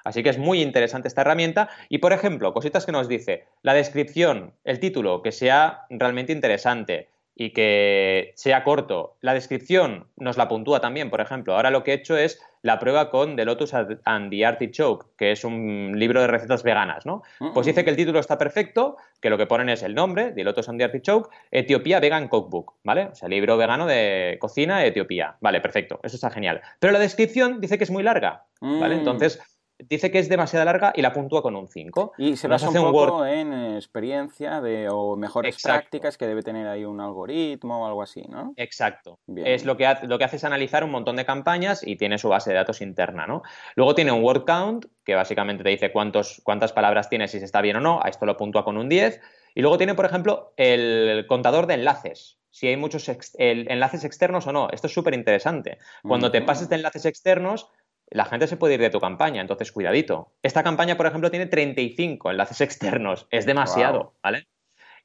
Así 0.04 0.22
que 0.22 0.28
es 0.28 0.38
muy 0.38 0.60
interesante 0.60 1.08
esta 1.08 1.22
herramienta. 1.22 1.70
Y, 1.88 1.98
por 1.98 2.12
ejemplo, 2.12 2.52
cositas 2.52 2.84
que 2.84 2.92
nos 2.92 3.08
dice, 3.08 3.46
la 3.62 3.72
descripción, 3.72 4.54
el 4.64 4.78
título, 4.78 5.22
que 5.22 5.32
sea 5.32 5.86
realmente 5.88 6.32
interesante, 6.32 7.08
y 7.36 7.50
que 7.50 8.32
sea 8.36 8.62
corto. 8.62 9.16
La 9.20 9.34
descripción 9.34 10.06
nos 10.16 10.36
la 10.36 10.48
puntúa 10.48 10.80
también, 10.80 11.10
por 11.10 11.20
ejemplo. 11.20 11.54
Ahora 11.54 11.70
lo 11.70 11.82
que 11.82 11.92
he 11.92 11.94
hecho 11.94 12.16
es 12.16 12.40
la 12.62 12.78
prueba 12.78 13.10
con 13.10 13.36
The 13.36 13.44
Lotus 13.44 13.74
and 13.74 14.30
the 14.30 14.46
Artichoke, 14.46 15.06
que 15.18 15.32
es 15.32 15.44
un 15.44 15.92
libro 15.96 16.20
de 16.20 16.28
recetas 16.28 16.62
veganas, 16.62 17.04
¿no? 17.04 17.22
Pues 17.52 17.66
dice 17.66 17.84
que 17.84 17.90
el 17.90 17.96
título 17.96 18.20
está 18.20 18.38
perfecto, 18.38 18.96
que 19.20 19.28
lo 19.28 19.36
que 19.36 19.46
ponen 19.46 19.68
es 19.68 19.82
el 19.82 19.94
nombre, 19.94 20.32
The 20.32 20.44
Lotus 20.44 20.68
and 20.68 20.78
the 20.78 20.84
Artichoke, 20.84 21.28
Etiopía 21.50 22.00
Vegan 22.00 22.28
Cookbook, 22.28 22.76
¿vale? 22.82 23.08
O 23.12 23.14
sea, 23.14 23.28
libro 23.28 23.58
vegano 23.58 23.86
de 23.86 24.38
cocina 24.40 24.78
de 24.78 24.88
Etiopía. 24.88 25.36
Vale, 25.40 25.60
perfecto, 25.60 26.00
eso 26.02 26.16
está 26.16 26.30
genial. 26.30 26.62
Pero 26.78 26.92
la 26.92 26.98
descripción 27.00 27.60
dice 27.60 27.76
que 27.76 27.84
es 27.84 27.90
muy 27.90 28.02
larga, 28.02 28.44
¿vale? 28.60 28.94
Mm. 28.94 28.98
Entonces, 29.00 29.42
dice 29.78 30.10
que 30.10 30.18
es 30.18 30.28
demasiado 30.28 30.64
larga 30.64 30.92
y 30.94 31.02
la 31.02 31.12
puntúa 31.12 31.42
con 31.42 31.56
un 31.56 31.68
5. 31.68 32.12
Y 32.18 32.36
se 32.36 32.48
basa 32.48 32.68
un 32.68 32.74
poco 32.74 33.26
en 33.26 33.52
experiencia 33.74 34.60
de, 34.60 34.88
o 34.90 35.16
mejores 35.16 35.60
prácticas 35.62 36.16
que 36.16 36.26
debe 36.26 36.42
tener 36.42 36.66
ahí 36.66 36.84
un 36.84 37.00
algoritmo 37.00 37.82
o 37.82 37.86
algo 37.86 38.02
así, 38.02 38.22
¿no? 38.28 38.52
Exacto. 38.56 39.18
Es 39.36 39.64
lo 39.64 39.76
que, 39.76 39.86
hace, 39.86 40.06
lo 40.06 40.18
que 40.18 40.24
hace 40.24 40.36
es 40.36 40.44
analizar 40.44 40.84
un 40.84 40.90
montón 40.90 41.16
de 41.16 41.24
campañas 41.24 41.86
y 41.86 41.96
tiene 41.96 42.18
su 42.18 42.28
base 42.28 42.50
de 42.50 42.56
datos 42.56 42.80
interna, 42.80 43.26
¿no? 43.26 43.42
Luego 43.74 43.94
tiene 43.94 44.12
un 44.12 44.22
word 44.22 44.44
count, 44.44 44.86
que 45.04 45.14
básicamente 45.14 45.64
te 45.64 45.70
dice 45.70 45.92
cuántos, 45.92 46.40
cuántas 46.44 46.72
palabras 46.72 47.08
tienes 47.08 47.30
si 47.30 47.38
se 47.38 47.44
está 47.44 47.60
bien 47.60 47.76
o 47.76 47.80
no. 47.80 48.00
A 48.02 48.08
esto 48.08 48.26
lo 48.26 48.36
puntúa 48.36 48.64
con 48.64 48.76
un 48.76 48.88
10. 48.88 49.20
Y 49.56 49.60
luego 49.60 49.78
tiene, 49.78 49.94
por 49.94 50.04
ejemplo, 50.04 50.52
el 50.56 51.26
contador 51.28 51.66
de 51.66 51.74
enlaces 51.74 52.38
si 52.54 52.68
hay 52.68 52.76
muchos 52.76 53.10
enlaces 53.36 54.04
externos 54.04 54.46
o 54.46 54.52
no. 54.52 54.68
Esto 54.70 54.86
es 54.86 54.92
súper 54.92 55.12
interesante. 55.14 55.78
Cuando 56.04 56.30
te 56.30 56.40
pases 56.40 56.68
de 56.68 56.76
enlaces 56.76 57.04
externos, 57.04 57.68
la 58.14 58.24
gente 58.24 58.46
se 58.46 58.56
puede 58.56 58.74
ir 58.74 58.80
de 58.80 58.90
tu 58.90 59.00
campaña, 59.00 59.40
entonces 59.40 59.72
cuidadito. 59.72 60.30
Esta 60.40 60.62
campaña, 60.62 60.96
por 60.96 61.06
ejemplo, 61.06 61.32
tiene 61.32 61.46
35 61.46 62.30
enlaces 62.30 62.60
externos, 62.60 63.26
es 63.30 63.44
demasiado, 63.44 64.14
¿vale? 64.22 64.46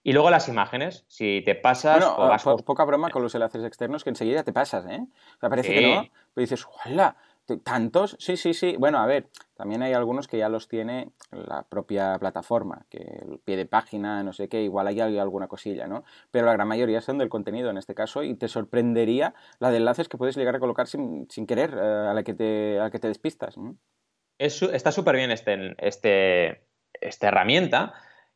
Y 0.03 0.13
luego 0.13 0.29
las 0.29 0.47
imágenes, 0.47 1.05
si 1.07 1.41
te 1.43 1.55
pasas... 1.55 1.97
Bueno, 2.15 2.57
poca 2.63 2.83
broma 2.83 3.09
con 3.09 3.23
los 3.23 3.33
enlaces 3.33 3.65
externos 3.65 4.03
que 4.03 4.11
enseguida 4.11 4.43
te 4.43 4.53
pasas, 4.53 4.85
¿eh? 4.85 4.99
O 5.01 5.39
sea, 5.39 5.49
parece 5.49 5.73
que 5.73 5.81
no, 5.81 6.03
pero 6.35 6.43
dices, 6.43 6.67
¡hola! 6.85 7.17
¿Tantos? 7.57 8.15
Sí, 8.19 8.37
sí, 8.37 8.53
sí. 8.53 8.75
Bueno, 8.77 8.99
a 8.99 9.05
ver, 9.05 9.29
también 9.55 9.81
hay 9.81 9.93
algunos 9.93 10.27
que 10.27 10.37
ya 10.37 10.49
los 10.49 10.67
tiene 10.67 11.11
la 11.31 11.63
propia 11.63 12.17
plataforma, 12.19 12.85
que 12.89 12.99
el 12.99 13.39
pie 13.39 13.57
de 13.57 13.65
página, 13.65 14.23
no 14.23 14.33
sé 14.33 14.47
qué, 14.49 14.61
igual 14.61 14.87
hay 14.87 14.99
alguna 14.99 15.47
cosilla, 15.47 15.87
¿no? 15.87 16.03
Pero 16.31 16.45
la 16.45 16.53
gran 16.53 16.67
mayoría 16.67 17.01
son 17.01 17.17
del 17.17 17.29
contenido 17.29 17.69
en 17.69 17.77
este 17.77 17.95
caso 17.95 18.23
y 18.23 18.35
te 18.35 18.47
sorprendería 18.47 19.33
la 19.59 19.71
de 19.71 19.77
enlaces 19.77 20.07
que 20.07 20.17
puedes 20.17 20.37
llegar 20.37 20.55
a 20.55 20.59
colocar 20.59 20.87
sin, 20.87 21.27
querer 21.47 21.73
eh, 21.73 22.07
a, 22.09 22.13
la 22.13 22.23
que 22.23 22.33
te, 22.33 22.79
a 22.79 22.89
que 22.91 22.99
te 22.99 23.07
despistas. 23.07 23.55
está 24.37 24.91
súper 24.91 25.15
bien 25.15 25.31
este, 25.31 25.75
este, 25.77 26.65
esta 27.01 27.27
herramienta 27.27 27.93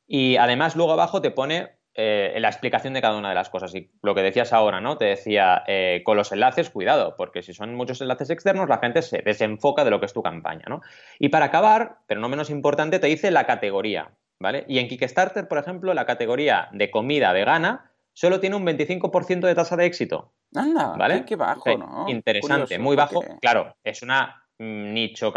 y 0.08 0.38
además 0.38 0.76
luego 0.76 0.93
abajo 0.93 1.21
te 1.21 1.32
pone 1.32 1.82
eh, 1.95 2.36
la 2.39 2.49
explicación 2.49 2.93
de 2.93 3.01
cada 3.01 3.17
una 3.17 3.29
de 3.29 3.36
las 3.36 3.49
cosas. 3.49 3.73
Y 3.75 3.91
lo 4.01 4.15
que 4.15 4.23
decías 4.23 4.51
ahora, 4.51 4.82
¿no? 4.82 4.97
Te 4.97 5.06
decía, 5.06 5.63
eh, 5.67 6.01
con 6.03 6.17
los 6.17 6.32
enlaces, 6.32 6.69
cuidado, 6.71 7.15
porque 7.17 7.43
si 7.43 7.53
son 7.53 7.75
muchos 7.75 8.01
enlaces 8.01 8.32
externos, 8.32 8.67
la 8.67 8.79
gente 8.79 9.01
se 9.03 9.21
desenfoca 9.21 9.84
de 9.84 9.91
lo 9.91 9.99
que 9.99 10.08
es 10.08 10.13
tu 10.13 10.23
campaña, 10.23 10.65
¿no? 10.67 10.82
Y 11.19 11.29
para 11.29 11.45
acabar, 11.45 11.99
pero 12.08 12.19
no 12.19 12.29
menos 12.29 12.49
importante, 12.49 12.97
te 12.97 13.08
dice 13.08 13.29
la 13.29 13.45
categoría, 13.45 14.12
¿vale? 14.39 14.65
Y 14.67 14.79
en 14.79 14.88
Kickstarter, 14.88 15.47
por 15.47 15.60
ejemplo, 15.60 15.93
la 15.93 16.06
categoría 16.06 16.69
de 16.71 16.89
comida 16.89 17.32
vegana 17.32 17.91
solo 18.13 18.39
tiene 18.39 18.56
un 18.56 18.65
25% 18.65 19.41
de 19.41 19.56
tasa 19.56 19.75
de 19.75 19.86
éxito. 19.86 20.34
Anda, 20.56 20.95
¿vale? 20.97 21.25
qué, 21.25 21.36
bajo, 21.36 21.77
¿no? 21.77 22.06
Interesante, 22.08 22.79
muy 22.79 22.95
bajo. 22.95 23.23
Claro, 23.39 23.75
es 23.84 24.01
una 24.01 24.43
nicho, 24.60 25.34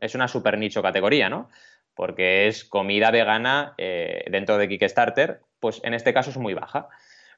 es 0.00 0.14
una 0.14 0.28
super 0.28 0.58
nicho 0.58 0.82
categoría, 0.82 1.28
¿no? 1.28 1.48
Porque 1.94 2.46
es 2.46 2.64
comida 2.64 3.10
vegana 3.10 3.74
eh, 3.76 4.24
dentro 4.30 4.56
de 4.56 4.68
Kickstarter, 4.68 5.40
pues 5.60 5.80
en 5.84 5.94
este 5.94 6.12
caso 6.12 6.30
es 6.30 6.36
muy 6.36 6.54
baja. 6.54 6.88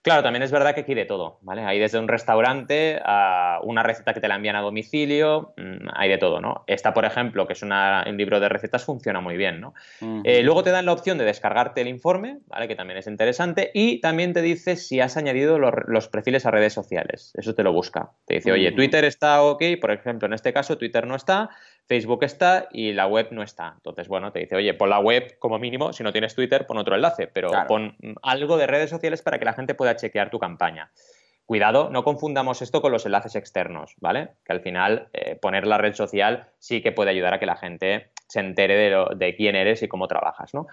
Claro, 0.02 0.22
también 0.22 0.42
es 0.42 0.50
verdad 0.50 0.74
que 0.74 0.80
aquí 0.80 0.94
de 0.94 1.04
todo, 1.04 1.38
¿vale? 1.42 1.62
Hay 1.62 1.78
desde 1.78 1.98
un 1.98 2.08
restaurante 2.08 2.98
a 3.04 3.60
una 3.62 3.82
receta 3.82 4.14
que 4.14 4.20
te 4.20 4.28
la 4.28 4.36
envían 4.36 4.56
a 4.56 4.62
domicilio, 4.62 5.52
mm, 5.58 5.88
hay 5.92 6.08
de 6.08 6.16
todo, 6.16 6.40
¿no? 6.40 6.64
Esta, 6.66 6.94
por 6.94 7.04
ejemplo, 7.04 7.46
que 7.46 7.52
es 7.52 7.62
un 7.62 7.70
libro 8.16 8.40
de 8.40 8.48
recetas, 8.48 8.82
funciona 8.82 9.20
muy 9.20 9.36
bien, 9.36 9.60
¿no? 9.60 9.74
Eh, 10.24 10.42
luego 10.42 10.62
te 10.62 10.70
dan 10.70 10.86
la 10.86 10.94
opción 10.94 11.18
de 11.18 11.24
descargarte 11.24 11.82
el 11.82 11.88
informe, 11.88 12.38
¿vale? 12.46 12.66
Que 12.66 12.76
también 12.76 12.98
es 12.98 13.06
interesante, 13.06 13.70
y 13.74 14.00
también 14.00 14.32
te 14.32 14.40
dice 14.40 14.76
si 14.76 15.00
has 15.00 15.18
añadido 15.18 15.58
los, 15.58 16.08
perfiles 16.08 16.46
a 16.46 16.50
redes 16.50 16.72
sociales, 16.72 17.32
eso 17.36 17.54
te 17.54 17.62
lo 17.62 17.74
busca. 17.74 18.12
Te 18.24 18.36
dice, 18.36 18.52
oye, 18.52 18.72
Twitter 18.72 19.04
está 19.04 19.42
ok, 19.42 19.62
por 19.78 19.90
ejemplo, 19.90 20.26
en 20.26 20.32
este 20.32 20.54
caso 20.54 20.78
Twitter 20.78 21.06
no 21.06 21.14
está, 21.14 21.50
Facebook 21.86 22.24
está 22.24 22.68
y 22.70 22.92
la 22.92 23.06
web 23.06 23.28
no 23.30 23.42
está. 23.42 23.72
Entonces, 23.76 24.08
bueno, 24.08 24.32
te 24.32 24.40
dice, 24.40 24.56
oye, 24.56 24.74
pon 24.74 24.90
la 24.90 25.00
web 25.00 25.38
como 25.38 25.58
mínimo, 25.58 25.92
si 25.92 26.02
no 26.02 26.12
tienes 26.12 26.34
Twitter, 26.34 26.66
pon 26.66 26.78
otro 26.78 26.94
enlace, 26.94 27.26
pero 27.26 27.50
pon 27.66 27.96
algo 28.22 28.56
de 28.56 28.66
redes 28.66 28.90
sociales 28.90 29.22
para 29.22 29.38
que 29.38 29.44
la 29.44 29.52
gente 29.52 29.74
pueda 29.74 29.96
chequear 29.96 30.30
tu 30.30 30.38
campaña. 30.38 30.90
Cuidado, 31.46 31.90
no 31.90 32.04
confundamos 32.04 32.62
esto 32.62 32.80
con 32.80 32.92
los 32.92 33.06
enlaces 33.06 33.34
externos, 33.34 33.94
¿vale? 33.98 34.30
Que 34.44 34.52
al 34.52 34.60
final 34.60 35.08
eh, 35.12 35.34
poner 35.34 35.66
la 35.66 35.78
red 35.78 35.94
social 35.94 36.46
sí 36.60 36.80
que 36.80 36.92
puede 36.92 37.10
ayudar 37.10 37.34
a 37.34 37.40
que 37.40 37.46
la 37.46 37.56
gente 37.56 38.12
se 38.28 38.38
entere 38.38 38.76
de, 38.76 39.04
de 39.16 39.34
quién 39.34 39.56
eres 39.56 39.82
y 39.82 39.88
cómo 39.88 40.06
trabajas, 40.06 40.54
¿no? 40.54 40.68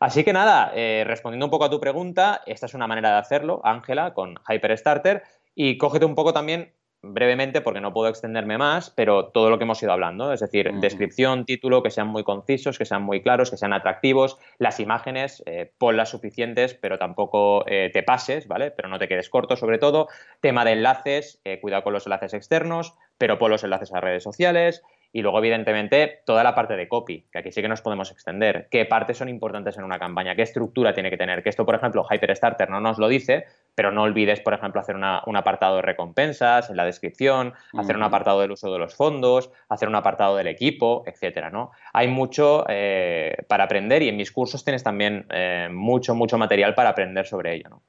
Así 0.00 0.24
que 0.24 0.32
nada, 0.32 0.72
eh, 0.74 1.04
respondiendo 1.06 1.46
un 1.46 1.50
poco 1.50 1.64
a 1.64 1.70
tu 1.70 1.80
pregunta, 1.80 2.42
esta 2.46 2.66
es 2.66 2.74
una 2.74 2.86
manera 2.86 3.12
de 3.12 3.18
hacerlo, 3.18 3.60
Ángela, 3.64 4.12
con 4.12 4.34
Hyperstarter, 4.48 5.22
y 5.54 5.78
cógete 5.78 6.04
un 6.04 6.14
poco 6.14 6.32
también 6.32 6.72
brevemente 7.02 7.60
porque 7.60 7.80
no 7.80 7.92
puedo 7.92 8.08
extenderme 8.08 8.58
más, 8.58 8.90
pero 8.90 9.28
todo 9.28 9.50
lo 9.50 9.58
que 9.58 9.64
hemos 9.64 9.82
ido 9.82 9.92
hablando, 9.92 10.32
es 10.32 10.40
decir, 10.40 10.72
descripción, 10.80 11.44
título, 11.44 11.82
que 11.82 11.90
sean 11.90 12.08
muy 12.08 12.24
concisos, 12.24 12.78
que 12.78 12.84
sean 12.84 13.02
muy 13.02 13.22
claros, 13.22 13.50
que 13.50 13.56
sean 13.56 13.72
atractivos, 13.72 14.38
las 14.58 14.80
imágenes, 14.80 15.42
eh, 15.46 15.72
ponlas 15.78 16.10
suficientes, 16.10 16.74
pero 16.74 16.98
tampoco 16.98 17.64
eh, 17.68 17.90
te 17.92 18.02
pases, 18.02 18.48
¿vale? 18.48 18.70
Pero 18.70 18.88
no 18.88 18.98
te 18.98 19.08
quedes 19.08 19.30
corto 19.30 19.56
sobre 19.56 19.78
todo, 19.78 20.08
tema 20.40 20.64
de 20.64 20.72
enlaces, 20.72 21.40
eh, 21.44 21.60
cuidado 21.60 21.84
con 21.84 21.92
los 21.92 22.06
enlaces 22.06 22.34
externos, 22.34 22.94
pero 23.18 23.38
pon 23.38 23.50
los 23.50 23.64
enlaces 23.64 23.92
a 23.92 24.00
redes 24.00 24.22
sociales, 24.22 24.82
y 25.16 25.22
luego, 25.22 25.38
evidentemente, 25.38 26.20
toda 26.26 26.44
la 26.44 26.54
parte 26.54 26.76
de 26.76 26.88
copy, 26.88 27.24
que 27.32 27.38
aquí 27.38 27.50
sí 27.50 27.62
que 27.62 27.68
nos 27.68 27.80
podemos 27.80 28.10
extender. 28.10 28.68
¿Qué 28.70 28.84
partes 28.84 29.16
son 29.16 29.30
importantes 29.30 29.78
en 29.78 29.84
una 29.84 29.98
campaña? 29.98 30.36
¿Qué 30.36 30.42
estructura 30.42 30.92
tiene 30.92 31.08
que 31.08 31.16
tener? 31.16 31.42
Que 31.42 31.48
esto, 31.48 31.64
por 31.64 31.74
ejemplo, 31.74 32.04
Hyperstarter 32.04 32.68
no 32.68 32.82
nos 32.82 32.98
lo 32.98 33.08
dice, 33.08 33.46
pero 33.74 33.90
no 33.92 34.02
olvides, 34.02 34.40
por 34.40 34.52
ejemplo, 34.52 34.78
hacer 34.78 34.94
un 34.94 35.36
apartado 35.36 35.76
de 35.76 35.82
recompensas 35.82 36.68
en 36.68 36.76
la 36.76 36.84
descripción, 36.84 37.54
hacer 37.78 37.96
un 37.96 38.02
apartado 38.02 38.42
del 38.42 38.50
uso 38.50 38.70
de 38.70 38.78
los 38.78 38.94
fondos, 38.94 39.50
hacer 39.70 39.88
un 39.88 39.94
apartado 39.94 40.36
del 40.36 40.48
equipo, 40.48 41.02
etcétera, 41.06 41.48
¿no? 41.48 41.70
Hay 41.94 42.08
mucho 42.08 42.66
eh, 42.68 43.38
para 43.48 43.64
aprender 43.64 44.02
y 44.02 44.10
en 44.10 44.18
mis 44.18 44.30
cursos 44.30 44.64
tienes 44.64 44.82
también 44.82 45.24
eh, 45.30 45.70
mucho, 45.72 46.14
mucho 46.14 46.36
material 46.36 46.74
para 46.74 46.90
aprender 46.90 47.26
sobre 47.26 47.54
ello, 47.54 47.70
¿no? 47.70 47.82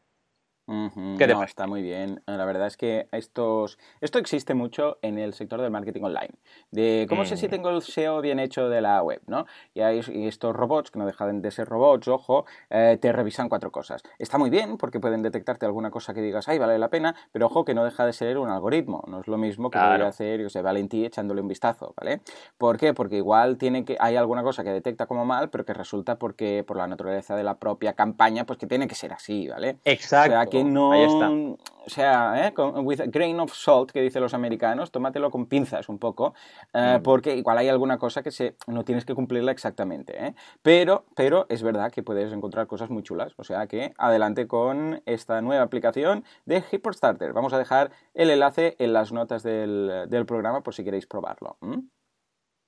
No, 0.68 1.44
está 1.44 1.66
muy 1.66 1.82
bien. 1.82 2.22
La 2.26 2.44
verdad 2.46 2.68
es 2.68 2.78
que 2.78 3.08
estos, 3.12 3.80
esto 4.02 4.20
existe 4.20 4.54
mucho 4.54 4.98
en 5.02 5.18
el 5.18 5.34
sector 5.34 5.62
del 5.62 5.72
marketing 5.72 6.04
online. 6.04 6.32
De 6.72 7.06
cómo 7.08 7.26
sé 7.26 7.38
si 7.38 7.48
mm. 7.48 7.50
tengo 7.50 7.70
el 7.70 7.82
SEO 7.82 8.22
bien 8.22 8.40
hecho 8.40 8.68
de 8.68 8.82
la 8.82 9.02
web, 9.02 9.22
¿no? 9.28 9.46
Y, 9.74 9.82
hay, 9.82 10.02
estos 10.28 10.56
robots, 10.56 10.92
que 10.92 11.00
no 11.00 11.06
dejan 11.06 11.42
de 11.42 11.52
ser 11.52 11.68
robots, 11.68 12.08
ojo, 12.08 12.46
eh, 12.70 12.98
te 13.00 13.12
revisan 13.12 13.48
cuatro 13.48 13.72
cosas. 13.72 14.04
Está 14.20 14.38
muy 14.38 14.50
bien 14.50 14.78
porque 14.78 15.00
pueden 15.00 15.22
detectarte 15.22 15.66
alguna 15.66 15.90
cosa 15.90 16.14
que 16.14 16.22
digas, 16.22 16.48
ay, 16.50 16.58
vale 16.58 16.78
la 16.78 16.90
pena, 16.90 17.16
pero 17.32 17.46
ojo 17.46 17.64
que 17.64 17.74
no 17.74 17.86
deja 17.86 18.06
de 18.06 18.14
ser 18.14 18.38
un 18.38 18.50
algoritmo. 18.50 19.04
No 19.08 19.22
es 19.22 19.28
lo 19.28 19.38
mismo 19.38 19.70
que 19.70 19.78
claro. 19.78 20.06
hacer, 20.06 20.42
yo 20.42 20.50
sé, 20.50 20.62
Valentí 20.62 21.06
echándole 21.06 21.42
un 21.42 21.48
vistazo, 21.48 21.94
¿vale? 21.98 22.22
¿Por 22.58 22.78
qué? 22.78 22.94
Porque 22.94 23.18
igual 23.18 23.58
tiene 23.58 23.86
que, 23.86 23.96
hay 24.00 24.18
alguna 24.18 24.44
cosa 24.44 24.64
que 24.64 24.72
detecta 24.72 25.06
como 25.06 25.24
mal, 25.26 25.50
pero 25.50 25.66
que 25.66 25.74
resulta 25.74 26.18
porque 26.20 26.64
por 26.68 26.76
la 26.76 26.88
naturaleza 26.88 27.36
de 27.36 27.44
la 27.44 27.56
propia 27.56 27.94
campaña, 27.94 28.46
pues 28.46 28.60
que 28.60 28.68
tiene 28.68 28.88
que 28.88 28.96
ser 28.96 29.14
así, 29.14 29.48
¿vale? 29.48 29.78
Exacto 29.86 30.57
no. 30.64 31.58
O 31.88 31.90
sea, 31.90 32.46
¿eh? 32.46 32.54
with 32.82 33.00
a 33.00 33.06
grain 33.06 33.40
of 33.40 33.54
salt, 33.54 33.92
que 33.92 34.02
dicen 34.02 34.22
los 34.22 34.34
americanos, 34.34 34.92
tómatelo 34.92 35.32
con 35.32 35.46
pinzas 35.46 35.88
un 35.88 36.00
poco, 36.00 36.34
eh, 36.74 36.98
mm. 37.00 37.02
porque 37.02 37.38
igual 37.38 37.58
hay 37.60 37.70
alguna 37.70 37.98
cosa 37.98 38.22
que 38.22 38.32
se, 38.32 38.58
no 38.68 38.84
tienes 38.84 39.06
que 39.06 39.16
cumplirla 39.16 39.54
exactamente. 39.54 40.22
¿eh? 40.22 40.36
Pero, 40.62 41.06
pero 41.16 41.46
es 41.48 41.64
verdad 41.64 41.90
que 41.90 42.04
puedes 42.04 42.34
encontrar 42.34 42.68
cosas 42.68 42.90
muy 42.90 43.04
chulas. 43.04 43.34
O 43.38 43.46
sea 43.46 43.68
que 43.68 43.94
adelante 43.98 44.48
con 44.48 45.02
esta 45.06 45.42
nueva 45.42 45.64
aplicación 45.64 46.26
de 46.46 46.62
Starter. 46.62 47.32
Vamos 47.32 47.54
a 47.54 47.58
dejar 47.58 47.92
el 48.14 48.32
enlace 48.32 48.76
en 48.80 48.92
las 48.92 49.14
notas 49.14 49.44
del, 49.44 50.26
programa 50.28 50.64
por 50.64 50.74
si 50.74 50.84
queréis 50.84 51.08
probarlo. 51.08 51.56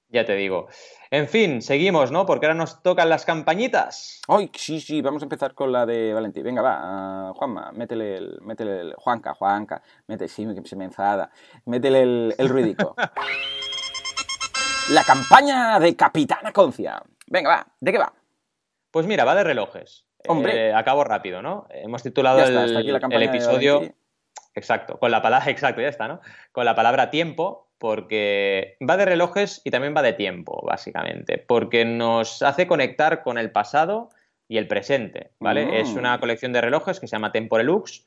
Ya 0.09 0.25
te 0.25 0.33
digo. 0.35 0.67
En 1.11 1.27
fin, 1.27 1.61
seguimos, 1.61 2.11
¿no? 2.11 2.25
Porque 2.25 2.47
ahora 2.47 2.55
nos 2.55 2.81
tocan 2.81 3.09
las 3.09 3.25
campañitas. 3.25 4.21
Ay, 4.27 4.49
sí, 4.55 4.79
sí, 4.79 5.01
vamos 5.01 5.21
a 5.21 5.25
empezar 5.25 5.53
con 5.53 5.71
la 5.71 5.85
de 5.85 6.13
Valentín. 6.13 6.43
Venga, 6.43 6.63
va, 6.63 6.79
ah, 6.81 7.31
Juanma, 7.35 7.71
métele 7.71 8.17
el, 8.17 8.39
métele 8.41 8.81
el... 8.81 8.93
Juanca, 8.95 9.35
Juanca, 9.35 9.83
métele, 10.07 10.27
sí, 10.27 10.47
se 10.65 10.75
me 10.75 10.85
enfada. 10.85 11.31
Métele 11.65 12.01
el, 12.01 12.35
el 12.37 12.49
ruidico. 12.49 12.95
la 14.89 15.03
campaña 15.03 15.79
de 15.79 15.95
Capitana 15.95 16.51
Concia. 16.51 17.01
Venga, 17.27 17.49
va, 17.49 17.67
¿de 17.79 17.91
qué 17.91 17.97
va? 17.99 18.11
Pues 18.89 19.05
mira, 19.05 19.25
va 19.25 19.35
de 19.35 19.43
relojes. 19.43 20.05
Hombre. 20.27 20.69
Eh, 20.69 20.73
acabo 20.73 21.03
rápido, 21.03 21.43
¿no? 21.43 21.67
Hemos 21.69 22.01
titulado 22.01 22.43
el, 22.43 23.23
episodio... 23.23 23.81
Exacto, 24.55 24.97
con 24.99 25.11
la 25.11 25.21
palabra, 25.21 25.49
exacto, 25.51 25.81
ya 25.81 25.87
está, 25.87 26.07
¿no? 26.07 26.21
Con 26.51 26.65
la 26.65 26.75
palabra 26.75 27.11
tiempo, 27.11 27.68
porque 27.79 28.77
va 28.87 28.97
de 28.97 29.05
relojes 29.05 29.61
y 29.63 29.71
también 29.71 29.95
va 29.95 30.01
de 30.01 30.13
tiempo, 30.13 30.61
básicamente, 30.65 31.37
porque 31.37 31.85
nos 31.85 32.43
hace 32.43 32.67
conectar 32.67 33.23
con 33.23 33.37
el 33.37 33.51
pasado 33.51 34.09
y 34.47 34.57
el 34.57 34.67
presente, 34.67 35.31
¿vale? 35.39 35.79
Es 35.79 35.93
mm. 35.93 35.97
una 35.97 36.19
colección 36.19 36.53
de 36.53 36.61
relojes 36.61 36.99
que 36.99 37.07
se 37.07 37.15
llama 37.15 37.31
Temporelux, 37.31 38.05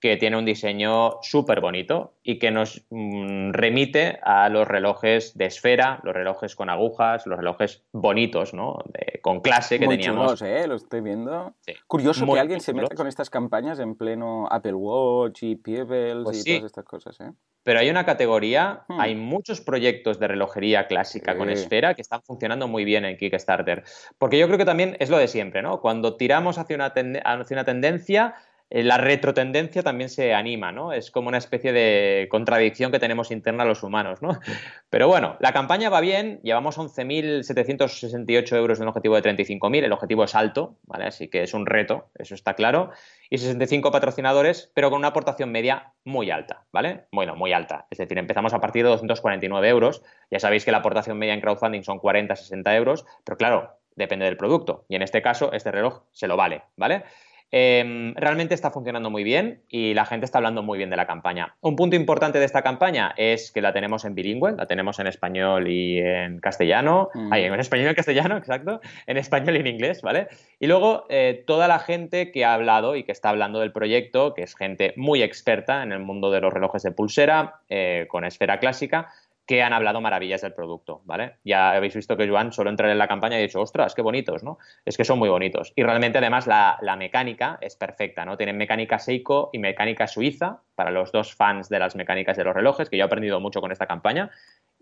que 0.00 0.16
tiene 0.16 0.36
un 0.36 0.44
diseño 0.44 1.18
súper 1.22 1.60
bonito 1.60 2.14
y 2.22 2.38
que 2.38 2.50
nos 2.50 2.84
mm, 2.90 3.50
remite 3.52 4.20
a 4.22 4.48
los 4.48 4.68
relojes 4.68 5.36
de 5.36 5.46
esfera, 5.46 6.00
los 6.04 6.14
relojes 6.14 6.54
con 6.54 6.70
agujas, 6.70 7.26
los 7.26 7.38
relojes 7.38 7.84
bonitos, 7.92 8.54
¿no? 8.54 8.78
con 9.22 9.40
clase 9.40 9.78
que 9.78 9.86
Muy 9.86 9.96
teníamos. 9.96 10.38
Chulos, 10.38 10.42
¿eh? 10.42 10.66
Lo 10.66 10.76
estoy 10.76 11.00
viendo. 11.00 11.54
Curioso 11.86 12.24
que 12.26 12.40
alguien 12.40 12.60
se 12.60 12.72
meta 12.72 12.94
con 12.94 13.06
estas 13.06 13.28
campañas 13.30 13.78
en 13.78 13.96
pleno 13.96 14.46
Apple 14.50 14.74
Watch 14.74 15.42
y 15.42 15.56
Pebbles 15.56 16.24
pues 16.24 16.46
y 16.46 16.56
todas 16.56 16.66
estas 16.66 16.84
cosas, 16.84 17.20
¿eh? 17.20 17.32
Pero 17.64 17.80
hay 17.80 17.90
una 17.90 18.06
categoría, 18.06 18.84
hmm. 18.88 19.00
hay 19.00 19.14
muchos 19.14 19.60
proyectos 19.60 20.18
de 20.18 20.28
relojería 20.28 20.86
clásica 20.86 21.36
con 21.36 21.50
esfera 21.50 21.94
que 21.94 22.00
están 22.00 22.22
funcionando 22.22 22.66
muy 22.68 22.84
bien 22.84 23.04
en 23.04 23.16
Kickstarter. 23.16 23.84
Porque 24.16 24.38
yo 24.38 24.46
creo 24.46 24.56
que 24.56 24.64
también 24.64 24.96
es 25.00 25.10
lo 25.10 25.18
de 25.18 25.28
siempre, 25.28 25.60
¿no? 25.60 25.80
Cuando 25.80 26.16
tiramos 26.16 26.56
hacia 26.56 26.76
una, 26.76 26.86
hacia 26.86 27.54
una 27.54 27.64
tendencia, 27.64 28.36
la 28.70 28.98
retrotendencia 28.98 29.82
también 29.82 30.10
se 30.10 30.34
anima, 30.34 30.72
¿no? 30.72 30.92
Es 30.92 31.10
como 31.10 31.28
una 31.28 31.38
especie 31.38 31.72
de 31.72 32.28
contradicción 32.30 32.92
que 32.92 32.98
tenemos 32.98 33.30
interna 33.30 33.64
los 33.64 33.82
humanos, 33.82 34.20
¿no? 34.20 34.38
Pero 34.90 35.08
bueno, 35.08 35.36
la 35.40 35.52
campaña 35.52 35.88
va 35.88 36.00
bien, 36.00 36.40
llevamos 36.42 36.76
11.768 36.76 38.56
euros 38.56 38.78
de 38.78 38.82
un 38.82 38.88
objetivo 38.88 39.18
de 39.18 39.22
35.000, 39.22 39.84
el 39.84 39.92
objetivo 39.92 40.24
es 40.24 40.34
alto, 40.34 40.76
¿vale? 40.82 41.06
Así 41.06 41.28
que 41.28 41.42
es 41.42 41.54
un 41.54 41.64
reto, 41.64 42.10
eso 42.18 42.34
está 42.34 42.54
claro, 42.54 42.90
y 43.30 43.38
65 43.38 43.90
patrocinadores, 43.90 44.70
pero 44.74 44.90
con 44.90 44.98
una 44.98 45.08
aportación 45.08 45.50
media 45.50 45.94
muy 46.04 46.30
alta, 46.30 46.66
¿vale? 46.70 47.06
Bueno, 47.10 47.36
muy 47.36 47.54
alta, 47.54 47.86
es 47.90 47.98
decir, 47.98 48.18
empezamos 48.18 48.52
a 48.52 48.60
partir 48.60 48.84
de 48.84 48.90
249 48.90 49.68
euros, 49.68 50.02
ya 50.30 50.40
sabéis 50.40 50.66
que 50.66 50.72
la 50.72 50.78
aportación 50.78 51.18
media 51.18 51.32
en 51.32 51.40
crowdfunding 51.40 51.82
son 51.82 52.00
40-60 52.00 52.76
euros, 52.76 53.06
pero 53.24 53.38
claro, 53.38 53.78
depende 53.96 54.26
del 54.26 54.36
producto, 54.36 54.84
y 54.88 54.96
en 54.96 55.02
este 55.02 55.22
caso 55.22 55.52
este 55.52 55.72
reloj 55.72 56.02
se 56.12 56.28
lo 56.28 56.36
vale, 56.36 56.62
¿vale? 56.76 57.04
Em, 57.50 58.14
realmente 58.14 58.54
está 58.54 58.70
funcionando 58.70 59.08
muy 59.08 59.24
bien 59.24 59.62
y 59.68 59.94
la 59.94 60.04
gente 60.04 60.26
está 60.26 60.36
hablando 60.38 60.62
muy 60.62 60.76
bien 60.76 60.90
de 60.90 60.96
la 60.96 61.06
campaña. 61.06 61.56
Un 61.60 61.76
punto 61.76 61.96
importante 61.96 62.38
de 62.38 62.44
esta 62.44 62.60
campaña 62.60 63.14
es 63.16 63.52
que 63.52 63.62
la 63.62 63.72
tenemos 63.72 64.04
en 64.04 64.14
bilingüe, 64.14 64.52
la 64.52 64.66
tenemos 64.66 64.98
en 64.98 65.06
español 65.06 65.66
y 65.66 65.98
en 65.98 66.40
castellano, 66.40 67.08
mm. 67.14 67.32
en 67.32 67.60
español 67.60 67.86
y 67.86 67.88
en 67.88 67.94
castellano, 67.94 68.36
exacto, 68.36 68.80
en 69.06 69.16
español 69.16 69.56
y 69.56 69.60
en 69.60 69.66
inglés, 69.66 70.02
¿vale? 70.02 70.28
Y 70.60 70.66
luego 70.66 71.06
eh, 71.08 71.42
toda 71.46 71.68
la 71.68 71.78
gente 71.78 72.30
que 72.32 72.44
ha 72.44 72.52
hablado 72.52 72.96
y 72.96 73.04
que 73.04 73.12
está 73.12 73.30
hablando 73.30 73.60
del 73.60 73.72
proyecto, 73.72 74.34
que 74.34 74.42
es 74.42 74.54
gente 74.54 74.92
muy 74.96 75.22
experta 75.22 75.82
en 75.82 75.92
el 75.92 76.00
mundo 76.00 76.30
de 76.30 76.42
los 76.42 76.52
relojes 76.52 76.82
de 76.82 76.92
pulsera, 76.92 77.60
eh, 77.70 78.06
con 78.10 78.26
esfera 78.26 78.58
clásica, 78.58 79.08
que 79.48 79.62
han 79.62 79.72
hablado 79.72 80.02
maravillas 80.02 80.42
del 80.42 80.52
producto, 80.52 81.00
¿vale? 81.06 81.36
Ya 81.42 81.70
habéis 81.70 81.94
visto 81.94 82.18
que 82.18 82.28
Joan 82.28 82.52
solo 82.52 82.68
entrar 82.68 82.90
en 82.90 82.98
la 82.98 83.08
campaña 83.08 83.36
y 83.36 83.38
ha 83.38 83.46
dicho, 83.46 83.62
ostras, 83.62 83.94
qué 83.94 84.02
bonitos, 84.02 84.44
¿no? 84.44 84.58
Es 84.84 84.98
que 84.98 85.06
son 85.06 85.18
muy 85.18 85.30
bonitos. 85.30 85.72
Y 85.74 85.82
realmente 85.84 86.18
además 86.18 86.46
la, 86.46 86.96
mecánica 86.98 87.56
es 87.62 87.74
perfecta, 87.74 88.26
¿no? 88.26 88.36
Tienen 88.36 88.58
mecánica 88.58 88.98
Seiko 88.98 89.48
y 89.54 89.58
mecánica 89.58 90.06
suiza 90.06 90.60
para 90.74 90.90
los 90.90 91.12
dos 91.12 91.34
fans 91.34 91.70
de 91.70 91.78
las 91.78 91.96
mecánicas 91.96 92.36
de 92.36 92.44
los 92.44 92.54
relojes, 92.54 92.90
que 92.90 92.98
yo 92.98 93.04
he 93.04 93.06
aprendido 93.06 93.40
mucho 93.40 93.62
con 93.62 93.72
esta 93.72 93.86
campaña. 93.86 94.30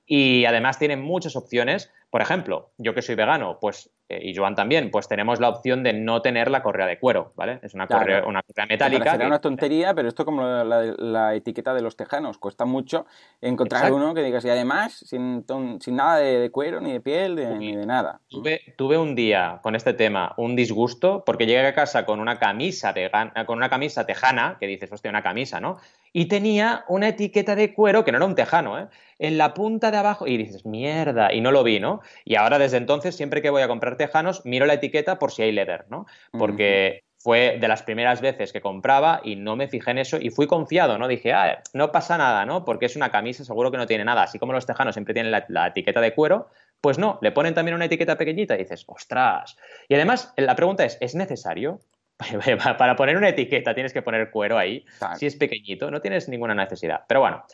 Y 0.05 0.47
además 0.47 0.81
tienen 0.81 1.01
muchas 1.01 1.37
opciones. 1.37 1.93
Por 2.11 2.21
ejemplo, 2.21 2.71
yo 2.77 2.93
que 2.93 3.03
soy 3.03 3.15
vegano, 3.15 3.59
pues 3.61 3.93
eh, 4.09 4.21
y 4.23 4.37
Joan 4.37 4.55
también, 4.55 4.91
pues 4.91 5.09
tenemos 5.09 5.41
la 5.41 5.49
opción 5.49 5.83
de 5.83 5.93
no 5.93 6.23
tener 6.23 6.49
la 6.49 6.63
correa 6.63 6.87
de 6.87 6.99
cuero, 6.99 7.33
¿vale? 7.35 7.59
Es 7.63 7.75
una, 7.75 7.89
correa, 7.89 8.25
una 8.25 8.41
correa 8.43 8.67
metálica. 8.67 9.11
Será 9.11 9.27
una 9.27 9.41
tontería, 9.41 9.95
pero 9.95 10.09
esto 10.09 10.25
como 10.25 10.43
la, 10.43 11.35
etiqueta 11.35 11.75
de 11.75 11.83
los 11.83 11.97
tejanos. 11.97 12.39
Cuesta 12.39 12.65
mucho 12.65 13.07
encontrar 13.41 13.93
uno 13.93 14.15
que 14.15 14.23
digas, 14.23 14.45
y 14.45 14.51
además, 14.51 14.93
sin, 14.93 15.45
sin 15.81 15.97
nada 15.97 16.19
de, 16.19 16.51
cuero, 16.51 16.81
ni 16.81 16.93
de 16.93 17.01
piel, 17.01 17.59
ni 17.59 17.75
de 17.75 17.85
nada. 17.85 18.21
Tuve, 18.29 18.61
tuve, 18.77 18.97
un 18.97 19.17
día 19.17 19.59
con 19.63 19.75
este 19.75 19.93
tema 19.93 20.35
un 20.37 20.55
disgusto, 20.55 21.25
porque 21.25 21.47
llegué 21.47 21.67
a 21.67 21.75
casa 21.75 22.07
con 22.07 22.21
una 22.21 22.39
camisa, 22.39 22.95
con 23.47 23.59
una 23.59 23.69
camisa 23.69 24.07
tejana, 24.07 24.57
que 24.61 24.69
dices, 24.69 24.91
hostia, 24.93 25.11
una 25.11 25.23
camisa, 25.23 25.61
¿no? 25.61 25.79
Y 26.19 26.29
tenía 26.29 26.87
una 26.89 27.09
etiqueta 27.09 27.55
de 27.55 27.75
cuero, 27.75 28.03
que 28.03 28.11
no 28.11 28.17
era 28.17 28.25
un 28.25 28.35
tejano, 28.35 28.79
¿eh? 28.79 28.87
En 29.19 29.37
la 29.37 29.53
punta 29.53 29.91
de 29.91 29.99
abajo, 29.99 30.27
y 30.27 30.39
dices, 30.39 30.65
mierda, 30.65 31.31
y 31.31 31.43
no 31.43 31.53
lo 31.53 31.63
vi, 31.63 31.79
¿no? 31.79 32.01
Y 32.25 32.37
ahora 32.37 32.59
desde 32.59 32.79
entonces, 32.79 33.15
siempre 33.15 33.43
que 33.43 33.51
voy 33.51 33.61
a 33.61 33.69
comprar 33.69 33.99
tejanos, 33.99 34.47
miro 34.47 34.65
la 34.65 34.73
etiqueta 34.73 35.19
por 35.19 35.31
si 35.31 35.43
hay 35.43 35.53
leather, 35.53 35.85
¿no? 35.91 36.07
Porque 36.31 37.05
fue 37.19 37.59
de 37.61 37.69
las 37.69 37.83
primeras 37.83 38.23
veces 38.23 38.51
que 38.51 38.63
compraba 38.63 39.21
y 39.25 39.37
no 39.37 39.57
me 39.57 39.69
fijé 39.69 39.91
en 39.91 39.99
eso 39.99 40.17
y 40.19 40.31
fui 40.31 40.47
confiado, 40.47 40.97
¿no? 40.97 41.07
Dije, 41.07 41.35
ah, 41.35 41.63
no 41.75 41.93
pasa 41.93 42.17
nada, 42.17 42.47
¿no? 42.47 42.65
Porque 42.65 42.87
es 42.87 42.97
una 42.97 43.11
camisa, 43.11 43.45
seguro 43.45 43.71
que 43.71 43.77
no 43.77 43.87
tiene 43.87 44.07
nada. 44.07 44.23
Así 44.23 44.39
como 44.39 44.55
los 44.55 44.65
tejanos 44.65 44.95
siempre 44.95 45.13
tienen 45.13 45.31
la, 45.31 45.67
etiqueta 45.67 46.01
de 46.01 46.15
cuero, 46.15 46.49
pues 46.81 46.97
no, 46.97 47.19
le 47.21 47.31
ponen 47.31 47.53
también 47.53 47.75
una 47.75 47.85
etiqueta 47.85 48.17
pequeñita 48.17 48.55
y 48.55 48.61
dices, 48.61 48.85
ostras. 48.87 49.59
Y 49.87 49.97
además, 49.97 50.33
la 50.39 50.57
pregunta 50.57 50.83
es, 50.87 50.97
¿es 51.03 51.15
necesario? 51.15 51.81
Para 52.79 52.97
poner 52.97 53.17
una 53.17 53.29
etiqueta 53.29 53.75
tienes 53.75 53.93
que 53.93 54.03
poner 54.03 54.31
cuero 54.31 54.59
ahí. 54.59 54.85
Si 55.19 55.27
es 55.27 55.37
pequeñito, 55.37 55.91
no 55.91 56.01
tienes 56.01 56.29
ninguna 56.29 56.55
necesidad. 56.55 57.03
Pero 57.07 57.21
bueno, 57.21 57.45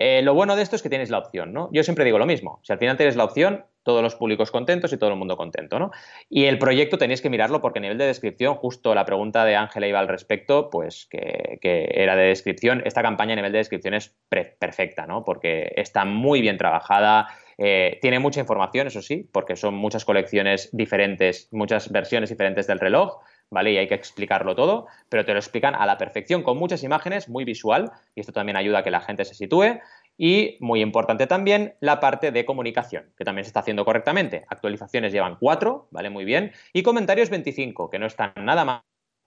eh, 0.00 0.22
lo 0.22 0.32
bueno 0.32 0.54
de 0.54 0.62
esto 0.62 0.76
es 0.76 0.82
que 0.82 0.88
tienes 0.88 1.10
la 1.10 1.18
opción, 1.18 1.52
¿no? 1.52 1.70
Yo 1.72 1.82
siempre 1.82 2.04
digo 2.04 2.18
lo 2.18 2.26
mismo. 2.26 2.60
Si 2.62 2.72
al 2.72 2.78
final 2.78 2.96
tienes 2.96 3.16
la 3.16 3.24
opción, 3.24 3.64
todos 3.82 4.00
los 4.00 4.14
públicos 4.14 4.52
contentos 4.52 4.92
y 4.92 4.96
todo 4.96 5.10
el 5.10 5.16
mundo 5.16 5.36
contento, 5.36 5.80
¿no? 5.80 5.90
Y 6.28 6.44
el 6.44 6.58
proyecto 6.58 6.98
tenéis 6.98 7.20
que 7.20 7.30
mirarlo 7.30 7.60
porque 7.60 7.80
a 7.80 7.82
nivel 7.82 7.98
de 7.98 8.06
descripción, 8.06 8.54
justo 8.54 8.94
la 8.94 9.04
pregunta 9.04 9.44
de 9.44 9.56
Ángela 9.56 9.88
iba 9.88 9.98
al 9.98 10.06
respecto, 10.06 10.70
pues 10.70 11.08
que, 11.10 11.58
era 11.92 12.14
de 12.14 12.26
descripción, 12.26 12.82
esta 12.84 13.02
campaña 13.02 13.32
a 13.32 13.36
nivel 13.36 13.50
de 13.50 13.58
descripción 13.58 13.94
es 13.94 14.14
perfecta, 14.28 15.06
¿no? 15.06 15.24
Porque 15.24 15.72
está 15.74 16.04
muy 16.04 16.40
bien 16.42 16.58
trabajada, 16.58 17.28
eh, 17.56 17.98
tiene 18.00 18.20
mucha 18.20 18.38
información, 18.38 18.86
eso 18.86 19.02
sí, 19.02 19.28
porque 19.32 19.56
son 19.56 19.74
muchas 19.74 20.04
colecciones 20.04 20.68
diferentes, 20.70 21.48
muchas 21.50 21.90
versiones 21.90 22.30
diferentes 22.30 22.68
del 22.68 22.78
reloj, 22.78 23.18
¿vale? 23.50 23.72
Y 23.72 23.78
hay 23.78 23.88
que 23.88 23.94
explicarlo 23.94 24.54
todo, 24.54 24.86
pero 25.08 25.24
te 25.24 25.32
lo 25.32 25.38
explican 25.38 25.74
a 25.74 25.86
la 25.86 25.98
perfección, 25.98 26.42
con 26.42 26.58
muchas 26.58 26.82
imágenes, 26.82 27.28
muy 27.28 27.44
visual, 27.44 27.90
y 28.14 28.20
esto 28.20 28.32
también 28.32 28.56
ayuda 28.56 28.78
a 28.80 28.82
que 28.82 28.90
la 28.90 29.00
gente 29.00 29.24
se 29.24 29.34
sitúe. 29.34 29.80
Y 30.20 30.56
muy 30.60 30.82
importante 30.82 31.28
también 31.28 31.74
la 31.80 32.00
parte 32.00 32.32
de 32.32 32.44
comunicación, 32.44 33.12
que 33.16 33.24
también 33.24 33.44
se 33.44 33.50
está 33.50 33.60
haciendo 33.60 33.84
correctamente. 33.84 34.44
Actualizaciones 34.48 35.12
llevan 35.12 35.36
4, 35.38 35.88
¿vale? 35.92 36.10
Muy 36.10 36.24
bien. 36.24 36.52
Y 36.72 36.82
comentarios 36.82 37.30
25, 37.30 37.88
que 37.88 38.00
no 38.00 38.06
están 38.06 38.32
nada 38.36 38.64
mal 38.64 38.82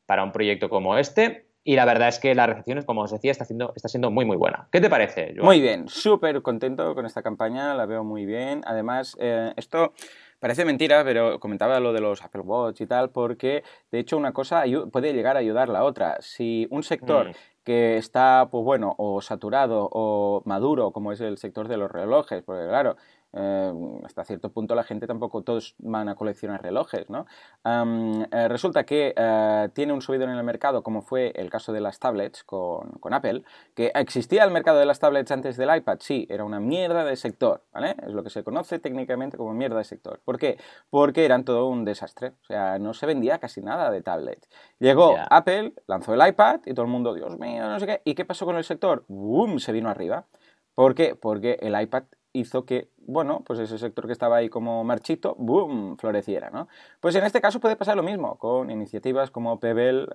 para 0.05 0.23
un 0.25 0.33
proyecto 0.33 0.69
como 0.69 0.97
este. 0.97 1.47
Y 1.63 1.75
la 1.75 1.85
verdad 1.85 2.09
es 2.09 2.19
que 2.19 2.33
la 2.33 2.47
recepción, 2.47 2.81
como 2.83 3.01
os 3.01 3.11
decía, 3.11 3.31
está, 3.31 3.43
haciendo, 3.43 3.71
está 3.75 3.87
siendo 3.87 4.09
muy, 4.09 4.25
muy 4.25 4.35
buena. 4.35 4.67
¿Qué 4.71 4.81
te 4.81 4.89
parece, 4.89 5.33
Muy 5.39 5.61
bien, 5.61 5.87
súper 5.87 6.41
contento 6.41 6.95
con 6.95 7.05
esta 7.05 7.21
campaña, 7.21 7.75
la 7.75 7.85
veo 7.85 8.03
muy 8.03 8.25
bien. 8.25 8.61
Además, 8.65 9.15
eh, 9.19 9.53
esto 9.55 9.93
Parece 10.41 10.65
mentira, 10.65 11.03
pero 11.03 11.39
comentaba 11.39 11.79
lo 11.79 11.93
de 11.93 12.01
los 12.01 12.23
Apple 12.23 12.41
Watch 12.41 12.81
y 12.81 12.87
tal, 12.87 13.11
porque 13.11 13.63
de 13.91 13.99
hecho 13.99 14.17
una 14.17 14.33
cosa 14.33 14.63
puede 14.91 15.13
llegar 15.13 15.35
a 15.35 15.39
ayudar 15.39 15.69
a 15.69 15.73
la 15.73 15.83
otra. 15.83 16.17
Si 16.19 16.65
un 16.71 16.81
sector 16.81 17.29
mm. 17.29 17.33
que 17.63 17.97
está, 17.97 18.47
pues 18.49 18.63
bueno, 18.63 18.95
o 18.97 19.21
saturado 19.21 19.87
o 19.91 20.41
maduro, 20.45 20.89
como 20.93 21.11
es 21.11 21.21
el 21.21 21.37
sector 21.37 21.67
de 21.67 21.77
los 21.77 21.91
relojes, 21.91 22.41
porque 22.41 22.67
claro, 22.67 22.97
eh, 23.33 23.71
hasta 24.03 24.25
cierto 24.25 24.51
punto 24.51 24.75
la 24.75 24.83
gente 24.83 25.07
tampoco 25.07 25.41
todos 25.41 25.75
van 25.79 26.09
a 26.09 26.15
coleccionar 26.15 26.61
relojes, 26.61 27.09
¿no? 27.09 27.25
Eh, 27.65 28.47
resulta 28.47 28.83
que 28.83 29.13
eh, 29.15 29.69
tiene 29.73 29.93
un 29.93 30.01
subido 30.01 30.25
en 30.25 30.31
el 30.31 30.43
mercado, 30.43 30.83
como 30.83 31.01
fue 31.01 31.31
el 31.35 31.49
caso 31.49 31.71
de 31.71 31.79
las 31.79 31.99
tablets 31.99 32.43
con, 32.43 33.13
Apple, 33.13 33.43
que 33.73 33.91
existía 33.95 34.43
el 34.43 34.51
mercado 34.51 34.79
de 34.79 34.85
las 34.85 34.99
tablets 34.99 35.31
antes 35.31 35.57
del 35.57 35.75
iPad, 35.75 35.97
sí, 36.01 36.27
era 36.29 36.43
una 36.43 36.59
mierda 36.59 37.03
de 37.05 37.15
sector, 37.15 37.63
¿vale? 37.73 37.95
Es 38.05 38.13
lo 38.13 38.23
que 38.23 38.29
se 38.29 38.43
conoce 38.43 38.79
técnicamente 38.79 39.37
como 39.37 39.53
mierda 39.53 39.77
de 39.77 39.83
sector. 39.83 40.21
¿Por 40.23 40.37
qué? 40.37 40.57
Porque 40.89 41.25
eran 41.25 41.45
todo 41.45 41.67
un 41.67 41.85
desastre, 41.85 42.33
o 42.41 42.45
sea, 42.45 42.79
no 42.79 42.93
se 42.93 43.05
vendía 43.05 43.39
casi 43.39 43.61
nada 43.61 43.91
de 43.91 44.01
tablets. 44.01 44.49
Llegó 44.79 45.15
Apple, 45.29 45.73
lanzó 45.87 46.13
el 46.13 46.27
iPad 46.27 46.61
y 46.65 46.73
todo 46.73 46.85
el 46.85 46.91
mundo, 46.91 47.13
Dios 47.13 47.37
mío, 47.37 47.67
no 47.67 47.79
sé 47.79 47.85
qué, 47.85 48.01
¿y 48.05 48.15
qué 48.15 48.25
pasó 48.25 48.45
con 48.45 48.57
el 48.57 48.63
sector? 48.63 49.05
¡Bum! 49.07 49.59
Se 49.59 49.71
vino 49.71 49.89
arriba. 49.89 50.25
¿Por 50.75 50.95
qué? 50.95 51.15
Porque 51.15 51.57
el 51.61 51.79
iPad 51.79 52.03
hizo 52.33 52.65
que, 52.65 52.89
bueno, 52.97 53.43
pues 53.45 53.59
ese 53.59 53.77
sector 53.77 54.05
que 54.05 54.13
estaba 54.13 54.37
ahí 54.37 54.49
como 54.49 54.83
marchito, 54.83 55.35
boom, 55.37 55.97
floreciera, 55.97 56.49
¿no? 56.49 56.67
Pues 56.99 57.15
en 57.15 57.23
este 57.23 57.41
caso 57.41 57.59
puede 57.59 57.75
pasar 57.75 57.97
lo 57.97 58.03
mismo, 58.03 58.37
con 58.37 58.69
iniciativas 58.69 59.31
como 59.31 59.59
Pebble, 59.59 60.03
eh, 60.03 60.07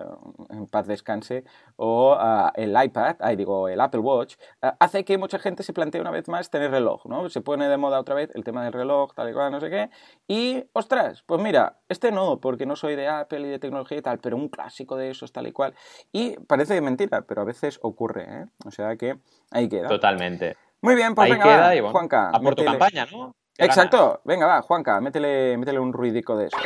en 0.49 0.67
paz 0.67 0.87
descanse, 0.87 1.43
o 1.75 2.15
ah, 2.17 2.51
el 2.55 2.75
iPad, 2.81 3.17
ahí 3.19 3.35
digo, 3.35 3.69
el 3.69 3.79
Apple 3.79 3.99
Watch, 3.99 4.35
ah, 4.61 4.75
hace 4.79 5.05
que 5.05 5.17
mucha 5.17 5.37
gente 5.37 5.63
se 5.63 5.73
plantee 5.73 6.01
una 6.01 6.11
vez 6.11 6.27
más 6.27 6.49
tener 6.49 6.71
reloj, 6.71 7.05
¿no? 7.05 7.29
Se 7.29 7.41
pone 7.41 7.67
de 7.67 7.77
moda 7.77 7.99
otra 7.99 8.15
vez 8.15 8.31
el 8.33 8.43
tema 8.43 8.63
del 8.63 8.73
reloj, 8.73 9.13
tal 9.13 9.29
y 9.29 9.33
cual, 9.33 9.51
no 9.51 9.59
sé 9.59 9.69
qué, 9.69 9.89
y, 10.27 10.63
ostras, 10.73 11.23
pues 11.25 11.41
mira, 11.41 11.77
este 11.89 12.11
no, 12.11 12.39
porque 12.39 12.65
no 12.65 12.75
soy 12.75 12.95
de 12.95 13.07
Apple 13.07 13.41
y 13.41 13.49
de 13.49 13.59
tecnología 13.59 13.97
y 13.97 14.01
tal, 14.01 14.19
pero 14.19 14.37
un 14.37 14.49
clásico 14.49 14.95
de 14.95 15.11
esos, 15.11 15.31
tal 15.31 15.47
y 15.47 15.51
cual, 15.51 15.75
y 16.11 16.37
parece 16.47 16.79
mentira, 16.81 17.21
pero 17.21 17.41
a 17.41 17.45
veces 17.45 17.79
ocurre, 17.81 18.23
¿eh? 18.23 18.45
O 18.65 18.71
sea 18.71 18.95
que 18.95 19.17
ahí 19.51 19.69
queda. 19.69 19.87
Totalmente. 19.87 20.55
Muy 20.81 20.95
bien, 20.95 21.15
pues 21.15 21.29
venga, 21.29 21.45
va, 21.45 21.91
Juanca. 21.91 22.29
A 22.29 22.39
por 22.39 22.55
tu 22.55 22.63
campaña, 22.63 23.05
¿no? 23.11 23.35
Exacto. 23.57 24.21
Venga, 24.23 24.45
va, 24.45 24.61
Juanca, 24.61 25.01
métele, 25.01 25.57
métele 25.57 25.79
un 25.79 25.93
ruidico 25.93 26.37
de 26.37 26.47
eso. 26.47 26.57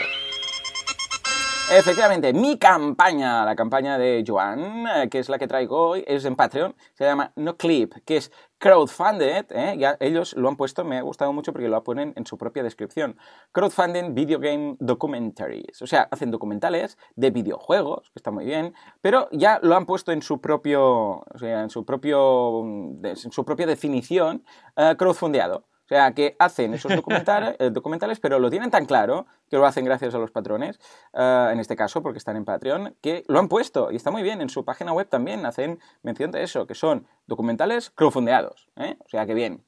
Efectivamente, 1.74 2.34
mi 2.34 2.58
campaña, 2.58 3.46
la 3.46 3.56
campaña 3.56 3.98
de 3.98 4.26
Joan, 4.28 4.86
eh, 4.88 5.10
que 5.10 5.20
es 5.20 5.30
la 5.30 5.40
que 5.40 5.48
traigo 5.48 5.92
hoy, 5.92 6.04
es 6.06 6.26
en 6.26 6.36
Patreon, 6.36 6.76
se 6.94 7.06
llama 7.06 7.32
No 7.38 7.56
Clip, 7.56 7.94
que 8.04 8.18
es 8.18 8.30
crowdfunded, 8.58 9.46
¿eh? 9.52 9.78
ya 9.78 9.96
ellos 10.02 10.34
lo 10.36 10.50
han 10.50 10.58
puesto, 10.58 10.84
me 10.84 10.98
ha 10.98 11.02
gustado 11.02 11.32
mucho 11.32 11.54
porque 11.54 11.70
lo 11.70 11.82
ponen 11.82 12.12
en 12.18 12.26
su 12.26 12.38
propia 12.38 12.62
descripción. 12.62 13.18
Crowdfunding 13.54 14.14
Video 14.14 14.40
Game 14.40 14.76
Documentaries, 14.82 15.82
o 15.82 15.88
sea, 15.88 16.10
hacen 16.12 16.30
documentales 16.30 16.98
de 17.16 17.32
videojuegos, 17.32 18.10
que 18.10 18.20
está 18.20 18.32
muy 18.32 18.44
bien, 18.44 18.74
pero 19.00 19.30
ya 19.32 19.60
lo 19.64 19.78
han 19.78 19.86
puesto 19.86 20.12
en 20.12 20.22
su 20.22 20.42
propio, 20.42 21.22
o 21.22 21.38
sea, 21.40 21.62
en 21.64 21.70
su 21.70 21.86
propio, 21.86 22.64
en 23.02 23.32
su 23.32 23.46
propia 23.46 23.66
definición, 23.66 24.44
uh, 24.76 24.98
crowdfundeado. 24.98 25.71
O 25.92 25.94
sea, 25.94 26.14
que 26.14 26.38
hacen 26.40 26.74
esos 26.74 26.96
documentales, 26.96 27.58
eh, 27.60 27.70
documentales, 27.70 28.22
pero 28.22 28.40
lo 28.40 28.50
tienen 28.50 28.72
tan 28.72 28.86
claro 28.86 29.26
que 29.50 29.58
lo 29.58 29.66
hacen 29.66 29.84
gracias 29.84 30.16
a 30.16 30.20
los 30.20 30.32
patrones, 30.32 30.80
eh, 31.14 31.50
en 31.52 31.60
este 31.60 31.76
caso 31.76 32.02
porque 32.02 32.18
están 32.18 32.38
en 32.38 32.46
Patreon, 32.46 32.96
que 33.02 33.26
lo 33.28 33.40
han 33.40 33.50
puesto 33.50 33.92
y 33.92 33.98
está 33.98 34.10
muy 34.10 34.24
bien. 34.24 34.40
En 34.40 34.48
su 34.48 34.64
página 34.64 34.94
web 34.94 35.10
también 35.10 35.46
hacen 35.46 35.80
mención 36.02 36.32
de 36.32 36.44
eso, 36.44 36.66
que 36.66 36.76
son 36.76 37.08
documentales 37.28 37.90
crowdfundeados. 37.90 38.70
¿eh? 38.78 38.96
O 39.00 39.10
sea, 39.10 39.26
que 39.26 39.34
bien. 39.34 39.66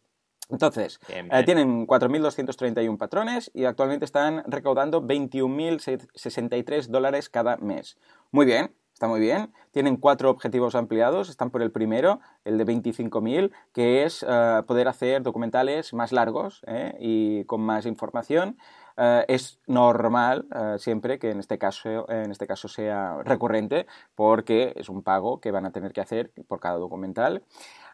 Entonces, 0.50 1.00
tienen 1.46 1.88
4.231 1.88 2.98
patrones 2.98 3.50
y 3.54 3.66
actualmente 3.66 4.06
están 4.06 4.44
recaudando 4.46 5.02
21.063 5.02 6.88
dólares 6.88 7.30
cada 7.30 7.58
mes. 7.58 7.98
Muy 8.32 8.46
bien, 8.46 8.74
está 9.04 9.10
muy 9.10 9.20
bien. 9.20 9.52
Tienen 9.72 9.98
cuatro 9.98 10.30
objetivos 10.30 10.76
ampliados, 10.76 11.28
están 11.28 11.50
por 11.50 11.62
el 11.62 11.72
primero, 11.72 12.22
el 12.46 12.58
de 12.58 12.66
25.000, 12.66 13.52
que 13.74 14.06
es 14.06 14.26
eh, 14.26 14.62
poder 14.66 14.88
hacer 14.88 15.24
documentales 15.24 15.94
más 15.94 16.14
largos 16.14 16.62
eh, 16.68 16.96
y 17.02 17.44
con 17.44 17.60
más 17.60 17.86
información. 17.86 18.58
Eh, 18.96 19.26
es 19.28 19.60
normal 19.68 20.46
siempre 20.78 21.20
que 21.20 21.32
en 21.32 21.42
este, 21.42 21.58
caso, 21.58 22.10
en 22.10 22.32
este 22.32 22.48
caso 22.48 22.70
sea 22.70 23.18
recurrente 23.26 23.88
porque 24.16 24.72
es 24.78 24.88
un 24.88 25.04
pago 25.04 25.42
que 25.42 25.52
van 25.52 25.66
a 25.66 25.72
tener 25.72 25.92
que 25.92 26.00
hacer 26.00 26.32
por 26.48 26.62
cada 26.62 26.78
documental. 26.78 27.44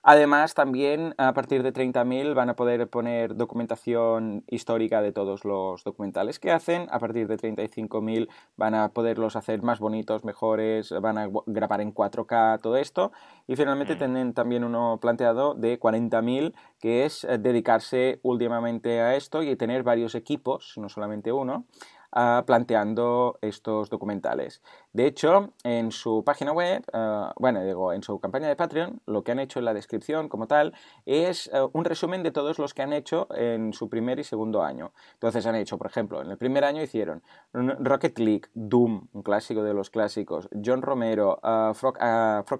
Además, 0.03 0.53
también 0.53 1.13
a 1.17 1.33
partir 1.33 1.63
de 1.63 1.73
30.000 1.73 2.33
van 2.33 2.49
a 2.49 2.55
poder 2.55 2.87
poner 2.89 3.35
documentación 3.35 4.43
histórica 4.47 5.01
de 5.01 5.11
todos 5.11 5.45
los 5.45 5.83
documentales 5.83 6.39
que 6.39 6.51
hacen. 6.51 6.87
A 6.91 6.99
partir 6.99 7.27
de 7.27 7.37
35.000 7.37 8.29
van 8.55 8.75
a 8.75 8.89
poderlos 8.89 9.35
hacer 9.35 9.61
más 9.61 9.79
bonitos, 9.79 10.23
mejores, 10.23 10.91
van 11.01 11.17
a 11.17 11.29
grabar 11.45 11.81
en 11.81 11.93
4K, 11.93 12.61
todo 12.61 12.77
esto. 12.77 13.11
Y 13.47 13.55
finalmente 13.55 13.95
mm. 13.95 13.97
tienen 13.97 14.33
también 14.33 14.63
uno 14.63 14.99
planteado 15.01 15.53
de 15.53 15.79
40.000, 15.79 16.53
que 16.79 17.05
es 17.05 17.23
eh, 17.23 17.37
dedicarse 17.37 18.19
últimamente 18.23 19.01
a 19.01 19.15
esto 19.15 19.43
y 19.43 19.55
tener 19.55 19.83
varios 19.83 20.15
equipos, 20.15 20.73
no 20.77 20.89
solamente 20.89 21.31
uno 21.31 21.65
planteando 22.11 23.37
estos 23.41 23.89
documentales. 23.89 24.61
De 24.93 25.05
hecho, 25.05 25.53
en 25.63 25.91
su 25.91 26.23
página 26.23 26.51
web, 26.51 26.83
eh, 26.91 27.29
bueno, 27.35 27.63
digo, 27.63 27.93
en 27.93 28.01
su 28.01 28.19
campaña 28.19 28.47
de 28.47 28.55
Patreon, 28.55 29.01
lo 29.05 29.23
que 29.23 29.31
han 29.31 29.39
hecho 29.39 29.59
en 29.59 29.65
la 29.65 29.73
descripción 29.73 30.29
como 30.29 30.47
tal 30.47 30.73
es 31.05 31.47
eh, 31.53 31.67
un 31.73 31.85
resumen 31.85 32.23
de 32.23 32.31
todos 32.31 32.57
los 32.57 32.73
que 32.73 32.81
han 32.81 32.93
hecho 32.93 33.27
en 33.35 33.73
su 33.73 33.89
primer 33.89 34.19
y 34.19 34.23
segundo 34.23 34.63
año. 34.63 34.91
Entonces 35.13 35.45
han 35.45 35.55
hecho, 35.55 35.77
por 35.77 35.87
ejemplo, 35.87 36.21
en 36.21 36.31
el 36.31 36.37
primer 36.37 36.63
año 36.63 36.81
hicieron 36.81 37.21
Rocket 37.53 38.17
League, 38.17 38.49
Doom, 38.53 39.07
un 39.13 39.21
clásico 39.21 39.61
de 39.61 39.73
los 39.73 39.89
clásicos, 39.89 40.49
John 40.63 40.81
Romero, 40.81 41.39
uh, 41.43 41.73
Frog, 41.73 41.97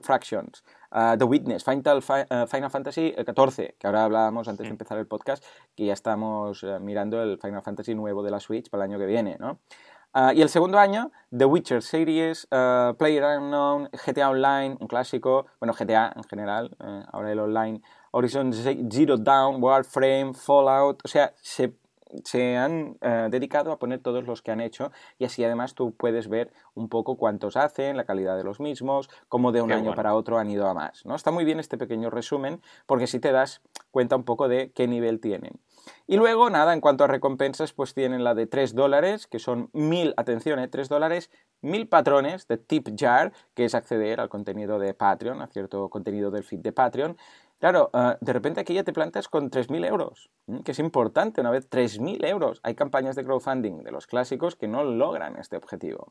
Fractions, 0.02 0.64
uh, 0.92 1.18
The 1.18 1.26
Witness, 1.26 1.64
Final, 1.64 1.98
uh, 1.98 2.48
Final 2.48 2.70
Fantasy 2.70 3.14
XIV, 3.18 3.76
que 3.78 3.88
ahora 3.88 4.04
hablábamos 4.04 4.48
antes 4.48 4.66
de 4.66 4.72
empezar 4.72 4.98
el 4.98 5.08
podcast, 5.08 5.44
que 5.76 5.86
ya 5.86 5.94
estamos 5.94 6.66
mirando 6.82 7.22
el 7.22 7.38
Final 7.40 7.62
Fantasy 7.62 7.96
nuevo 7.96 8.24
de 8.24 8.32
la 8.32 8.40
Switch 8.40 8.70
para 8.70 8.86
el 8.86 8.92
año 8.92 9.00
que 9.00 9.06
viene, 9.06 9.38
¿no? 9.40 9.60
Uh, 10.16 10.32
y 10.34 10.42
el 10.42 10.50
segundo 10.50 10.80
año, 10.80 11.12
The 11.30 11.46
Witcher 11.46 11.84
Series, 11.84 12.48
uh, 12.52 12.96
Player 12.98 13.24
Unknown, 13.38 13.90
GTA 14.06 14.32
Online, 14.32 14.76
un 14.80 14.88
clásico, 14.88 15.46
bueno, 15.60 15.74
GTA 15.78 16.14
en 16.16 16.24
general, 16.24 16.76
ahora 17.12 17.32
el 17.32 17.40
online, 17.40 17.82
Horizon 18.12 18.52
Zero 18.52 19.18
Dawn, 19.18 19.62
Warframe, 19.62 20.34
Fallout, 20.34 21.02
o 21.06 21.08
sea, 21.08 21.32
se 21.36 21.76
se 22.24 22.58
han 22.58 22.98
eh, 23.02 23.28
dedicado 23.30 23.72
a 23.72 23.80
poner 23.80 24.00
todos 24.00 24.26
los 24.26 24.42
que 24.42 24.52
han 24.52 24.62
hecho 24.62 24.92
y 25.18 25.26
así 25.26 25.44
además 25.44 25.76
tú 25.76 25.94
puedes 25.94 26.28
ver 26.28 26.52
un 26.74 26.90
poco 26.90 27.18
cuántos 27.18 27.56
hacen, 27.56 27.98
la 27.98 28.06
calidad 28.06 28.38
de 28.38 28.44
los 28.44 28.60
mismos, 28.60 29.10
cómo 29.28 29.52
de 29.52 29.62
un 29.62 29.72
año 29.72 29.94
para 29.96 30.16
otro 30.16 30.38
han 30.38 30.50
ido 30.50 30.68
a 30.68 30.74
más. 30.74 31.06
¿no? 31.06 31.16
Está 31.16 31.32
muy 31.32 31.46
bien 31.46 31.60
este 31.60 31.78
pequeño 31.78 32.10
resumen 32.10 32.62
porque 32.86 33.08
si 33.08 33.20
te 33.20 33.32
das 33.32 33.62
cuenta 33.92 34.16
un 34.16 34.24
poco 34.24 34.48
de 34.48 34.72
qué 34.72 34.88
nivel 34.88 35.20
tienen. 35.20 35.60
Y 36.08 36.18
luego, 36.18 36.50
nada, 36.50 36.74
en 36.74 36.82
cuanto 36.82 37.04
a 37.04 37.08
recompensas, 37.08 37.74
pues 37.74 37.94
tienen 37.94 38.24
la 38.24 38.36
de 38.36 38.48
3 38.48 38.76
dólares, 38.76 39.28
que 39.28 39.40
son 39.40 39.70
mil, 39.74 40.14
atención, 40.18 40.60
¿eh? 40.60 40.68
3 40.68 40.90
dólares, 40.90 41.30
mil 41.62 41.88
patrones 41.88 42.48
de 42.48 42.58
Tip 42.58 42.90
Jar, 42.98 43.32
que 43.54 43.66
es 43.66 43.76
acceder 43.76 44.20
al 44.20 44.30
contenido 44.30 44.80
de 44.80 44.94
Patreon, 44.94 45.42
a 45.42 45.48
cierto 45.48 45.90
contenido 45.90 46.32
del 46.32 46.44
feed 46.44 46.60
de 46.60 46.72
Patreon. 46.72 47.18
Claro, 47.60 47.90
uh, 47.94 48.14
de 48.22 48.32
repente 48.32 48.62
aquí 48.62 48.74
ya 48.74 48.86
te 48.86 48.94
plantas 48.94 49.28
con 49.28 49.52
3.000 49.52 49.86
euros, 49.86 50.30
que 50.64 50.72
es 50.72 50.80
importante 50.80 51.42
una 51.42 51.52
vez 51.52 51.70
3.000 51.70 52.26
euros. 52.26 52.62
Hay 52.64 52.74
campañas 52.74 53.18
de 53.18 53.26
crowdfunding 53.26 53.84
de 53.84 53.92
los 53.92 54.08
clásicos 54.08 54.56
que 54.56 54.70
no 54.70 54.86
logran 54.86 55.36
este 55.36 55.58
objetivo. 55.58 56.10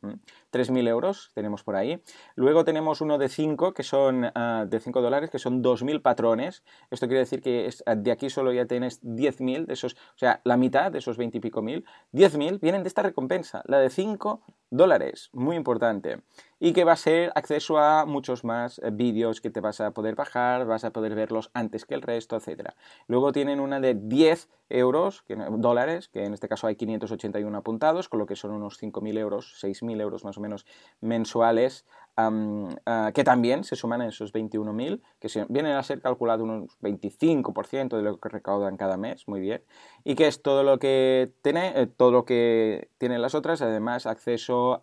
3.000 0.53 0.86
euros 0.88 1.30
tenemos 1.34 1.64
por 1.64 1.76
ahí. 1.76 2.03
Luego 2.34 2.64
tenemos 2.64 3.01
uno 3.01 3.16
de 3.16 3.30
5, 3.30 3.72
que 3.72 3.82
son 3.82 4.24
uh, 4.24 4.66
de 4.66 4.78
5 4.78 5.01
dólares, 5.01 5.30
que 5.30 5.38
son 5.38 5.62
2.000 5.62 6.03
patrones. 6.03 6.62
Esto 6.90 7.07
quiere 7.07 7.20
decir 7.20 7.40
que 7.40 7.64
es, 7.64 7.82
de 7.96 8.12
aquí 8.12 8.28
solo 8.28 8.53
ya 8.53 8.66
tienes 8.66 9.03
10.000 9.03 9.64
de 9.64 9.72
esos, 9.72 9.94
o 9.94 10.18
sea, 10.18 10.42
la 10.44 10.59
mitad 10.59 10.92
de 10.92 10.99
esos 10.99 11.16
20 11.16 11.38
y 11.38 11.40
pico 11.40 11.62
mil. 11.62 11.86
10.000 12.12 12.61
vienen 12.61 12.82
de 12.82 12.88
esta 12.88 13.01
recompensa. 13.01 13.62
La 13.64 13.78
de 13.78 13.88
5 13.88 14.42
dólares, 14.70 15.30
muy 15.32 15.57
importante. 15.57 16.20
Y 16.61 16.72
que 16.72 16.84
va 16.84 16.92
a 16.92 16.96
ser 16.96 17.32
acceso 17.34 17.78
a 17.78 18.04
muchos 18.04 18.44
más 18.44 18.78
eh, 18.80 18.90
vídeos 18.90 19.40
que 19.40 19.50
te 19.50 19.61
vas 19.61 19.80
a 19.80 19.92
poder 19.92 20.14
bajar, 20.14 20.66
vas 20.66 20.84
a 20.84 20.92
poder 20.92 21.14
verlos 21.14 21.50
antes 21.54 21.84
que 21.84 21.94
el 21.94 22.02
resto, 22.02 22.36
etc. 22.36 22.70
Luego 23.06 23.32
tienen 23.32 23.61
una 23.61 23.80
de 23.80 23.94
10 23.94 24.48
euros, 24.70 25.24
dólares, 25.56 26.09
que 26.09 26.24
en 26.24 26.34
este 26.34 26.48
caso 26.48 26.66
hay 26.66 26.76
581 26.76 27.56
apuntados, 27.56 28.09
con 28.09 28.18
lo 28.18 28.26
que 28.26 28.36
son 28.36 28.50
unos 28.50 28.80
5.000 28.80 29.18
euros, 29.18 29.54
6.000 29.62 30.00
euros 30.00 30.24
más 30.24 30.36
o 30.36 30.40
menos 30.40 30.66
mensuales 31.00 31.86
Ah, 32.21 33.12
que 33.14 33.23
también 33.23 33.62
se 33.62 33.77
suman 33.77 34.01
a 34.01 34.09
esos 34.09 34.33
21.000, 34.33 35.01
que 35.21 35.29
vienen 35.49 35.75
a 35.77 35.83
ser 35.85 36.01
calculados 36.01 36.43
unos 36.43 36.77
25% 36.81 37.97
de 37.97 38.03
lo 38.03 38.19
que 38.19 38.29
recaudan 38.29 38.77
cada 38.77 38.97
mes, 38.97 39.29
muy 39.29 39.39
bien, 39.39 39.62
y 40.03 40.16
que 40.16 40.27
es 40.27 40.43
todo 40.43 40.64
lo 40.64 40.81
que 40.81 41.33
tiene, 41.43 41.81
eh, 41.81 41.87
todo 41.87 42.11
lo 42.11 42.25
que 42.25 42.91
tienen 42.99 43.23
las 43.23 43.37
otras, 43.37 43.62
además 43.62 44.07
acceso 44.07 44.81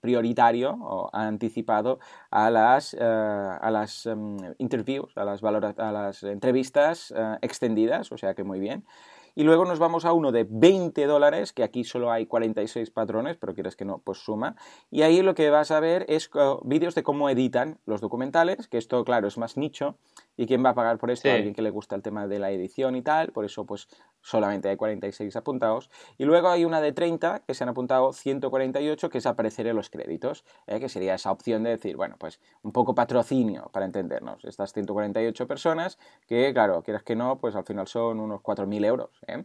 prioritario 0.00 0.72
o 0.80 1.08
anticipado 1.12 2.00
a 2.32 2.50
las, 2.50 2.94
eh, 2.94 2.98
a 3.00 3.70
las 3.70 4.08
interviews, 4.58 5.16
a 5.16 5.24
las, 5.24 5.40
a 5.44 5.92
las 5.92 6.22
entrevistas 6.24 7.14
eh, 7.16 7.38
extendidas, 7.42 8.10
o 8.10 8.18
sea 8.18 8.34
que 8.34 8.42
muy 8.42 8.58
bien. 8.58 8.84
Y 9.34 9.42
luego 9.42 9.64
nos 9.64 9.78
vamos 9.78 10.04
a 10.04 10.12
uno 10.12 10.30
de 10.30 10.46
20 10.48 11.06
dólares, 11.06 11.52
que 11.52 11.64
aquí 11.64 11.84
solo 11.84 12.12
hay 12.12 12.26
46 12.26 12.90
patrones, 12.90 13.36
pero 13.36 13.54
quieres 13.54 13.74
que 13.74 13.84
no, 13.84 13.98
pues 13.98 14.18
suma. 14.18 14.56
Y 14.90 15.02
ahí 15.02 15.22
lo 15.22 15.34
que 15.34 15.50
vas 15.50 15.70
a 15.70 15.80
ver 15.80 16.06
es 16.08 16.30
vídeos 16.62 16.94
de 16.94 17.02
cómo 17.02 17.28
editan 17.28 17.78
los 17.84 18.00
documentales, 18.00 18.68
que 18.68 18.78
esto, 18.78 19.04
claro, 19.04 19.26
es 19.26 19.36
más 19.36 19.56
nicho. 19.56 19.96
¿Y 20.36 20.46
quién 20.46 20.64
va 20.64 20.70
a 20.70 20.74
pagar 20.74 20.98
por 20.98 21.10
esto? 21.10 21.30
Alguien 21.30 21.54
que 21.54 21.62
le 21.62 21.70
gusta 21.70 21.94
el 21.94 22.02
tema 22.02 22.26
de 22.26 22.38
la 22.38 22.50
edición 22.50 22.96
y 22.96 23.02
tal. 23.02 23.32
Por 23.32 23.44
eso, 23.44 23.64
pues, 23.64 23.88
solamente 24.20 24.68
hay 24.68 24.76
46 24.76 25.36
apuntados. 25.36 25.90
Y 26.18 26.24
luego 26.24 26.48
hay 26.48 26.64
una 26.64 26.80
de 26.80 26.92
30 26.92 27.40
que 27.46 27.54
se 27.54 27.62
han 27.62 27.70
apuntado 27.70 28.12
148, 28.12 29.10
que 29.10 29.18
es 29.18 29.26
aparecer 29.26 29.66
en 29.66 29.76
los 29.76 29.90
créditos, 29.90 30.44
¿eh? 30.66 30.80
que 30.80 30.88
sería 30.88 31.14
esa 31.14 31.30
opción 31.30 31.62
de 31.62 31.70
decir, 31.70 31.96
bueno, 31.96 32.16
pues 32.18 32.40
un 32.62 32.72
poco 32.72 32.94
patrocinio 32.94 33.70
para 33.72 33.86
entendernos. 33.86 34.44
Estas 34.44 34.72
148 34.72 35.46
personas 35.46 35.98
que, 36.26 36.52
claro, 36.52 36.82
quieras 36.82 37.02
que 37.02 37.14
no, 37.14 37.38
pues 37.38 37.54
al 37.54 37.64
final 37.64 37.86
son 37.86 38.18
unos 38.18 38.40
4.000 38.40 38.84
euros. 38.84 39.10
¿eh? 39.26 39.44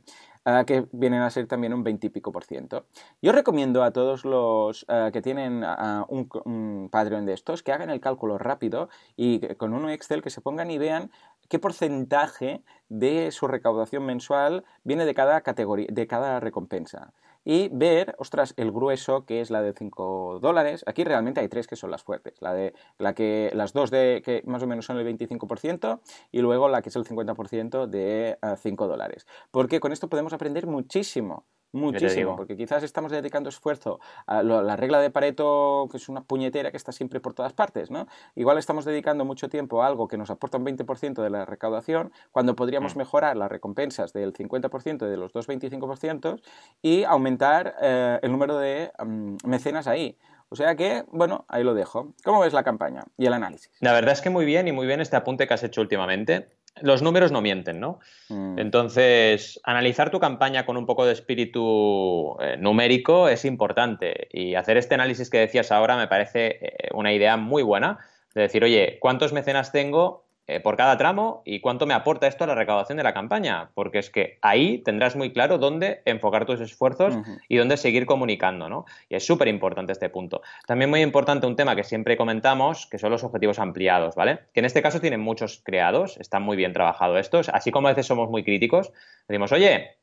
Ah, 0.52 0.64
que 0.66 0.88
vienen 0.92 1.22
a 1.22 1.30
ser 1.30 1.46
también 1.46 1.76
un 1.76 1.84
20 1.84 2.08
y 2.08 2.10
pico 2.10 2.32
por 2.32 2.44
ciento. 2.44 2.88
Yo 3.22 3.32
recomiendo 3.34 3.84
a 3.84 3.92
todos 3.92 4.26
los 4.26 4.84
ah, 4.88 5.12
que 5.14 5.22
tienen 5.22 5.64
ah, 5.64 6.06
un, 6.10 6.28
un 6.44 6.90
Patreon 6.92 7.28
de 7.28 7.34
estos 7.34 7.62
que 7.62 7.72
hagan 7.72 7.92
el 7.92 8.00
cálculo 8.00 8.40
rápido 8.40 8.90
y 9.16 9.42
con 9.58 9.74
un 9.74 9.88
Excel 9.92 10.24
que 10.24 10.32
se 10.32 10.42
pongan 10.42 10.72
y 10.72 10.80
vean 10.80 11.12
qué 11.50 11.60
porcentaje 11.60 12.64
de 12.90 13.32
su 13.32 13.48
recaudación 13.48 14.04
mensual 14.08 14.66
viene 14.84 15.06
de 15.06 15.14
cada 15.14 15.42
categoría, 15.42 15.88
de 15.92 16.08
cada 16.08 16.40
recompensa 16.40 17.14
y 17.44 17.70
ver, 17.70 18.16
ostras, 18.18 18.54
el 18.58 18.72
grueso 18.72 19.26
que 19.26 19.42
es 19.42 19.50
la 19.50 19.62
de 19.62 19.74
5 19.74 20.40
dólares. 20.42 20.84
Aquí 20.88 21.04
realmente 21.04 21.40
hay 21.42 21.48
tres 21.48 21.68
que 21.68 21.76
son 21.76 21.92
las 21.92 22.04
fuertes. 22.04 22.42
La 22.42 22.54
de 22.54 22.74
la 22.98 23.14
que 23.14 23.52
las 23.54 23.74
dos 23.74 23.92
de 23.92 24.22
que 24.24 24.44
más 24.46 24.64
o 24.64 24.68
menos 24.68 24.86
son 24.86 24.98
el 24.98 25.06
25% 25.06 26.02
y 26.32 26.42
luego 26.42 26.70
la 26.70 26.82
que 26.82 26.90
es 26.90 26.96
el 26.96 27.06
50% 27.06 27.88
de 27.88 28.38
5 28.58 28.88
dólares. 28.88 29.26
Porque 29.52 29.80
con 29.80 29.92
esto 29.92 30.10
podemos 30.10 30.34
aprender 30.34 30.68
muchísimo 30.68 31.46
Muchísimo, 31.72 32.36
porque 32.36 32.58
quizás 32.58 32.82
estamos 32.84 33.12
dedicando 33.12 33.50
esfuerzo 33.50 34.00
a 34.26 34.42
la 34.42 34.76
regla 34.76 35.00
de 35.00 35.12
Pareto, 35.12 35.88
que 35.92 35.98
es 35.98 36.10
una 36.10 36.22
puñetera 36.22 36.72
que 36.72 36.78
está 36.78 36.92
siempre 36.92 37.20
por 37.20 37.34
todas 37.34 37.54
partes, 37.54 37.92
¿no? 37.92 38.08
Igual 38.36 38.58
estamos 38.58 38.86
dedicando 38.86 39.24
mucho 39.24 39.50
tiempo 39.50 39.84
a 39.84 39.88
algo 39.88 40.08
que 40.08 40.18
nos 40.18 40.32
aporta 40.32 40.58
un 40.58 40.66
20% 40.66 41.22
de 41.22 41.30
la 41.30 41.46
recaudación, 41.46 42.12
cuando 42.32 42.56
podríamos 42.56 42.96
mm. 42.96 42.98
mejorar 42.98 43.38
las 43.38 43.50
recompensas 43.52 44.14
del 44.14 44.34
50% 44.34 45.08
de 45.08 45.18
los 45.18 45.32
dos 45.32 45.48
25% 45.48 46.42
y 46.82 47.04
aumentar 47.04 47.76
eh, 47.82 48.20
el 48.24 48.32
número 48.32 48.58
de 48.58 48.92
mm, 49.04 49.36
mecenas 49.46 49.88
ahí. 49.88 50.18
O 50.52 50.56
sea 50.56 50.76
que, 50.76 51.04
bueno, 51.12 51.46
ahí 51.48 51.64
lo 51.64 51.76
dejo. 51.76 52.14
¿Cómo 52.24 52.40
ves 52.40 52.54
la 52.54 52.64
campaña 52.64 53.04
y 53.18 53.28
el 53.28 53.34
análisis? 53.34 53.70
La 53.82 53.94
verdad 53.94 54.14
es 54.14 54.22
que 54.22 54.32
muy 54.32 54.46
bien 54.46 54.68
y 54.68 54.72
muy 54.72 54.88
bien 54.88 55.00
este 55.00 55.16
apunte 55.16 55.48
que 55.48 55.54
has 55.54 55.64
hecho 55.64 55.82
últimamente 55.82 56.48
los 56.82 57.02
números 57.02 57.32
no 57.32 57.42
mienten, 57.42 57.80
¿no? 57.80 58.00
Mm. 58.30 58.60
Entonces, 58.60 59.60
analizar 59.64 60.12
tu 60.12 60.20
campaña 60.20 60.66
con 60.66 60.78
un 60.78 60.86
poco 60.86 61.06
de 61.06 61.14
espíritu 61.14 62.38
eh, 62.40 62.58
numérico 62.58 63.28
es 63.28 63.46
importante 63.46 64.28
y 64.32 64.56
hacer 64.56 64.78
este 64.78 64.96
análisis 64.96 65.30
que 65.30 65.40
decías 65.40 65.72
ahora 65.72 65.98
me 65.98 66.08
parece 66.08 66.60
eh, 66.62 66.90
una 66.94 67.14
idea 67.14 67.38
muy 67.38 67.64
buena. 67.64 68.00
De 68.34 68.42
decir, 68.42 68.64
oye, 68.64 68.98
¿cuántos 69.00 69.34
mecenas 69.34 69.72
tengo? 69.72 70.29
Eh, 70.50 70.60
por 70.60 70.76
cada 70.78 70.98
tramo 70.98 71.44
y 71.46 71.60
cuánto 71.60 71.86
me 71.86 71.94
aporta 71.94 72.26
esto 72.26 72.44
a 72.44 72.48
la 72.48 72.56
recaudación 72.56 72.98
de 72.98 73.04
la 73.04 73.14
campaña, 73.14 73.70
porque 73.76 74.00
es 74.00 74.10
que 74.10 74.40
ahí 74.42 74.80
tendrás 74.80 75.16
muy 75.16 75.32
claro 75.32 75.60
dónde 75.60 76.02
enfocar 76.06 76.48
tus 76.48 76.60
esfuerzos 76.60 77.20
y 77.48 77.58
dónde 77.58 77.78
seguir 77.78 78.08
comunicando, 78.08 78.68
¿no? 78.68 78.86
Y 79.10 79.16
es 79.16 79.24
súper 79.24 79.48
importante 79.48 79.92
este 79.92 80.10
punto. 80.10 80.42
También 80.66 80.90
muy 80.90 81.04
importante 81.04 81.46
un 81.46 81.56
tema 81.56 81.76
que 81.76 81.84
siempre 81.84 82.18
comentamos, 82.18 82.88
que 82.88 82.98
son 82.98 83.12
los 83.12 83.24
objetivos 83.24 83.60
ampliados, 83.60 84.16
¿vale? 84.16 84.40
Que 84.52 84.62
en 84.62 84.66
este 84.66 84.82
caso 84.82 85.00
tienen 85.00 85.20
muchos 85.20 85.62
creados, 85.64 86.18
están 86.18 86.42
muy 86.42 86.58
bien 86.58 86.74
trabajados 86.74 87.20
estos, 87.20 87.50
así 87.50 87.70
como 87.70 87.88
a 87.88 87.92
veces 87.92 88.08
somos 88.08 88.32
muy 88.32 88.44
críticos, 88.44 88.92
decimos, 89.28 89.52
oye, 89.52 90.00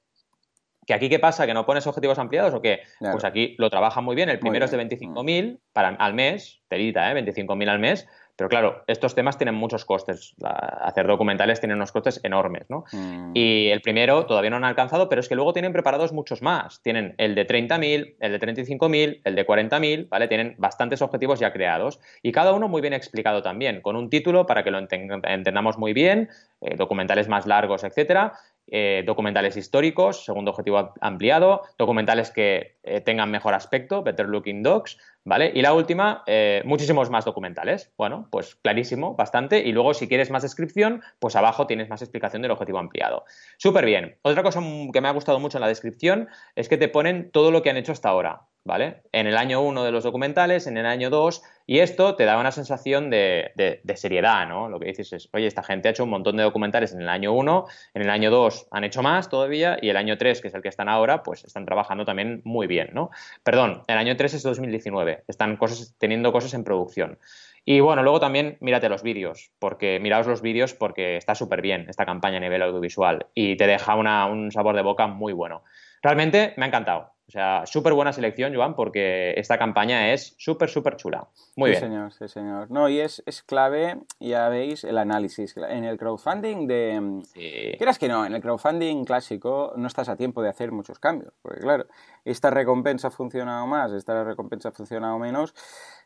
¿Que 0.87 0.95
aquí 0.95 1.09
qué 1.09 1.19
pasa? 1.19 1.47
¿Que 1.47 1.55
no 1.55 1.67
pones 1.67 1.85
objetivos 1.89 2.17
ampliados 2.21 2.55
o 2.55 2.63
qué? 2.63 2.83
Pues 3.01 3.25
aquí 3.25 3.57
lo 3.59 3.69
trabajan 3.71 4.05
muy 4.05 4.15
bien. 4.15 4.29
El 4.29 4.39
primero 4.39 4.67
es 4.67 4.71
de 4.71 4.79
25.000 4.79 5.59
para, 5.73 5.89
al 5.89 6.15
mes, 6.15 6.61
telita, 6.69 7.11
¿eh? 7.11 7.25
25.000 7.25 7.69
al 7.69 7.81
mes. 7.81 8.07
Pero 8.37 8.51
claro, 8.51 8.85
estos 8.87 9.15
temas 9.15 9.39
tienen 9.39 9.55
muchos 9.55 9.85
costes. 9.85 10.35
hacer 10.43 11.07
documentales 11.07 11.59
tiene 11.59 11.75
unos 11.75 11.91
costes 11.91 12.21
enormes, 12.23 12.69
¿no? 12.69 12.85
Mm. 12.93 13.33
Y 13.35 13.69
el 13.69 13.81
primero 13.81 14.27
todavía 14.27 14.51
no 14.51 14.57
han 14.57 14.65
alcanzado, 14.65 15.09
pero 15.09 15.21
es 15.21 15.29
que 15.29 15.35
luego 15.35 15.55
tienen 15.55 15.73
preparados 15.73 16.13
muchos 16.13 16.43
más. 16.43 16.83
Tienen 16.83 17.15
el 17.17 17.35
de 17.35 17.47
30.000, 17.47 18.17
el 18.21 18.33
de 18.33 18.41
35.000, 18.41 19.21
el 19.25 19.35
de 19.35 19.47
40.000, 19.47 20.09
¿vale? 20.11 20.29
Tienen 20.29 20.55
bastantes 20.59 21.01
objetivos 21.01 21.41
ya 21.41 21.53
creados. 21.53 21.99
Y 22.23 22.33
cada 22.33 22.53
uno 22.53 22.69
muy 22.69 22.83
bien 22.83 22.93
explicado 22.93 23.43
también, 23.43 23.81
con 23.81 23.97
un 23.97 24.11
título 24.11 24.47
para 24.47 24.63
que 24.63 24.71
lo 24.71 24.79
entendamos 24.79 25.79
muy 25.79 25.95
bien, 25.95 26.29
eh, 26.61 26.77
documentales 26.77 27.29
más 27.29 27.47
largos, 27.47 27.85
etcétera. 27.85 28.35
Eh, 28.69 29.05
documentales 29.07 29.57
históricos, 29.57 30.25
segundo 30.25 30.51
objetivo 30.51 30.93
ampliado, 31.01 31.63
documentales 31.79 32.33
que 32.33 32.79
eh, 32.83 33.01
tengan 33.01 33.31
mejor 33.31 33.55
aspecto, 33.55 34.03
better 34.03 34.29
looking 34.29 34.65
docs, 34.65 34.99
¿vale? 35.27 35.51
Y 35.55 35.61
la 35.61 35.75
última, 35.75 36.23
eh, 36.27 36.63
muchísimos 36.65 37.11
más 37.11 37.25
documentales. 37.25 37.93
Bueno, 37.99 38.29
pues 38.31 38.55
clarísimo, 38.55 39.17
bastante. 39.17 39.59
Y 39.59 39.73
luego, 39.73 39.93
si 39.93 40.09
quieres 40.09 40.31
más 40.31 40.43
descripción, 40.43 41.03
pues 41.19 41.37
abajo 41.37 41.67
tienes 41.67 41.91
más 41.91 42.01
explicación 42.01 42.43
del 42.43 42.53
objetivo 42.53 42.79
ampliado. 42.79 43.25
Súper 43.59 43.85
bien. 43.85 44.17
Otra 44.23 44.43
cosa 44.45 44.61
que 44.93 45.01
me 45.01 45.09
ha 45.09 45.13
gustado 45.13 45.41
mucho 45.41 45.59
en 45.59 45.63
la 45.63 45.69
descripción 45.69 46.29
es 46.55 46.69
que 46.69 46.79
te 46.79 46.89
ponen 46.89 47.31
todo 47.33 47.51
lo 47.51 47.63
que 47.63 47.71
han 47.71 47.77
hecho 47.77 47.93
hasta 47.93 48.09
ahora. 48.09 48.43
¿Vale? 48.67 49.03
En 49.13 49.29
el 49.29 49.37
año 49.37 49.63
1 49.63 49.85
de 49.85 49.93
los 49.93 50.03
documentales, 50.03 50.67
en 50.67 50.77
el 50.77 50.87
año 50.87 51.09
2, 51.09 51.41
y 51.67 51.79
esto 51.79 52.17
te 52.17 52.25
da 52.25 52.39
una 52.39 52.51
sensación 52.51 53.11
de, 53.11 53.81
seriedad, 53.95 54.47
¿no? 54.49 54.69
Lo 54.69 54.81
que 54.81 54.87
dices 54.87 55.13
es, 55.13 55.29
oye, 55.33 55.47
esta 55.47 55.63
gente 55.63 55.89
ha 55.89 55.93
hecho 55.93 56.05
un 56.05 56.11
montón 56.11 56.37
de 56.37 56.43
documentales 56.43 56.93
en 56.93 57.01
el 57.01 57.09
año 57.09 57.33
1, 57.33 57.65
en 57.95 58.03
el 58.03 58.11
año 58.11 58.31
2 58.31 58.69
han 58.73 58.85
hecho 58.85 59.03
más 59.03 59.29
todavía, 59.29 59.79
y 59.81 59.89
el 59.89 59.97
año 59.97 60.19
3, 60.19 60.41
que 60.43 60.49
es 60.49 60.55
el 60.55 60.63
que 60.63 60.69
están 60.69 60.89
ahora, 60.89 61.23
pues 61.23 61.45
están 61.45 61.65
trabajando 61.65 62.05
también 62.05 62.43
muy 62.45 62.67
bien, 62.67 62.91
¿no? 62.93 63.11
Perdón, 63.45 63.83
el 63.87 63.99
año 63.99 64.17
3 64.17 64.35
es 64.35 64.43
2019, 64.43 65.23
están 65.29 65.57
cosas, 65.57 65.95
teniendo 65.99 66.33
cosas 66.33 66.53
en 66.55 66.65
producción. 66.65 67.19
Y 67.65 67.79
bueno, 67.81 68.03
luego 68.03 68.19
también 68.19 68.59
mírate 68.61 68.89
los 68.89 69.03
vídeos, 69.03 69.53
porque 69.61 70.01
miraos 70.01 70.27
los 70.27 70.43
vídeos 70.43 70.75
porque 70.75 71.17
está 71.17 71.37
súper 71.37 71.63
bien 71.63 71.87
esta 71.89 72.05
campaña 72.05 72.39
a 72.39 72.41
nivel 72.41 72.63
audiovisual 72.63 73.27
y 73.35 73.57
te 73.57 73.67
deja 73.67 73.95
un 73.95 74.51
sabor 74.51 74.75
de 74.75 74.83
boca 74.83 75.07
muy 75.07 75.33
bueno. 75.33 75.63
Realmente 76.03 76.55
me 76.57 76.65
ha 76.65 76.69
encantado. 76.69 77.16
O 77.29 77.31
sea, 77.31 77.67
súper 77.67 77.93
buena 77.93 78.13
selección, 78.13 78.55
Joan, 78.55 78.77
porque 78.77 79.35
esta 79.37 79.59
campaña 79.59 80.13
es 80.13 80.37
súper, 80.39 80.69
súper 80.69 80.97
chula. 80.97 81.27
Muy 81.57 81.71
sí, 81.71 81.81
bien. 81.81 81.81
señor, 81.81 82.13
sí, 82.13 82.29
señor. 82.29 82.71
No, 82.71 82.89
y 82.89 83.01
es, 83.01 83.21
es, 83.27 83.43
clave, 83.43 83.97
ya 84.21 84.49
veis, 84.49 84.85
el 84.85 84.97
análisis. 84.97 85.57
En 85.57 85.85
el 85.85 85.99
crowdfunding 85.99 86.69
de... 86.69 87.23
Sí. 87.25 87.77
Quieras 87.79 87.99
que 87.99 88.07
no, 88.07 88.25
en 88.25 88.35
el 88.35 88.41
crowdfunding 88.41 89.05
clásico 89.05 89.73
no 89.77 89.89
estás 89.89 90.09
a 90.09 90.17
tiempo 90.17 90.41
de 90.41 90.51
hacer 90.51 90.71
muchos 90.71 91.01
cambios. 91.01 91.33
Porque 91.43 91.61
claro, 91.61 91.87
esta 92.27 92.51
recompensa 92.51 93.09
ha 93.09 93.11
funcionado 93.11 93.67
más, 93.67 93.93
esta 93.93 94.25
recompensa 94.25 94.71
ha 94.71 94.73
funcionado 94.73 95.19
menos. 95.19 95.55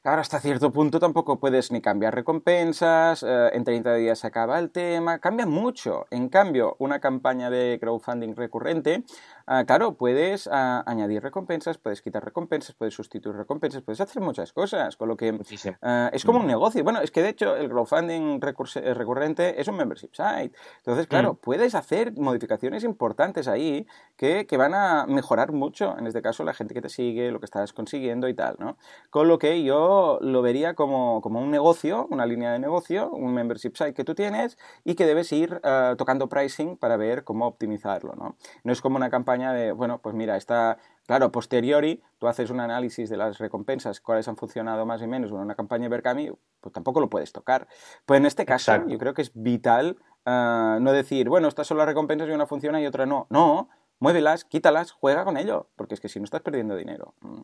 Ahora, 0.03 0.23
hasta 0.23 0.41
cierto 0.41 0.73
punto 0.73 0.99
tampoco 0.99 1.39
puedes 1.39 1.71
ni 1.73 1.83
cambiar 1.83 2.15
recompensas, 2.15 3.23
eh, 3.23 3.51
en 3.53 3.65
30 3.65 3.97
días 3.97 4.19
se 4.19 4.27
acaba 4.27 4.59
el 4.59 4.71
tema, 4.71 5.19
cambia 5.19 5.45
mucho. 5.45 6.07
En 6.11 6.31
cambio, 6.31 6.75
una 6.79 7.01
campaña 7.01 7.51
de 7.51 7.77
crowdfunding 7.79 8.35
recurrente, 8.35 9.05
ah, 9.47 9.65
claro, 9.67 9.99
puedes 9.99 10.49
ah, 10.51 10.83
añadir 10.87 11.23
recompensas, 11.23 11.77
puedes 11.77 12.01
quitar 12.01 12.25
recompensas, 12.25 12.75
puedes 12.75 12.95
sustituir 12.95 13.37
recompensas, 13.37 13.83
puedes 13.83 14.01
hacer 14.01 14.23
muchas 14.23 14.55
cosas, 14.55 14.97
con 14.97 15.09
lo 15.09 15.19
que 15.19 15.39
ah, 15.83 16.09
es 16.15 16.25
como 16.25 16.41
un 16.41 16.47
negocio. 16.47 16.83
Bueno, 16.83 17.03
es 17.03 17.11
que 17.11 17.23
de 17.23 17.29
hecho 17.29 17.57
el 17.57 17.69
crowdfunding 17.69 18.41
eh, 18.43 18.95
recurrente 18.95 19.61
es 19.61 19.69
un 19.69 19.77
membership 19.77 20.15
site. 20.15 20.53
Entonces, 20.79 21.09
claro, 21.09 21.35
mm. 21.35 21.37
puedes 21.37 21.75
hacer 21.75 22.15
modificaciones 22.17 22.85
importantes 22.85 23.49
ahí 23.49 23.87
que, 24.17 24.47
que 24.47 24.57
van 24.57 24.73
a 24.73 25.05
mejorar 25.07 25.53
mucho, 25.53 25.95
en 25.99 26.07
este 26.11 26.23
caso, 26.23 26.45
la 26.45 26.55
gente 26.55 26.75
que 26.75 26.83
te 26.83 26.89
sigue, 26.89 27.31
lo 27.31 27.41
que 27.41 27.47
estás 27.47 27.73
consiguiendo 27.73 28.29
y 28.29 28.35
tal, 28.35 28.57
¿no? 28.59 28.77
Con 29.11 29.29
lo 29.29 29.39
que 29.39 29.63
yo 29.63 30.19
lo 30.21 30.43
vería 30.43 30.75
como, 30.75 31.21
un 31.21 31.51
negocio, 31.51 32.07
una 32.11 32.27
línea 32.27 32.53
de 32.53 32.59
negocio, 32.59 33.11
un 33.11 33.33
membership 33.35 33.73
site 33.75 33.95
que 33.95 34.05
tú 34.05 34.15
tienes 34.15 34.59
y 34.85 34.95
que 34.95 35.07
debes 35.07 35.33
ir 35.33 35.61
eh, 35.65 35.95
tocando 35.97 36.29
pricing 36.29 36.77
para 36.77 36.97
ver 36.97 37.25
cómo 37.25 37.47
optimizarlo, 37.47 38.15
¿no? 38.15 38.37
No 38.65 38.73
es 38.73 38.81
como 38.81 38.97
una 38.97 39.11
campaña 39.11 39.53
de, 39.53 39.73
bueno, 39.73 40.01
pues 40.03 40.15
mira, 40.15 40.37
está, 40.37 40.79
claro, 41.07 41.33
posteriori 41.33 42.03
tú 42.19 42.29
haces 42.29 42.51
un 42.51 42.61
análisis 42.61 43.09
de 43.09 43.17
las 43.17 43.39
recompensas, 43.39 44.01
cuáles 44.01 44.29
han 44.29 44.37
funcionado 44.37 44.85
más 44.85 45.01
y 45.03 45.07
menos 45.07 45.31
en 45.31 45.39
una 45.39 45.55
campaña 45.55 45.85
de 45.85 45.89
Berkami, 45.89 46.31
pues 46.61 46.73
tampoco 46.73 47.01
lo 47.01 47.09
puedes 47.09 47.33
tocar. 47.33 47.67
Pues 48.05 48.19
en 48.19 48.27
este 48.27 48.45
caso 48.45 48.87
yo 48.87 48.99
creo 48.99 49.15
que 49.15 49.23
es 49.23 49.33
vital 49.35 49.97
eh, 50.27 50.79
no 50.81 50.93
decir, 50.93 51.29
bueno, 51.29 51.49
estas 51.49 51.67
son 51.67 51.79
las 51.79 51.87
recompensas 51.87 52.29
y 52.29 52.33
una 52.33 52.47
funciona 52.47 52.81
y 52.81 52.87
otra 52.87 53.07
no. 53.07 53.27
No, 53.31 53.69
muévelas, 54.01 54.45
quítalas, 54.45 54.91
juega 54.91 55.25
con 55.25 55.37
ello, 55.37 55.69
porque 55.77 55.95
es 55.95 56.01
que 56.01 56.09
si 56.09 56.19
no 56.19 56.25
estás 56.25 56.41
perdiendo 56.41 56.75
dinero. 56.75 57.15
Mm. 57.21 57.43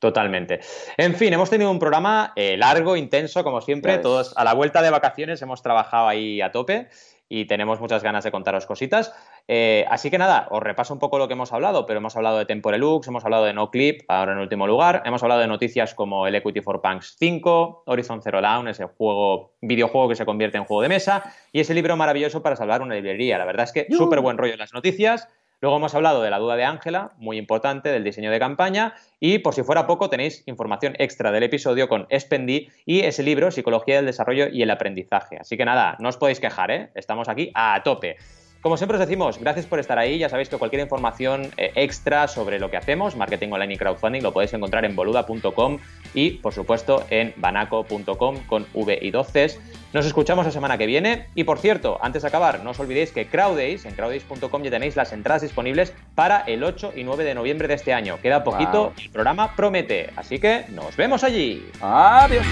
Totalmente. 0.00 0.60
En 0.98 1.14
fin, 1.14 1.32
hemos 1.32 1.48
tenido 1.48 1.70
un 1.70 1.78
programa 1.78 2.34
eh, 2.36 2.58
largo, 2.58 2.94
intenso, 2.96 3.42
como 3.42 3.62
siempre. 3.62 3.96
Todos 3.98 4.36
a 4.36 4.44
la 4.44 4.52
vuelta 4.52 4.82
de 4.82 4.90
vacaciones 4.90 5.40
hemos 5.40 5.62
trabajado 5.62 6.08
ahí 6.08 6.42
a 6.42 6.52
tope 6.52 6.88
y 7.26 7.46
tenemos 7.46 7.80
muchas 7.80 8.02
ganas 8.02 8.22
de 8.24 8.30
contaros 8.30 8.66
cositas. 8.66 9.14
Eh, 9.48 9.86
así 9.88 10.10
que 10.10 10.18
nada, 10.18 10.46
os 10.50 10.62
repaso 10.62 10.92
un 10.92 11.00
poco 11.00 11.18
lo 11.18 11.26
que 11.26 11.32
hemos 11.32 11.52
hablado, 11.52 11.86
pero 11.86 11.98
hemos 11.98 12.16
hablado 12.16 12.38
de 12.38 12.44
Temporelux, 12.44 13.08
hemos 13.08 13.24
hablado 13.24 13.44
de 13.44 13.54
NoClip, 13.54 14.02
ahora 14.08 14.32
en 14.32 14.38
último 14.38 14.66
lugar, 14.66 15.02
hemos 15.06 15.22
hablado 15.22 15.40
de 15.40 15.46
noticias 15.46 15.94
como 15.94 16.26
el 16.26 16.34
Equity 16.34 16.60
for 16.60 16.82
Punks 16.82 17.16
5, 17.18 17.84
Horizon 17.86 18.22
Zero 18.22 18.40
Dawn, 18.40 18.68
ese 18.68 18.84
juego, 18.84 19.54
videojuego 19.62 20.10
que 20.10 20.16
se 20.16 20.26
convierte 20.26 20.58
en 20.58 20.64
juego 20.64 20.82
de 20.82 20.88
mesa, 20.88 21.32
y 21.50 21.60
ese 21.60 21.72
libro 21.72 21.96
maravilloso 21.96 22.42
para 22.42 22.56
salvar 22.56 22.82
una 22.82 22.94
librería. 22.94 23.38
La 23.38 23.46
verdad 23.46 23.64
es 23.64 23.72
que 23.72 23.86
súper 23.90 24.20
buen 24.20 24.36
rollo 24.36 24.52
en 24.52 24.58
las 24.58 24.74
noticias. 24.74 25.28
Luego 25.64 25.78
hemos 25.78 25.94
hablado 25.94 26.20
de 26.20 26.28
la 26.28 26.38
duda 26.38 26.56
de 26.56 26.64
Ángela, 26.64 27.12
muy 27.16 27.38
importante, 27.38 27.88
del 27.88 28.04
diseño 28.04 28.30
de 28.30 28.38
campaña. 28.38 28.92
Y 29.18 29.38
por 29.38 29.54
si 29.54 29.62
fuera 29.62 29.86
poco, 29.86 30.10
tenéis 30.10 30.42
información 30.44 30.94
extra 30.98 31.32
del 31.32 31.42
episodio 31.42 31.88
con 31.88 32.06
Spendí 32.14 32.68
y 32.84 33.00
ese 33.00 33.22
libro, 33.22 33.50
Psicología 33.50 33.96
del 33.96 34.04
Desarrollo 34.04 34.48
y 34.52 34.60
el 34.60 34.70
Aprendizaje. 34.70 35.38
Así 35.38 35.56
que 35.56 35.64
nada, 35.64 35.96
no 36.00 36.10
os 36.10 36.18
podéis 36.18 36.38
quejar, 36.38 36.70
¿eh? 36.70 36.90
Estamos 36.94 37.30
aquí 37.30 37.50
a 37.54 37.80
tope. 37.82 38.18
Como 38.60 38.76
siempre 38.76 38.98
os 38.98 39.00
decimos, 39.00 39.38
gracias 39.38 39.64
por 39.64 39.78
estar 39.78 39.98
ahí. 39.98 40.18
Ya 40.18 40.28
sabéis 40.28 40.50
que 40.50 40.58
cualquier 40.58 40.82
información 40.82 41.50
eh, 41.56 41.72
extra 41.76 42.28
sobre 42.28 42.58
lo 42.58 42.70
que 42.70 42.76
hacemos, 42.76 43.16
marketing 43.16 43.52
online 43.52 43.72
y 43.72 43.76
crowdfunding, 43.78 44.22
lo 44.22 44.34
podéis 44.34 44.52
encontrar 44.52 44.84
en 44.84 44.94
boluda.com 44.94 45.78
y, 46.12 46.32
por 46.32 46.52
supuesto, 46.52 47.06
en 47.08 47.32
banaco.com 47.38 48.36
con 48.46 48.66
V 48.74 48.98
y 49.00 49.10
12. 49.10 49.58
Nos 49.94 50.06
escuchamos 50.06 50.44
la 50.44 50.50
semana 50.50 50.76
que 50.76 50.86
viene. 50.86 51.28
Y 51.36 51.44
por 51.44 51.60
cierto, 51.60 51.98
antes 52.02 52.22
de 52.22 52.28
acabar, 52.28 52.64
no 52.64 52.70
os 52.70 52.80
olvidéis 52.80 53.12
que 53.12 53.28
Crowdays, 53.28 53.84
en 53.84 53.94
crowdays.com 53.94 54.62
ya 54.64 54.70
tenéis 54.70 54.96
las 54.96 55.12
entradas 55.12 55.42
disponibles 55.42 55.94
para 56.16 56.40
el 56.40 56.64
8 56.64 56.94
y 56.96 57.04
9 57.04 57.22
de 57.22 57.34
noviembre 57.36 57.68
de 57.68 57.74
este 57.74 57.94
año. 57.94 58.18
Queda 58.20 58.42
poquito 58.42 58.92
y 58.98 59.02
el 59.02 59.10
programa 59.10 59.54
promete. 59.54 60.10
Así 60.16 60.40
que 60.40 60.64
nos 60.70 60.96
vemos 60.96 61.22
allí. 61.22 61.64
Adiós. 61.80 62.44